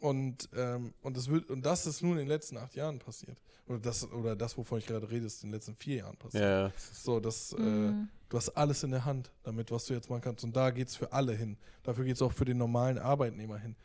Und, 0.00 0.48
ähm, 0.56 0.94
und, 1.02 1.16
das 1.16 1.28
wird, 1.28 1.50
und 1.50 1.64
das 1.66 1.86
ist 1.86 2.02
nun 2.02 2.12
in 2.12 2.18
den 2.18 2.28
letzten 2.28 2.56
acht 2.56 2.74
Jahren 2.74 2.98
passiert. 2.98 3.36
Oder 3.66 3.78
das, 3.78 4.10
oder 4.10 4.34
das, 4.34 4.56
wovon 4.56 4.78
ich 4.78 4.86
gerade 4.86 5.10
rede, 5.10 5.26
ist 5.26 5.42
in 5.42 5.50
den 5.50 5.54
letzten 5.54 5.76
vier 5.76 5.96
Jahren 5.96 6.16
passiert. 6.16 6.42
Ja. 6.42 6.72
So, 6.92 7.20
das, 7.20 7.52
äh, 7.52 7.56
Hm. 7.58 8.08
du 8.28 8.36
hast 8.36 8.48
alles 8.50 8.82
in 8.82 8.92
der 8.92 9.04
Hand, 9.04 9.30
damit, 9.42 9.70
was 9.70 9.84
du 9.86 9.94
jetzt 9.94 10.08
machen 10.08 10.22
kannst. 10.22 10.42
Und 10.44 10.56
da 10.56 10.70
geht 10.70 10.88
es 10.88 10.96
für 10.96 11.12
alle 11.12 11.34
hin. 11.34 11.56
Dafür 11.82 12.04
geht 12.04 12.16
es 12.16 12.22
auch 12.22 12.32
für 12.32 12.44
den 12.46 12.56
normalen 12.58 12.98
Arbeitnehmer 12.98 13.58
hin. 13.58 13.76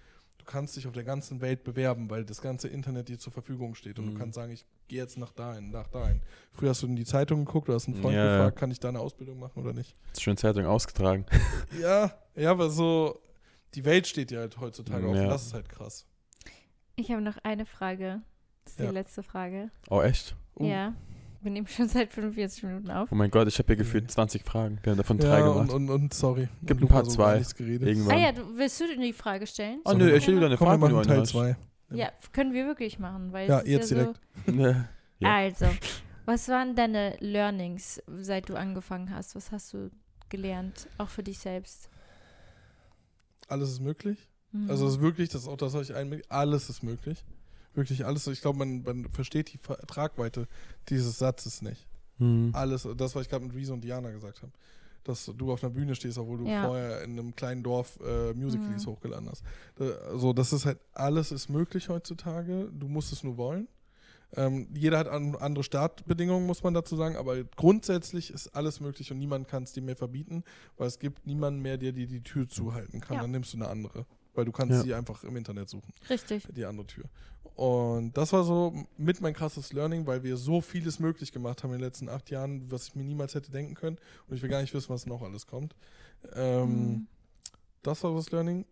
Du 0.45 0.51
kannst 0.51 0.75
dich 0.77 0.85
auf 0.85 0.93
der 0.93 1.03
ganzen 1.03 1.41
Welt 1.41 1.63
bewerben, 1.63 2.07
weil 2.11 2.23
das 2.23 2.39
ganze 2.39 2.67
Internet 2.67 3.09
dir 3.09 3.17
zur 3.17 3.33
Verfügung 3.33 3.73
steht. 3.73 3.97
Und 3.97 4.05
Mhm. 4.05 4.11
du 4.13 4.19
kannst 4.19 4.35
sagen, 4.35 4.51
ich 4.51 4.63
gehe 4.87 4.99
jetzt 5.01 5.17
nach 5.17 5.31
dahin, 5.31 5.71
nach 5.71 5.87
dahin. 5.87 6.21
Früher 6.51 6.69
hast 6.69 6.83
du 6.83 6.87
in 6.87 6.95
die 6.95 7.03
Zeitung 7.03 7.45
geguckt, 7.45 7.67
du 7.67 7.73
hast 7.73 7.87
einen 7.87 7.99
Freund 7.99 8.15
Ja, 8.15 8.37
gefragt, 8.37 8.59
kann 8.59 8.69
ich 8.69 8.79
da 8.79 8.89
eine 8.89 8.99
Ausbildung 8.99 9.39
machen 9.39 9.63
oder 9.63 9.73
nicht? 9.73 9.95
Schön 10.19 10.37
Zeitung 10.37 10.65
ausgetragen. 10.67 11.25
Ja, 11.81 12.13
ja, 12.35 12.51
aber 12.51 12.69
so, 12.69 13.19
die 13.73 13.83
Welt 13.85 14.05
steht 14.05 14.29
ja 14.29 14.41
halt 14.41 14.59
heutzutage 14.59 15.07
auf. 15.07 15.15
Ja. 15.15 15.23
Und 15.23 15.29
das 15.29 15.47
ist 15.47 15.53
halt 15.55 15.67
krass. 15.67 16.05
Ich 16.95 17.09
habe 17.11 17.21
noch 17.23 17.37
eine 17.43 17.65
Frage. 17.65 18.21
Das 18.65 18.73
ist 18.73 18.79
Ja. 18.79 18.85
die 18.89 18.93
letzte 18.93 19.23
Frage. 19.23 19.71
Oh, 19.89 20.01
echt? 20.01 20.35
Oh. 20.53 20.63
Ja. 20.63 20.93
Wir 21.45 21.51
nehmen 21.51 21.67
schon 21.67 21.87
seit 21.87 22.11
45 22.11 22.63
Minuten 22.63 22.89
auf. 22.89 23.11
Oh 23.11 23.15
mein 23.15 23.29
Gott, 23.29 23.47
ich 23.47 23.59
habe 23.59 23.67
hier 23.67 23.75
gefühlt 23.75 24.05
Nee. 24.05 24.09
20 24.09 24.43
Fragen. 24.43 24.79
Wir 24.81 24.91
haben 24.91 24.97
davon 24.97 25.19
drei 25.19 25.39
Ja, 25.41 25.47
gemacht. 25.53 25.69
und, 25.71 25.89
und, 25.89 26.01
und 26.05 26.13
sorry. 26.13 26.49
Gibt 26.63 26.81
Und 26.81 26.87
ein 26.87 26.91
paar 26.91 27.05
so 27.05 27.11
zwei. 27.11 27.39
Irgendwann. 27.59 28.15
Ah 28.15 28.19
ja, 28.19 28.31
du, 28.31 28.57
willst 28.57 28.79
du 28.81 28.87
denn 28.87 28.99
die 29.01 29.13
Frage 29.13 29.45
stellen? 29.45 29.79
Oh 29.85 29.93
nö, 29.93 30.11
ich 30.11 30.23
stelle 30.23 30.37
wieder 30.37 30.47
eine 30.47 30.57
Komm, 30.57 30.67
wir 30.69 30.79
Frage. 30.79 30.93
machen 30.95 31.07
Teil 31.07 31.17
eine 31.17 31.25
2. 31.27 31.55
Ja, 31.91 32.09
können 32.33 32.51
wir 32.53 32.65
wirklich 32.65 32.97
machen, 32.97 33.31
weil 33.31 33.47
Ja, 33.47 33.59
es 33.59 33.65
ist 33.65 33.69
jetzt 33.69 33.91
ja 33.91 33.97
direkt. 33.97 34.19
Ja. 35.19 35.33
Also, 35.35 35.67
was 36.25 36.49
waren 36.49 36.75
deine 36.75 37.15
Learnings, 37.19 38.01
seit 38.17 38.49
du 38.49 38.55
angefangen 38.55 39.11
hast? 39.15 39.35
Was 39.35 39.51
hast 39.51 39.71
du 39.73 39.91
gelernt, 40.29 40.87
auch 40.97 41.09
für 41.09 41.21
dich 41.23 41.37
selbst? 41.37 41.89
Alles 43.47 43.69
ist 43.69 43.79
möglich. 43.81 44.17
Mhm. 44.51 44.69
Also 44.69 44.87
es 44.87 44.93
ist 44.95 45.01
wirklich, 45.01 45.29
das 45.29 45.43
ist 45.43 45.47
auch 45.47 45.57
das, 45.57 45.73
was 45.73 45.89
ich 45.89 45.95
einmerke, 45.95 46.23
alles 46.29 46.69
ist 46.69 46.81
möglich. 46.83 47.23
Wirklich 47.75 48.05
alles. 48.05 48.25
Ich 48.27 48.41
glaube, 48.41 48.59
man, 48.59 48.83
man 48.83 49.09
versteht 49.09 49.51
die 49.53 49.57
Tragweite 49.57 50.47
dieses 50.89 51.17
Satzes 51.19 51.61
nicht. 51.61 51.87
Hm. 52.17 52.51
Alles, 52.53 52.87
das, 52.97 53.13
was 53.15 53.23
ich 53.23 53.29
gerade 53.29 53.45
mit 53.45 53.53
Rezo 53.55 53.73
und 53.73 53.83
Diana 53.83 54.11
gesagt 54.11 54.41
habe. 54.41 54.51
Dass 55.03 55.31
du 55.37 55.51
auf 55.51 55.63
einer 55.63 55.71
Bühne 55.73 55.93
stehst, 55.93 56.17
obwohl 56.17 56.39
du 56.39 56.47
Ja. 56.47 56.65
vorher 56.65 57.03
in 57.03 57.11
einem 57.11 57.35
kleinen 57.35 57.61
Dorf 57.61 57.99
äh, 58.03 58.33
Musicals 58.33 58.85
Mhm. 58.85 58.89
hochgeladen 58.91 59.29
hast. 59.29 59.43
Da- 59.75 59.85
Also 60.11 60.33
das 60.33 60.51
ist 60.53 60.65
halt, 60.65 60.79
alles 60.93 61.31
ist 61.31 61.49
möglich 61.49 61.89
heutzutage. 61.89 62.69
Du 62.73 62.87
musst 62.87 63.11
es 63.11 63.23
nur 63.23 63.37
wollen. 63.37 63.67
Ähm, 64.35 64.67
jeder 64.73 64.97
hat 64.97 65.07
an, 65.07 65.35
andere 65.35 65.63
Startbedingungen, 65.63 66.47
muss 66.47 66.63
man 66.63 66.73
dazu 66.73 66.95
sagen, 66.95 67.15
aber 67.15 67.43
grundsätzlich 67.43 68.31
ist 68.31 68.47
alles 68.55 68.79
möglich 68.79 69.11
und 69.11 69.19
niemand 69.19 69.47
kann 69.47 69.63
es 69.63 69.71
dir 69.73 69.81
mehr 69.83 69.95
verbieten, 69.95 70.43
weil 70.77 70.87
es 70.87 70.97
gibt 70.99 71.27
niemanden 71.27 71.61
mehr, 71.61 71.77
der 71.77 71.91
dir 71.91 72.07
die 72.07 72.21
Tür 72.21 72.47
zuhalten 72.49 72.99
kann. 72.99 73.17
Ja. 73.17 73.21
Dann 73.21 73.31
nimmst 73.31 73.53
du 73.53 73.57
eine 73.57 73.67
andere, 73.67 74.05
weil 74.35 74.45
du 74.45 74.51
kannst 74.51 74.73
Ja. 74.73 74.81
sie 74.83 74.93
einfach 74.93 75.23
im 75.23 75.35
Internet 75.37 75.69
suchen 75.69 75.91
Richtig. 76.09 76.47
die 76.55 76.65
andere 76.65 76.85
Tür. 76.87 77.05
Und 77.55 78.17
das 78.17 78.33
war 78.33 78.43
so 78.43 78.73
mit 78.97 79.21
mein 79.21 79.33
krasses 79.33 79.71
Learning, 79.71 80.05
weil 80.05 80.23
wir 80.23 80.35
so 80.35 80.59
vieles 80.59 80.99
möglich 80.99 81.31
gemacht 81.31 81.63
haben 81.63 81.71
in 81.71 81.77
den 81.79 81.85
letzten 81.85 82.09
acht 82.09 82.29
Jahren, 82.29 82.69
was 82.69 82.87
ich 82.89 82.95
mir 82.95 83.03
niemals 83.05 83.33
hätte 83.33 83.49
denken 83.51 83.75
können. 83.75 83.97
Und 84.27 84.35
ich 84.35 84.41
will 84.41 84.49
gar 84.49 84.59
nicht 84.61 84.73
wissen, 84.73 84.89
was 84.89 85.05
noch 85.05 85.21
alles 85.21 85.47
kommt. 85.47 85.73
Ähm, 86.33 86.67
Mhm. 86.67 87.07
Das 87.81 88.03
war 88.03 88.13
das 88.15 88.31
Learning. 88.31 88.65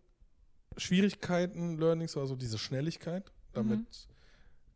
Schwierigkeiten, 0.76 1.78
Learnings 1.78 2.16
war 2.16 2.26
so 2.26 2.34
diese 2.36 2.58
Schnelligkeit, 2.58 3.30
damit, 3.52 3.78
Mhm. 3.78 3.86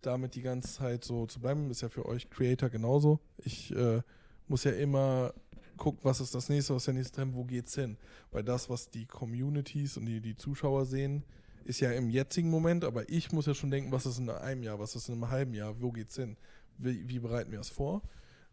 damit 0.03 0.35
die 0.37 0.43
ganze 0.43 0.73
Zeit 0.75 1.05
so 1.05 1.27
zu 1.27 1.41
bleiben. 1.41 1.71
Ist 1.71 1.81
ja 1.83 1.89
für 1.89 2.07
euch 2.07 2.31
Creator 2.31 2.69
genauso. 2.69 3.19
Ich 3.39 3.75
äh, 3.75 4.01
muss 4.47 4.65
ja 4.65 4.71
immer 4.73 5.35
gucken, 5.79 6.01
was 6.03 6.21
ist 6.21 6.35
das 6.35 6.49
nächste, 6.49 6.75
was 6.75 6.83
ist 6.83 6.87
der 6.89 6.95
nächste 6.95 7.15
Trend, 7.17 7.35
wo 7.35 7.45
geht's 7.45 7.75
hin? 7.75 7.97
Weil 8.31 8.45
das, 8.45 8.69
was 8.69 8.91
die 8.91 9.07
Communities 9.07 9.97
und 9.97 10.07
die, 10.07 10.21
die 10.21 10.37
Zuschauer 10.37 10.85
sehen, 10.85 11.25
ist 11.65 11.81
ja 11.81 11.91
im 11.93 12.11
jetzigen 12.11 12.51
Moment, 12.51 12.85
aber 12.85 13.09
ich 13.09 13.33
muss 13.33 13.47
ja 13.47 13.55
schon 13.55 13.71
denken, 13.71 13.93
was 13.93 14.07
ist 14.07 14.19
in 14.19 14.29
einem 14.31 14.63
Jahr, 14.63 14.79
was 14.79 14.95
ist 14.97 15.09
in 15.09 15.15
einem 15.15 15.31
halben 15.31 15.55
Jahr, 15.55 15.81
wo 15.81 15.91
geht's 15.93 16.17
hin? 16.17 16.37
Wie, 16.79 17.09
wie 17.09 17.19
bereiten 17.19 17.51
wir 17.51 17.59
das 17.59 17.71
vor? 17.71 18.03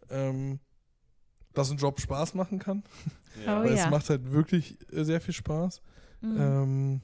Ähm, 0.09 0.59
dass 1.53 1.71
ein 1.71 1.78
Job 1.78 1.99
Spaß 2.01 2.34
machen 2.34 2.59
kann, 2.59 2.84
Oh 3.45 3.63
weil 3.63 3.73
es 3.73 3.80
ja. 3.80 3.89
macht 3.89 4.09
halt 4.09 4.32
wirklich 4.32 4.78
äh, 4.91 5.03
sehr 5.03 5.21
viel 5.21 5.34
Spaß. 5.34 5.82
Mhm. 6.21 6.36
Ähm, 6.39 7.01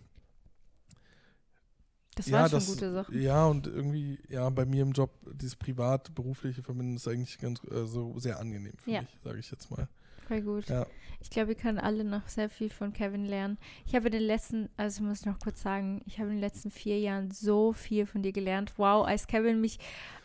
das 2.15 2.28
ja, 2.28 2.39
war 2.41 2.49
schon 2.49 2.59
das- 2.59 2.67
gute 2.67 2.91
Sache. 2.91 3.17
ja, 3.17 3.45
und 3.45 3.67
irgendwie, 3.67 4.19
ja, 4.28 4.49
bei 4.49 4.65
mir 4.65 4.82
im 4.82 4.91
Job, 4.91 5.11
dieses 5.34 5.55
privat-berufliche 5.55 6.61
Verbinden 6.61 6.97
ist 6.97 7.07
eigentlich 7.07 7.38
ganz 7.39 7.61
äh, 7.72 7.86
so 7.86 8.19
sehr 8.19 8.39
angenehm 8.39 8.74
für 8.78 8.91
Ja. 8.91 9.01
mich, 9.01 9.17
sage 9.24 9.39
ich 9.39 9.49
jetzt 9.49 9.72
mal. 9.72 9.88
Voll 10.32 10.44
gut. 10.44 10.70
Ja. 10.70 10.88
Ich 11.20 11.30
glaube, 11.30 11.50
wir 11.50 11.56
können 11.56 11.78
alle 11.78 12.06
noch 12.06 12.30
sehr 12.30 12.50
viel 12.50 12.70
von 12.70 12.94
Kevin 12.94 13.26
lernen. 13.26 13.58
Ich 13.86 13.96
habe 13.96 14.06
in 14.06 14.14
den 14.14 14.24
letzten, 14.24 14.70
also 14.78 15.04
muss 15.04 15.20
ich 15.20 15.26
noch 15.26 15.40
kurz 15.40 15.62
sagen, 15.62 16.02
ich 16.06 16.20
habe 16.20 16.30
in 16.30 16.36
den 16.36 16.42
letzten 16.42 16.72
vier 16.72 17.00
Jahren 17.00 17.32
so 17.32 17.74
viel 17.74 18.06
von 18.06 18.24
dir 18.24 18.32
gelernt. 18.32 18.72
Wow, 18.78 19.06
als 19.06 19.28
Kevin 19.28 19.60
mich 19.60 19.78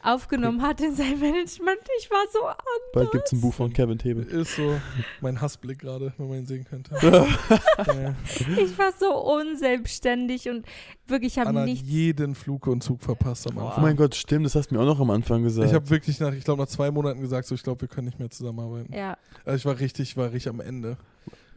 aufgenommen 0.06 0.62
hat 0.62 0.80
in 0.80 0.94
sein 0.94 1.18
Management. 1.18 1.80
Ich 1.98 2.10
war 2.10 2.24
so 2.32 2.44
an. 2.46 2.56
Bald 2.92 3.10
gibt 3.12 3.26
es 3.26 3.32
ein 3.32 3.40
Buch 3.40 3.52
von 3.52 3.72
Kevin 3.72 3.98
Tebe. 3.98 4.22
Ist 4.22 4.56
so 4.56 4.80
mein 5.20 5.40
Hassblick 5.40 5.80
gerade, 5.80 6.12
wenn 6.16 6.28
man 6.28 6.38
ihn 6.38 6.46
sehen 6.46 6.64
könnte. 6.64 6.94
ja. 7.02 8.14
Ich 8.56 8.78
war 8.78 8.92
so 8.92 9.12
unselbstständig 9.14 10.48
und 10.48 10.64
wirklich 11.06 11.38
habe 11.38 11.52
nichts. 11.64 11.88
jeden 11.88 12.34
Flug 12.34 12.66
und 12.66 12.82
Zug 12.82 13.02
verpasst 13.02 13.50
am. 13.50 13.58
Anfang. 13.58 13.74
Oh 13.78 13.80
mein 13.80 13.96
Gott, 13.96 14.14
stimmt, 14.14 14.46
das 14.46 14.54
hast 14.54 14.70
du 14.70 14.74
mir 14.74 14.80
auch 14.80 14.86
noch 14.86 15.00
am 15.00 15.10
Anfang 15.10 15.42
gesagt. 15.42 15.68
Ich 15.68 15.74
habe 15.74 15.88
wirklich 15.90 16.20
nach, 16.20 16.32
ich 16.32 16.44
glaube, 16.44 16.62
nach 16.62 16.68
zwei 16.68 16.90
Monaten 16.90 17.20
gesagt, 17.20 17.46
so, 17.46 17.54
ich 17.54 17.62
glaube, 17.62 17.80
wir 17.82 17.88
können 17.88 18.06
nicht 18.06 18.18
mehr 18.18 18.30
zusammenarbeiten. 18.30 18.92
Ja. 18.92 19.16
Also 19.44 19.56
ich 19.56 19.64
war 19.64 19.78
richtig, 19.78 20.10
ich 20.10 20.16
war 20.16 20.32
richtig 20.32 20.48
am 20.48 20.60
Ende. 20.60 20.96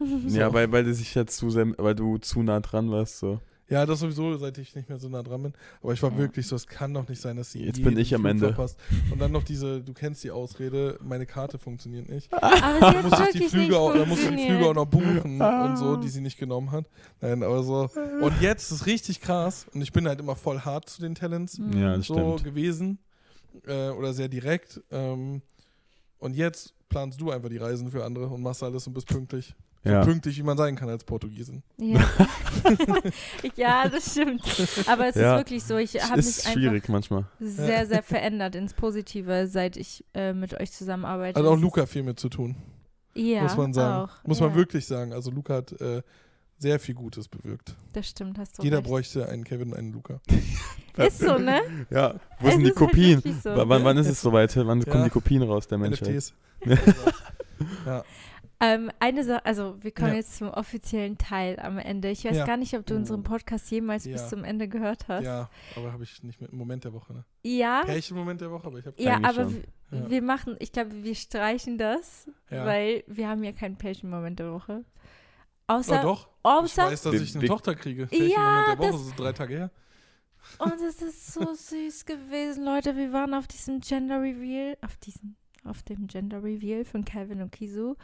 ja, 0.28 0.48
so. 0.48 0.54
weil, 0.54 0.72
weil, 0.72 0.84
du 0.84 0.94
sich 0.94 1.14
jetzt 1.14 1.36
zu 1.36 1.50
sehr, 1.50 1.66
weil 1.78 1.94
du 1.94 2.18
zu 2.18 2.42
nah 2.42 2.60
dran 2.60 2.90
warst. 2.90 3.18
So. 3.18 3.40
Ja, 3.70 3.86
das 3.86 4.00
sowieso, 4.00 4.36
seit 4.36 4.58
ich 4.58 4.74
nicht 4.74 4.88
mehr 4.88 4.98
so 4.98 5.08
nah 5.08 5.22
dran 5.22 5.42
bin. 5.44 5.52
Aber 5.82 5.92
ich 5.92 6.02
war 6.02 6.10
Ja. 6.10 6.18
wirklich 6.18 6.46
so, 6.46 6.56
es 6.56 6.66
kann 6.66 6.92
doch 6.92 7.08
nicht 7.08 7.20
sein, 7.22 7.36
dass 7.36 7.52
sie 7.52 7.64
Jetzt 7.64 7.82
bin 7.82 7.96
ich 7.96 8.12
am 8.14 8.22
Flug 8.22 8.30
Ende. 8.32 8.46
Verpasst. 8.48 8.76
Und 9.12 9.20
dann 9.20 9.30
noch 9.32 9.44
diese, 9.44 9.80
du 9.80 9.92
kennst 9.94 10.22
die 10.24 10.30
Ausrede, 10.32 10.98
meine 11.02 11.24
Karte 11.24 11.56
funktioniert 11.58 12.08
nicht. 12.08 12.32
Aber 12.34 12.50
sie 12.78 12.84
hat 12.84 13.02
muss 13.04 13.12
ich 13.12 13.18
die 13.18 13.22
wirklich 13.34 13.50
Flüge 13.50 13.66
nicht 13.68 13.76
auch, 13.76 13.94
da 13.94 14.04
muss 14.04 14.22
ich 14.22 14.28
die. 14.28 14.46
Flüge 14.46 14.66
auch 14.66 14.74
noch 14.74 14.86
buchen 14.86 15.40
und 15.40 15.76
so, 15.78 15.96
die 15.96 16.08
sie 16.08 16.20
nicht 16.20 16.36
genommen 16.38 16.72
hat. 16.72 16.84
Nein, 17.20 17.42
aber 17.44 17.62
so. 17.62 17.88
Und 18.20 18.40
jetzt 18.42 18.72
ist 18.72 18.86
richtig 18.86 19.20
krass. 19.20 19.66
Und 19.72 19.82
ich 19.82 19.92
bin 19.92 20.06
halt 20.08 20.18
immer 20.20 20.34
voll 20.36 20.58
hart 20.60 20.88
zu 20.88 21.00
den 21.00 21.14
Talents 21.14 21.58
Mhm. 21.58 21.72
Ja, 21.80 21.96
das 21.96 22.06
so 22.06 22.14
stimmt. 22.14 22.44
gewesen. 22.44 22.98
Äh, 23.66 23.90
oder 23.90 24.12
sehr 24.12 24.28
direkt. 24.28 24.80
Ähm, 24.90 25.42
und 26.18 26.34
jetzt 26.34 26.74
planst 26.88 27.20
du 27.20 27.30
einfach 27.30 27.48
die 27.48 27.56
Reisen 27.58 27.90
für 27.90 28.04
andere 28.04 28.26
und 28.28 28.42
machst 28.42 28.62
alles 28.64 28.86
und 28.86 28.94
bist 28.94 29.06
pünktlich. 29.06 29.54
So 29.82 29.90
Ja. 29.90 30.04
pünktlich, 30.04 30.36
wie 30.36 30.42
man 30.42 30.58
sein 30.58 30.76
kann 30.76 30.88
als 30.90 31.04
Portugiesin. 31.04 31.62
Ja. 31.78 32.00
ja, 33.56 33.88
das 33.88 34.10
stimmt. 34.12 34.42
Aber 34.86 35.08
es 35.08 35.14
Ja. 35.16 35.34
ist 35.36 35.40
wirklich 35.40 35.64
so, 35.64 35.76
ich 35.78 35.94
habe 36.02 36.16
mich 36.16 36.26
schwierig 36.36 36.88
manchmal. 36.88 37.24
sehr, 37.40 37.86
sehr 37.86 38.02
verändert 38.02 38.54
ins 38.54 38.74
Positive, 38.74 39.46
seit 39.46 39.76
ich 39.78 40.04
äh, 40.14 40.32
mit 40.34 40.58
euch 40.60 40.70
zusammenarbeite. 40.72 41.40
Hat 41.40 41.46
auch 41.46 41.56
Luca 41.58 41.86
viel 41.86 42.02
mit 42.02 42.20
zu 42.20 42.28
tun, 42.28 42.56
ja, 43.14 43.42
muss 43.42 43.56
man 43.56 43.72
sagen. 43.72 44.04
Auch. 44.10 44.24
Muss 44.24 44.40
ja, 44.40 44.46
man 44.48 44.54
wirklich 44.54 44.86
sagen. 44.86 45.12
Also 45.14 45.30
Luca 45.30 45.54
hat 45.54 45.72
äh, 45.80 46.02
sehr 46.58 46.78
viel 46.78 46.94
Gutes 46.94 47.26
bewirkt. 47.28 47.74
Das 47.94 48.06
stimmt, 48.06 48.38
hast 48.38 48.58
du 48.58 48.62
Jeder 48.62 48.78
recht. 48.78 48.86
bräuchte 48.86 49.28
einen 49.30 49.44
Kevin 49.44 49.72
und 49.72 49.78
einen 49.78 49.92
Luca. 49.92 50.20
Ist 50.98 51.20
so, 51.20 51.38
ne? 51.38 51.62
Ja, 51.88 52.16
wo 52.40 52.48
Es 52.48 52.52
sind 52.54 52.60
die 52.64 52.66
halt 52.66 52.76
Kopien? 52.76 53.16
wirklich 53.24 53.40
so. 53.42 53.48
W- 53.56 53.62
wann, 53.64 53.82
wann 53.84 53.96
ist 53.96 54.08
es 54.08 54.20
soweit? 54.20 54.54
Wann 54.56 54.80
Ja. 54.82 54.90
kommen 54.92 55.04
die 55.04 55.10
Kopien 55.10 55.42
raus 55.42 55.66
der 55.66 55.78
Menschheit? 55.78 56.08
NFTs. 56.08 56.34
ja. 57.86 58.04
Ähm, 58.62 58.90
eine 59.00 59.24
Sache, 59.24 59.44
also 59.46 59.82
wir 59.82 59.90
kommen 59.90 60.08
Ja. 60.10 60.16
jetzt 60.16 60.36
zum 60.36 60.48
offiziellen 60.48 61.16
Teil 61.16 61.58
am 61.58 61.78
Ende. 61.78 62.10
Ich 62.10 62.24
weiß 62.26 62.36
Ja. 62.36 62.44
gar 62.44 62.58
nicht, 62.58 62.74
ob 62.76 62.84
du 62.84 62.94
unseren 62.94 63.22
Podcast 63.22 63.70
jemals 63.70 64.04
Ja. 64.04 64.12
bis 64.12 64.28
zum 64.28 64.44
Ende 64.44 64.68
gehört 64.68 65.08
hast. 65.08 65.24
ja, 65.24 65.48
aber 65.76 65.92
habe 65.92 66.04
ich 66.04 66.22
nicht 66.22 66.40
mit 66.42 66.52
Moment 66.52 66.84
der 66.84 66.92
Woche. 66.92 67.14
Ne? 67.14 67.24
Ja, 67.42 67.82
Pärchenmoment 67.86 68.40
der 68.42 68.50
Woche, 68.50 68.66
aber 68.66 68.78
ich 68.78 68.84
habe 68.86 69.02
ja 69.02 69.16
aber 69.16 69.32
schon. 69.32 69.62
wir, 69.90 69.98
Ja. 69.98 70.10
wir 70.10 70.22
machen, 70.22 70.56
ich 70.58 70.72
glaube, 70.72 71.02
wir 71.02 71.14
streichen 71.14 71.78
das, 71.78 72.28
Ja. 72.50 72.66
weil 72.66 73.02
wir 73.06 73.28
haben 73.28 73.42
ja 73.44 73.52
keinen 73.52 73.76
Pärchenmoment 73.76 74.38
der 74.38 74.52
Woche. 74.52 74.84
Oh, 75.66 75.74
Außer, 75.74 76.02
doch. 76.02 76.26
Ich 76.28 76.44
außer 76.44 76.82
weiß, 76.86 77.02
dass 77.02 77.14
ich 77.14 77.34
eine 77.36 77.46
Tochter 77.46 77.74
kriege. 77.74 78.08
Ja, 78.10 78.74
der 78.74 78.78
Woche, 78.78 78.92
das- 78.92 79.00
ist 79.06 79.18
drei 79.18 79.32
Tage 79.32 79.54
her. 79.56 79.70
Und 80.58 80.74
es 80.80 81.00
ist 81.00 81.32
so 81.32 81.40
süß 81.54 82.04
gewesen, 82.06 82.64
Leute. 82.64 82.96
Wir 82.96 83.12
waren 83.12 83.32
auf 83.34 83.46
diesem 83.46 83.80
Gender 83.80 84.20
Reveal, 84.20 84.76
auf 84.82 84.96
diesem, 84.96 85.36
auf 85.64 85.82
dem 85.82 86.06
Gender 86.08 86.42
Reveal 86.42 86.84
von 86.84 87.04
Calvin 87.04 87.40
und 87.40 87.52
Kisu. 87.52 87.94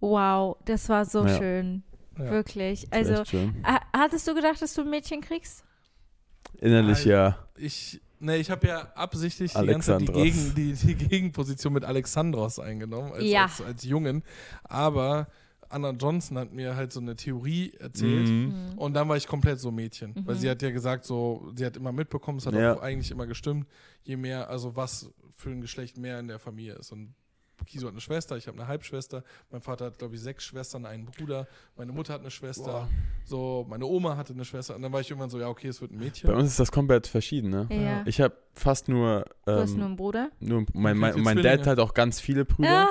Wow, 0.00 0.56
das 0.64 0.88
war 0.88 1.04
so 1.04 1.24
Ja. 1.26 1.36
schön. 1.38 1.82
Ja. 2.18 2.30
Wirklich. 2.30 2.86
Also, 2.92 3.24
schön. 3.24 3.62
ha- 3.64 3.80
hattest 3.92 4.26
du 4.26 4.34
gedacht, 4.34 4.60
dass 4.60 4.74
du 4.74 4.82
ein 4.82 4.90
Mädchen 4.90 5.20
kriegst? 5.20 5.64
Innerlich 6.60 6.98
Nein. 7.04 7.08
ja. 7.08 7.38
Ich, 7.56 8.00
ne, 8.18 8.36
ich 8.36 8.50
habe 8.50 8.66
ja 8.66 8.80
absichtlich 8.94 9.52
die 9.52 9.66
ganze 9.66 9.92
Zeit 9.98 10.00
die. 10.08 10.12
Gegen, 10.12 10.54
die, 10.54 10.72
die 10.72 10.94
Gegenposition 10.94 11.72
mit 11.72 11.84
Alexandros 11.84 12.58
eingenommen, 12.58 13.12
als, 13.12 13.24
Ja. 13.24 13.42
als, 13.44 13.60
als 13.62 13.84
Jungen. 13.84 14.22
Aber 14.64 15.28
Anna 15.68 15.90
Johnson 15.90 16.38
hat 16.38 16.52
mir 16.52 16.74
halt 16.76 16.92
so 16.92 17.00
eine 17.00 17.14
Theorie 17.14 17.72
erzählt. 17.78 18.28
Mhm. 18.28 18.72
Und 18.78 18.94
dann 18.94 19.08
war 19.08 19.16
ich 19.16 19.26
komplett 19.26 19.60
so 19.60 19.70
Mädchen. 19.70 20.14
Weil 20.24 20.34
Mhm. 20.36 20.38
sie 20.40 20.50
hat 20.50 20.62
ja 20.62 20.70
gesagt, 20.70 21.04
so, 21.04 21.52
sie 21.54 21.66
hat 21.66 21.76
immer 21.76 21.92
mitbekommen, 21.92 22.38
es 22.38 22.46
hat 22.46 22.54
Ja. 22.54 22.74
auch 22.74 22.82
eigentlich 22.82 23.10
immer 23.10 23.26
gestimmt, 23.26 23.66
je 24.02 24.16
mehr, 24.16 24.48
also 24.48 24.74
was 24.74 25.10
für 25.36 25.50
ein 25.50 25.60
Geschlecht 25.60 25.98
mehr 25.98 26.18
in 26.18 26.26
der 26.28 26.38
Familie 26.38 26.74
ist. 26.76 26.90
Und 26.90 27.14
Kiso 27.66 27.86
hat 27.86 27.92
eine 27.92 28.00
Schwester, 28.00 28.36
ich 28.36 28.46
habe 28.46 28.58
eine 28.58 28.68
Halbschwester, 28.68 29.22
mein 29.50 29.60
Vater 29.60 29.86
hat, 29.86 29.98
glaube 29.98 30.14
ich, 30.14 30.20
sechs 30.20 30.44
Schwestern, 30.44 30.86
einen 30.86 31.06
Bruder, 31.06 31.46
meine 31.76 31.92
Mutter 31.92 32.14
hat 32.14 32.20
eine 32.20 32.30
Schwester, 32.30 32.64
Boah. 32.72 32.88
so, 33.24 33.66
meine 33.68 33.84
Oma 33.86 34.16
hatte 34.16 34.32
eine 34.32 34.44
Schwester. 34.44 34.76
Und 34.76 34.82
dann 34.82 34.92
war 34.92 35.00
ich 35.00 35.10
irgendwann 35.10 35.30
so, 35.30 35.38
ja, 35.38 35.48
okay, 35.48 35.68
es 35.68 35.80
wird 35.80 35.92
ein 35.92 35.98
Mädchen. 35.98 36.28
Bei 36.30 36.36
uns 36.36 36.48
ist 36.50 36.60
das 36.60 36.72
komplett 36.72 37.06
verschieden, 37.06 37.50
ne? 37.50 37.66
Ja. 37.70 38.02
Ich 38.06 38.20
habe 38.20 38.34
fast 38.54 38.88
nur, 38.88 39.24
du 39.44 39.52
hast 39.52 39.72
ähm, 39.72 39.76
nur 39.78 39.86
einen 39.86 39.96
Bruder? 39.96 40.30
nur 40.40 40.64
mein, 40.72 40.96
mein, 40.96 41.20
mein. 41.20 41.42
Dad 41.42 41.66
hat 41.66 41.78
auch 41.78 41.94
ganz 41.94 42.20
viele 42.20 42.44
Brüder. 42.44 42.68
Ja. 42.70 42.88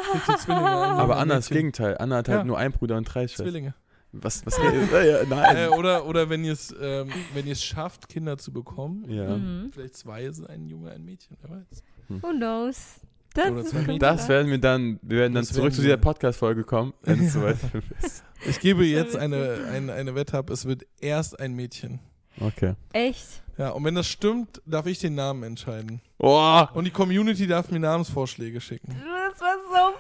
Aber 0.48 1.18
Anna 1.18 1.36
das 1.36 1.50
Mädchen. 1.50 1.58
Gegenteil. 1.58 1.98
Anna 1.98 2.18
hat 2.18 2.30
halt 2.30 2.40
Ja. 2.40 2.44
nur 2.44 2.58
einen 2.58 2.74
Bruder 2.74 2.98
und 2.98 3.04
drei 3.06 3.28
Schwestern. 3.28 3.46
Zwillinge. 3.48 3.76
Was, 4.14 4.46
was 4.46 4.58
äh, 4.58 5.26
Nein. 5.30 5.58
Äh, 5.58 5.68
oder, 5.68 6.06
oder 6.06 6.30
wenn 6.30 6.44
ihr 6.46 6.54
es 6.54 6.74
ähm, 6.80 7.10
wenn 7.34 7.46
ihr 7.46 7.52
es 7.52 7.64
schafft, 7.64 8.08
Kinder 8.08 8.38
zu 8.38 8.54
bekommen, 8.54 9.04
ja. 9.10 9.36
Mhm. 9.38 9.70
vielleicht 9.74 9.98
zwei 9.98 10.30
sind 10.32 10.50
ein 10.50 10.66
Junge, 10.66 10.92
ein 10.92 11.04
Mädchen, 11.04 11.38
wer 11.42 11.58
weiß. 11.58 11.84
Who 12.22 12.30
knows? 12.32 13.02
Das. 13.38 13.74
Mädchen. 13.74 14.00
Das 14.00 14.30
werden 14.30 14.52
wir 14.52 14.58
dann, 14.58 15.00
wir 15.02 15.20
werden 15.20 15.34
dann 15.34 15.44
Das 15.44 15.50
zurück 15.54 15.66
werden 15.66 15.76
zu 15.76 15.82
dieser. 15.82 15.98
Podcast-Folge 15.98 16.64
kommen, 16.64 16.94
wenn 17.04 17.26
es 17.26 17.34
soweit 17.34 17.58
ist. 18.04 18.24
Ich 18.48 18.60
gebe 18.60 18.86
jetzt 18.86 19.16
eine, 19.16 19.60
eine, 19.72 19.94
eine 19.94 20.16
Wette 20.16 20.38
ab, 20.38 20.50
es 20.50 20.66
wird 20.66 20.86
erst 21.00 21.40
ein 21.40 21.54
Mädchen. 21.54 22.00
Okay. 22.40 22.74
Echt? 22.94 23.44
Ja, 23.58 23.70
und 23.72 23.84
wenn 23.84 23.96
das 23.96 24.08
stimmt, 24.08 24.62
darf 24.68 24.86
ich 24.86 25.00
den 25.00 25.16
Namen 25.16 25.42
entscheiden. 25.44 26.00
Oh, 26.20 26.64
Und 26.76 26.86
die 26.86 26.92
Community 26.92 27.48
darf 27.48 27.72
mir 27.72 27.80
Namensvorschläge 27.80 28.62
schicken. 28.62 28.96
Das 29.32 29.42
war 29.42 29.94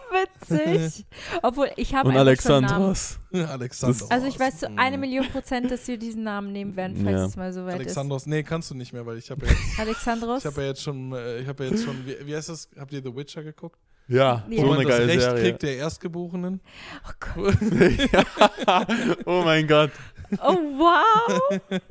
so 0.50 0.56
witzig. 0.60 1.06
Obwohl, 1.44 1.72
ich 1.76 1.94
habe 1.96 2.10
und. 2.10 2.18
Alexandros. 2.18 3.20
Alexandros. 3.34 4.10
Also 4.12 4.28
ich 4.28 4.40
weiß 4.40 4.60
zu 4.60 4.70
Mhm. 4.70 4.80
eine 4.80 4.98
Million 4.98 5.28
Prozent, 5.30 5.72
dass 5.72 5.88
wir 5.88 5.98
diesen 5.98 6.24
Namen 6.24 6.52
nehmen 6.52 6.76
werden, 6.76 6.98
falls 7.04 7.18
Ja. 7.20 7.26
es 7.26 7.36
mal 7.36 7.52
soweit 7.54 7.76
Alexandros, 7.76 8.26
nee, 8.28 8.44
kannst 8.44 8.70
du 8.72 8.76
nicht 8.76 8.94
mehr, 8.94 9.06
weil 9.06 9.18
ich 9.18 9.30
habe 9.32 9.46
ja, 9.46 9.52
jetzt- 9.52 9.62
ist. 9.74 9.80
Alexandros? 9.80 10.40
ich 10.40 10.46
hab 10.46 10.58
ja 10.58 10.64
jetzt 10.64 10.84
schon, 10.84 11.14
äh, 11.14 11.40
ich 11.40 11.48
habe 11.48 11.66
ja 11.66 11.72
jetzt 11.72 11.84
schon, 11.84 12.06
wie, 12.06 12.16
wie 12.28 12.36
heißt 12.36 12.50
das? 12.50 12.70
Habt 12.80 12.94
ihr 12.94 13.02
The 13.04 13.16
Witcher 13.16 13.44
geguckt? 13.44 13.80
Ja, 14.08 14.18
Ja. 14.18 14.44
Wo 14.50 14.56
so 14.62 14.68
man 14.68 14.80
eine 14.80 14.84
das 14.88 14.98
geile 14.98 15.08
Recht 15.08 15.22
Serie. 15.22 15.44
kriegt 15.44 15.64
der 15.64 15.78
Erstgeborenen. 15.78 16.62
oh 17.08 17.12
Gott. 17.36 17.58
oh 19.26 19.42
mein 19.44 19.68
Gott. 19.68 19.92
Oh 20.44 20.56
wow. 20.56 21.60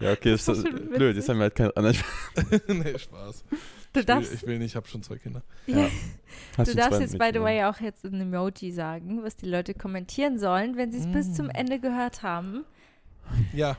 Ja, 0.00 0.12
okay, 0.12 0.32
das 0.32 0.44
Das 0.44 0.58
ist 0.58 0.68
schon 0.68 0.88
blöd. 0.88 1.16
Jetzt 1.16 1.28
haben 1.28 1.38
wir 1.38 1.44
halt 1.44 1.54
keinen 1.54 1.70
anderen. 1.76 1.96
nee, 2.68 2.98
Spaß. 2.98 3.44
Du 3.50 3.56
Ich 3.56 3.94
will, 3.96 4.04
darfst, 4.04 4.32
ich 4.34 4.46
will 4.46 4.58
nicht, 4.58 4.72
ich 4.72 4.76
habe 4.76 4.88
schon 4.88 5.02
zwei 5.02 5.16
Kinder. 5.18 5.42
Ja. 5.66 5.88
Hast 6.58 6.70
du 6.72 6.76
darfst 6.76 7.00
jetzt, 7.00 7.18
by 7.18 7.30
the 7.32 7.40
way, 7.40 7.64
auch 7.64 7.80
jetzt 7.80 8.04
ein 8.04 8.20
Emoji 8.20 8.72
sagen, 8.72 9.22
was 9.22 9.36
die 9.36 9.46
Leute 9.46 9.72
kommentieren 9.74 10.38
sollen, 10.38 10.76
wenn 10.76 10.90
sie 10.92 10.98
es 10.98 11.06
bis 11.06 11.34
zum 11.34 11.46
Mm. 11.46 11.50
Ende 11.54 11.78
gehört 11.80 12.22
haben. 12.22 12.64
Ja, 13.52 13.76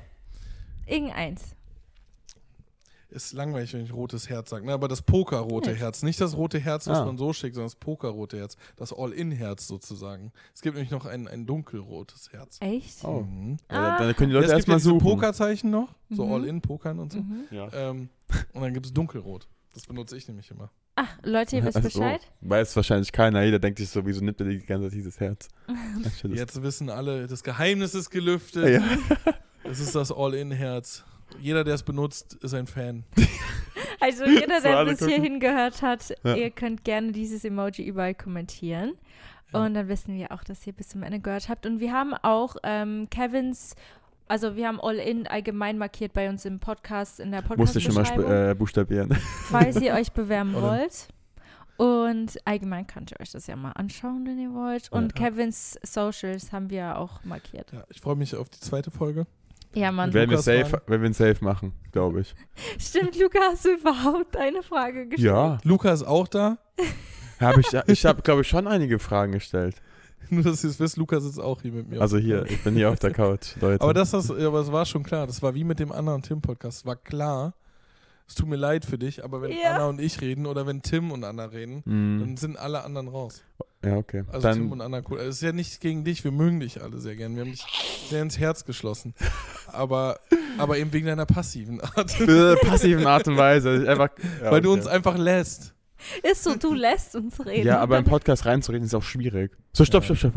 Irgendeins. 0.88 1.56
Ist 3.16 3.34
langweilig, 3.34 3.74
wenn 3.74 3.84
ich 3.84 3.94
rotes 3.94 4.30
Herz 4.30 4.50
sage. 4.50 4.66
Ne, 4.66 4.74
aber 4.74 4.88
das 4.88 5.02
Pokerrote 5.02 5.72
Nee. 5.72 5.78
Herz. 5.78 6.04
Nicht 6.04 6.20
das 6.22 6.36
rote 6.38 6.60
Herz, 6.60 6.88
was 6.88 7.00
Ah. 7.00 7.06
man 7.06 7.18
so 7.18 7.34
schickt, 7.34 7.56
sondern 7.56 7.68
das 7.68 7.76
Pokerrote 7.76 8.38
Herz. 8.38 8.58
Das 8.76 8.94
All-In-Herz 8.94 9.68
sozusagen. 9.68 10.32
Es 10.54 10.62
gibt 10.62 10.76
nämlich 10.76 10.92
noch 10.92 11.06
ein, 11.06 11.28
ein 11.28 11.46
dunkelrotes 11.46 12.32
Herz. 12.32 12.58
Echt? 12.62 13.04
Oh. 13.04 13.22
Mhm. 13.22 13.58
Ja, 13.72 13.98
dann 13.98 14.16
können 14.16 14.30
die 14.30 14.36
Leute 14.36 14.50
ja 14.50 14.56
erstmal 14.56 14.80
suchen. 14.80 15.00
Pokerzeichen 15.00 15.70
noch, 15.72 15.96
so 16.10 16.26
Mhm. 16.26 16.34
All-In-Pokern 16.34 17.00
und 17.00 17.12
so. 17.14 17.20
Mhm. 17.20 17.46
Ja. 17.52 17.68
Ähm, 17.74 18.10
und 18.54 18.62
dann 18.62 18.74
gibt 18.74 18.86
es 18.86 18.94
dunkelrot. 18.94 19.48
Das 19.74 19.86
benutze 19.88 20.16
ich 20.18 20.28
nämlich 20.28 20.50
immer. 20.52 20.70
Ach, 20.98 21.18
Leute, 21.24 21.58
ihr 21.58 21.66
wisst 21.66 21.76
Also, 21.76 21.90
Bescheid? 22.00 22.22
Weiß 22.42 22.74
wahrscheinlich 22.78 23.12
keiner. 23.12 23.44
Jeder 23.44 23.60
denkt 23.60 23.80
sich 23.80 23.90
so, 23.90 24.06
wieso 24.06 24.24
nimmt 24.24 24.40
er 24.40 24.48
die 24.48 24.60
ganze 24.60 24.88
Zeit 24.88 24.98
dieses 24.98 25.20
Herz? 25.20 25.50
Jetzt 26.24 26.62
wissen 26.62 26.90
alle, 26.90 27.28
das 27.28 27.44
Geheimnis 27.44 27.94
ist 27.96 28.10
gelüftet. 28.10 28.82
Ja. 28.82 29.34
Es 29.66 29.80
ist 29.82 29.94
das 29.96 30.12
All-In-Herz. 30.14 31.04
Jeder, 31.40 31.64
der 31.64 31.76
es 31.76 31.84
benutzt, 31.84 32.36
ist 32.42 32.54
ein 32.54 32.68
Fan. 32.68 33.04
Also 34.02 34.26
jeder, 34.26 34.60
der 34.62 34.86
bis 34.86 35.00
hierhin 35.04 35.40
gehört 35.40 35.82
hat, 35.82 36.14
Ja. 36.24 36.36
ihr 36.36 36.52
könnt 36.52 36.84
gerne 36.84 37.12
dieses 37.14 37.44
Emoji 37.46 37.84
überall 37.86 38.14
kommentieren. 38.14 38.94
Ja. 39.54 39.64
Und 39.66 39.74
dann 39.74 39.88
wissen 39.88 40.16
wir 40.16 40.32
auch, 40.32 40.44
dass 40.44 40.68
ihr 40.68 40.74
bis 40.74 40.90
zum 40.90 41.02
Ende 41.02 41.20
gehört 41.20 41.48
habt. 41.50 41.66
Und 41.66 41.80
wir 41.80 41.92
haben 41.94 42.14
auch 42.14 42.58
ähm, 42.64 43.08
Kevins, 43.10 43.74
also 44.28 44.56
wir 44.58 44.68
haben 44.68 44.80
All-In 44.82 45.28
allgemein 45.28 45.78
markiert 45.78 46.14
bei 46.14 46.30
uns 46.30 46.46
im 46.46 46.60
Podcast, 46.60 47.20
in 47.22 47.32
der 47.32 47.42
Musste 47.56 47.80
ich 47.80 47.86
schon 47.86 47.96
mal 47.96 48.02
sp- 48.06 48.16
Podcast-Beschreibung, 48.20 48.52
äh, 48.52 48.56
buchstabieren. 48.56 49.12
falls 49.50 49.82
ihr 49.82 49.94
euch 49.94 50.12
bewerben 50.12 50.54
wollt. 50.54 51.08
Und 51.78 52.38
allgemein 52.46 52.86
könnt 52.88 53.12
ihr 53.12 53.20
euch 53.20 53.32
das 53.32 53.48
ja 53.48 53.56
mal 53.56 53.72
anschauen, 53.72 54.26
wenn 54.28 54.38
ihr 54.40 54.54
wollt. 54.54 54.92
Und 54.92 55.18
Ja. 55.18 55.30
Kevins 55.30 55.80
Socials 55.84 56.52
haben 56.52 56.70
wir 56.70 56.98
auch 57.00 57.24
markiert. 57.24 57.72
Ja, 57.72 57.84
ich 57.90 58.02
freue 58.02 58.16
mich 58.18 58.36
auf 58.36 58.50
die 58.50 58.60
zweite 58.60 58.92
Folge. 58.92 59.26
Ja, 59.76 59.92
Mann. 59.92 60.14
Werden 60.14 60.30
wir, 60.30 60.38
Lukas 60.38 60.46
safe, 60.46 60.82
werden 60.88 61.02
wir 61.02 61.10
ihn 61.10 61.14
safe 61.14 61.44
machen, 61.44 61.74
glaube 61.92 62.22
ich. 62.22 62.34
Stimmt, 62.80 63.20
Luca, 63.20 63.40
hast 63.52 63.66
du 63.66 63.74
überhaupt 63.76 64.36
eine 64.38 64.64
Frage 64.64 65.08
gestellt? 65.08 65.26
Ja. 65.34 65.58
Luca 65.64 65.92
ist 65.92 66.04
auch 66.04 66.28
da. 66.28 66.58
Hab 67.40 67.58
ich 67.58 67.68
ich 67.88 68.06
habe, 68.06 68.22
glaube 68.22 68.42
ich, 68.42 68.48
schon 68.48 68.68
einige 68.68 68.98
Fragen 69.00 69.34
gestellt. 69.34 69.76
Nur, 70.30 70.44
dass 70.44 70.64
ihr 70.64 70.70
es 70.70 70.80
wisst, 70.80 70.98
Luca 70.98 71.20
sitzt 71.20 71.40
auch 71.40 71.62
hier 71.62 71.72
mit 71.74 71.90
mir. 71.90 72.02
Also 72.02 72.18
hier, 72.18 72.46
ich 72.48 72.64
bin 72.64 72.74
hier 72.76 72.90
auf 72.90 73.00
der 73.00 73.12
Couch, 73.12 73.56
Leute. 73.62 73.82
Aber 73.84 73.94
das, 73.94 74.12
das, 74.12 74.32
aber 74.32 74.60
es 74.62 74.72
war 74.72 74.86
schon 74.86 75.04
klar. 75.04 75.28
Das 75.28 75.42
war 75.44 75.54
wie 75.54 75.64
mit 75.64 75.78
dem 75.80 75.92
anderen 75.92 76.22
Tim-Podcast. 76.24 76.80
Es 76.80 76.86
war 76.86 76.96
klar, 76.96 77.54
es 78.28 78.34
tut 78.34 78.48
mir 78.48 78.56
leid 78.56 78.86
für 78.86 78.98
dich, 78.98 79.24
aber 79.24 79.42
wenn 79.42 79.52
Ja. 79.52 79.76
Anna 79.76 79.86
und 79.88 80.02
ich 80.02 80.20
reden 80.22 80.46
oder 80.48 80.66
wenn 80.66 80.82
Tim 80.82 81.12
und 81.12 81.24
Anna 81.24 81.46
reden, 81.46 81.84
Mhm. 81.86 82.20
dann 82.22 82.38
sind 82.38 82.58
alle 82.58 82.84
anderen 82.84 83.08
raus. 83.10 83.44
Ja, 83.84 83.98
okay. 83.98 84.24
Also 84.28 84.52
Tim 84.52 84.70
Dann, 84.70 84.72
und 84.72 84.82
Anna 84.82 85.02
cool. 85.10 85.20
Es 85.20 85.36
ist 85.36 85.42
ja 85.42 85.52
nicht 85.52 85.80
gegen 85.82 86.04
dich, 86.04 86.24
wir 86.24 86.32
mögen 86.32 86.60
dich 86.60 86.82
alle 86.82 87.00
sehr 87.00 87.16
gern. 87.16 87.36
Wir 87.36 87.44
haben 87.44 87.52
dich 87.52 87.66
sehr 88.10 88.22
ins 88.22 88.40
Herz 88.40 88.66
geschlossen. 88.66 89.14
Aber, 89.68 90.20
aber 90.58 90.78
eben 90.78 90.92
wegen 90.94 91.06
deiner 91.08 91.26
passiven 91.26 91.82
Art. 91.82 92.16
passiven 92.62 93.06
Art 93.06 93.28
und 93.28 93.38
Weise. 93.38 93.86
Einfach, 93.88 94.10
ja, 94.42 94.52
Weil 94.52 94.62
du 94.62 94.74
uns 94.74 94.88
einfach 94.88 95.18
lässt. 95.18 95.74
Ist 96.24 96.44
so, 96.44 96.56
du 96.56 96.74
lässt 96.74 97.16
uns 97.16 97.44
reden. 97.46 97.68
Ja, 97.68 97.80
aber 97.80 97.98
im 97.98 98.04
Podcast 98.04 98.46
reinzureden 98.46 98.86
ist 98.86 98.94
auch 98.94 99.04
schwierig. 99.04 99.52
So, 99.74 99.86
stopp, 99.86 100.04
stopp, 100.04 100.18
stopp. 100.18 100.34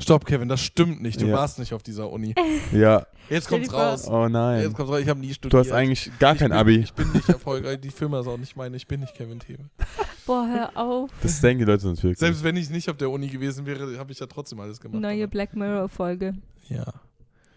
Stopp, 0.00 0.24
Kevin, 0.26 0.48
das 0.48 0.60
stimmt 0.60 1.02
nicht. 1.02 1.20
Du 1.20 1.26
Ja. 1.26 1.36
warst 1.36 1.58
nicht 1.58 1.72
auf 1.72 1.82
dieser 1.82 2.10
Uni. 2.10 2.34
Ja. 2.72 3.06
Jetzt 3.30 3.48
kommt's 3.48 3.72
raus. 3.72 4.06
Oh 4.08 4.28
nein. 4.28 4.62
Jetzt 4.62 4.74
kommt's 4.74 4.92
raus. 4.92 5.00
Ich 5.00 5.08
habe 5.08 5.20
nie 5.20 5.32
studiert. 5.32 5.52
Du 5.54 5.58
hast 5.58 5.72
eigentlich 5.72 6.10
gar 6.18 6.34
ich 6.34 6.40
kein 6.40 6.50
bin, 6.50 6.58
Abi. 6.58 6.76
Ich 6.76 6.92
bin 6.92 7.10
nicht 7.12 7.28
erfolgreich. 7.28 7.80
Die 7.80 7.90
Firma 7.90 8.20
ist 8.20 8.26
auch 8.26 8.36
nicht 8.36 8.56
meine. 8.56 8.76
Ich 8.76 8.86
bin 8.86 9.00
nicht 9.00 9.14
Kevin 9.14 9.38
Thebe. 9.38 9.64
Boah, 10.26 10.46
hör 10.46 10.76
auf. 10.76 11.10
Das 11.22 11.40
denken 11.40 11.60
die 11.60 11.64
Leute 11.64 11.86
natürlich. 11.86 12.18
Selbst 12.18 12.44
wenn 12.44 12.56
ich 12.56 12.68
nicht 12.70 12.90
auf 12.90 12.96
der 12.96 13.10
Uni 13.10 13.28
gewesen 13.28 13.64
wäre, 13.66 13.98
habe 13.98 14.12
ich 14.12 14.18
ja 14.18 14.26
trotzdem 14.26 14.60
alles 14.60 14.80
gemacht. 14.80 15.00
Neue 15.00 15.22
aber- 15.24 15.30
Black 15.30 15.54
Mirror-Folge. 15.56 16.34
Ja. 16.68 16.84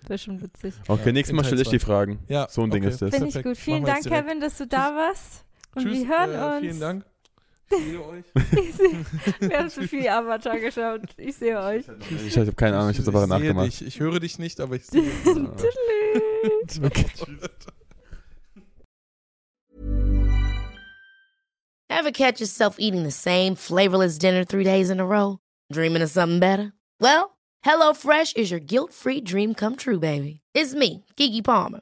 Wäre 0.08 0.18
schon 0.20 0.42
witzig. 0.42 0.74
Okay, 0.88 1.08
Ja, 1.08 1.12
nächstes 1.12 1.36
Mal 1.36 1.44
stelle 1.44 1.62
ich 1.64 1.70
die 1.70 1.80
Fragen. 1.80 2.20
Ja, 2.30 2.48
So 2.50 2.62
ein 2.62 2.70
Ding 2.72 2.84
okay. 2.84 2.94
ist 2.94 3.02
das. 3.02 3.14
Finde 3.14 3.28
ich 3.38 3.44
gut. 3.44 3.58
Vielen 3.58 3.84
Dank. 3.84 4.04
Kevin, 4.06 4.40
dass 4.40 4.58
du 4.58 4.66
da 4.68 4.96
warst. 4.96 5.44
Und 5.76 5.84
Tschüss, 5.84 6.00
wir 6.00 6.08
hören 6.08 6.32
äh, 6.34 6.56
uns. 6.56 6.60
Vielen 6.62 6.80
Dank. 6.80 7.06
Ich 7.78 7.84
sehe 7.84 8.02
euch. 8.06 8.26
wir 9.40 9.58
haben 9.58 9.70
zu 9.70 9.88
viel 9.88 10.08
Avatar 10.08 10.60
geschaut. 10.60 11.02
Ich 11.18 11.36
sehe 11.36 11.60
euch. 11.60 11.84
Ich 12.26 12.38
habe 12.38 12.54
keine 12.54 12.78
Ahnung, 12.78 12.92
ich 12.92 12.98
habe 12.98 13.02
es 13.02 13.08
einfach 13.08 13.20
sehe 13.22 13.28
nachgemacht. 13.28 13.68
dich. 13.68 13.86
Ich 13.86 14.00
höre 14.00 14.20
dich 14.20 14.40
nicht, 14.40 14.60
aber 14.62 14.76
ich 14.78 14.86
sehe 14.86 15.02
dich. 15.04 16.84
Okay. 16.84 17.06
Ever 21.90 22.12
catch 22.12 22.40
yourself 22.40 22.76
eating 22.80 23.04
the 23.04 23.12
same 23.12 23.56
flavorless 23.56 24.18
dinner 24.18 24.46
three 24.46 24.64
days 24.64 24.90
in 24.90 25.00
a 25.00 25.06
row? 25.06 25.40
Dreaming 25.72 26.02
of 26.04 26.10
something 26.10 26.40
better? 26.40 26.74
Well, 27.02 27.38
HelloFresh 27.66 28.38
is 28.38 28.52
your 28.52 28.60
guilt 28.60 28.94
free 28.94 29.20
dream 29.22 29.54
come 29.56 29.76
true, 29.76 30.00
baby. 30.00 30.42
It's 30.54 30.74
me, 30.76 31.04
Kiki 31.16 31.42
Palmer. 31.42 31.82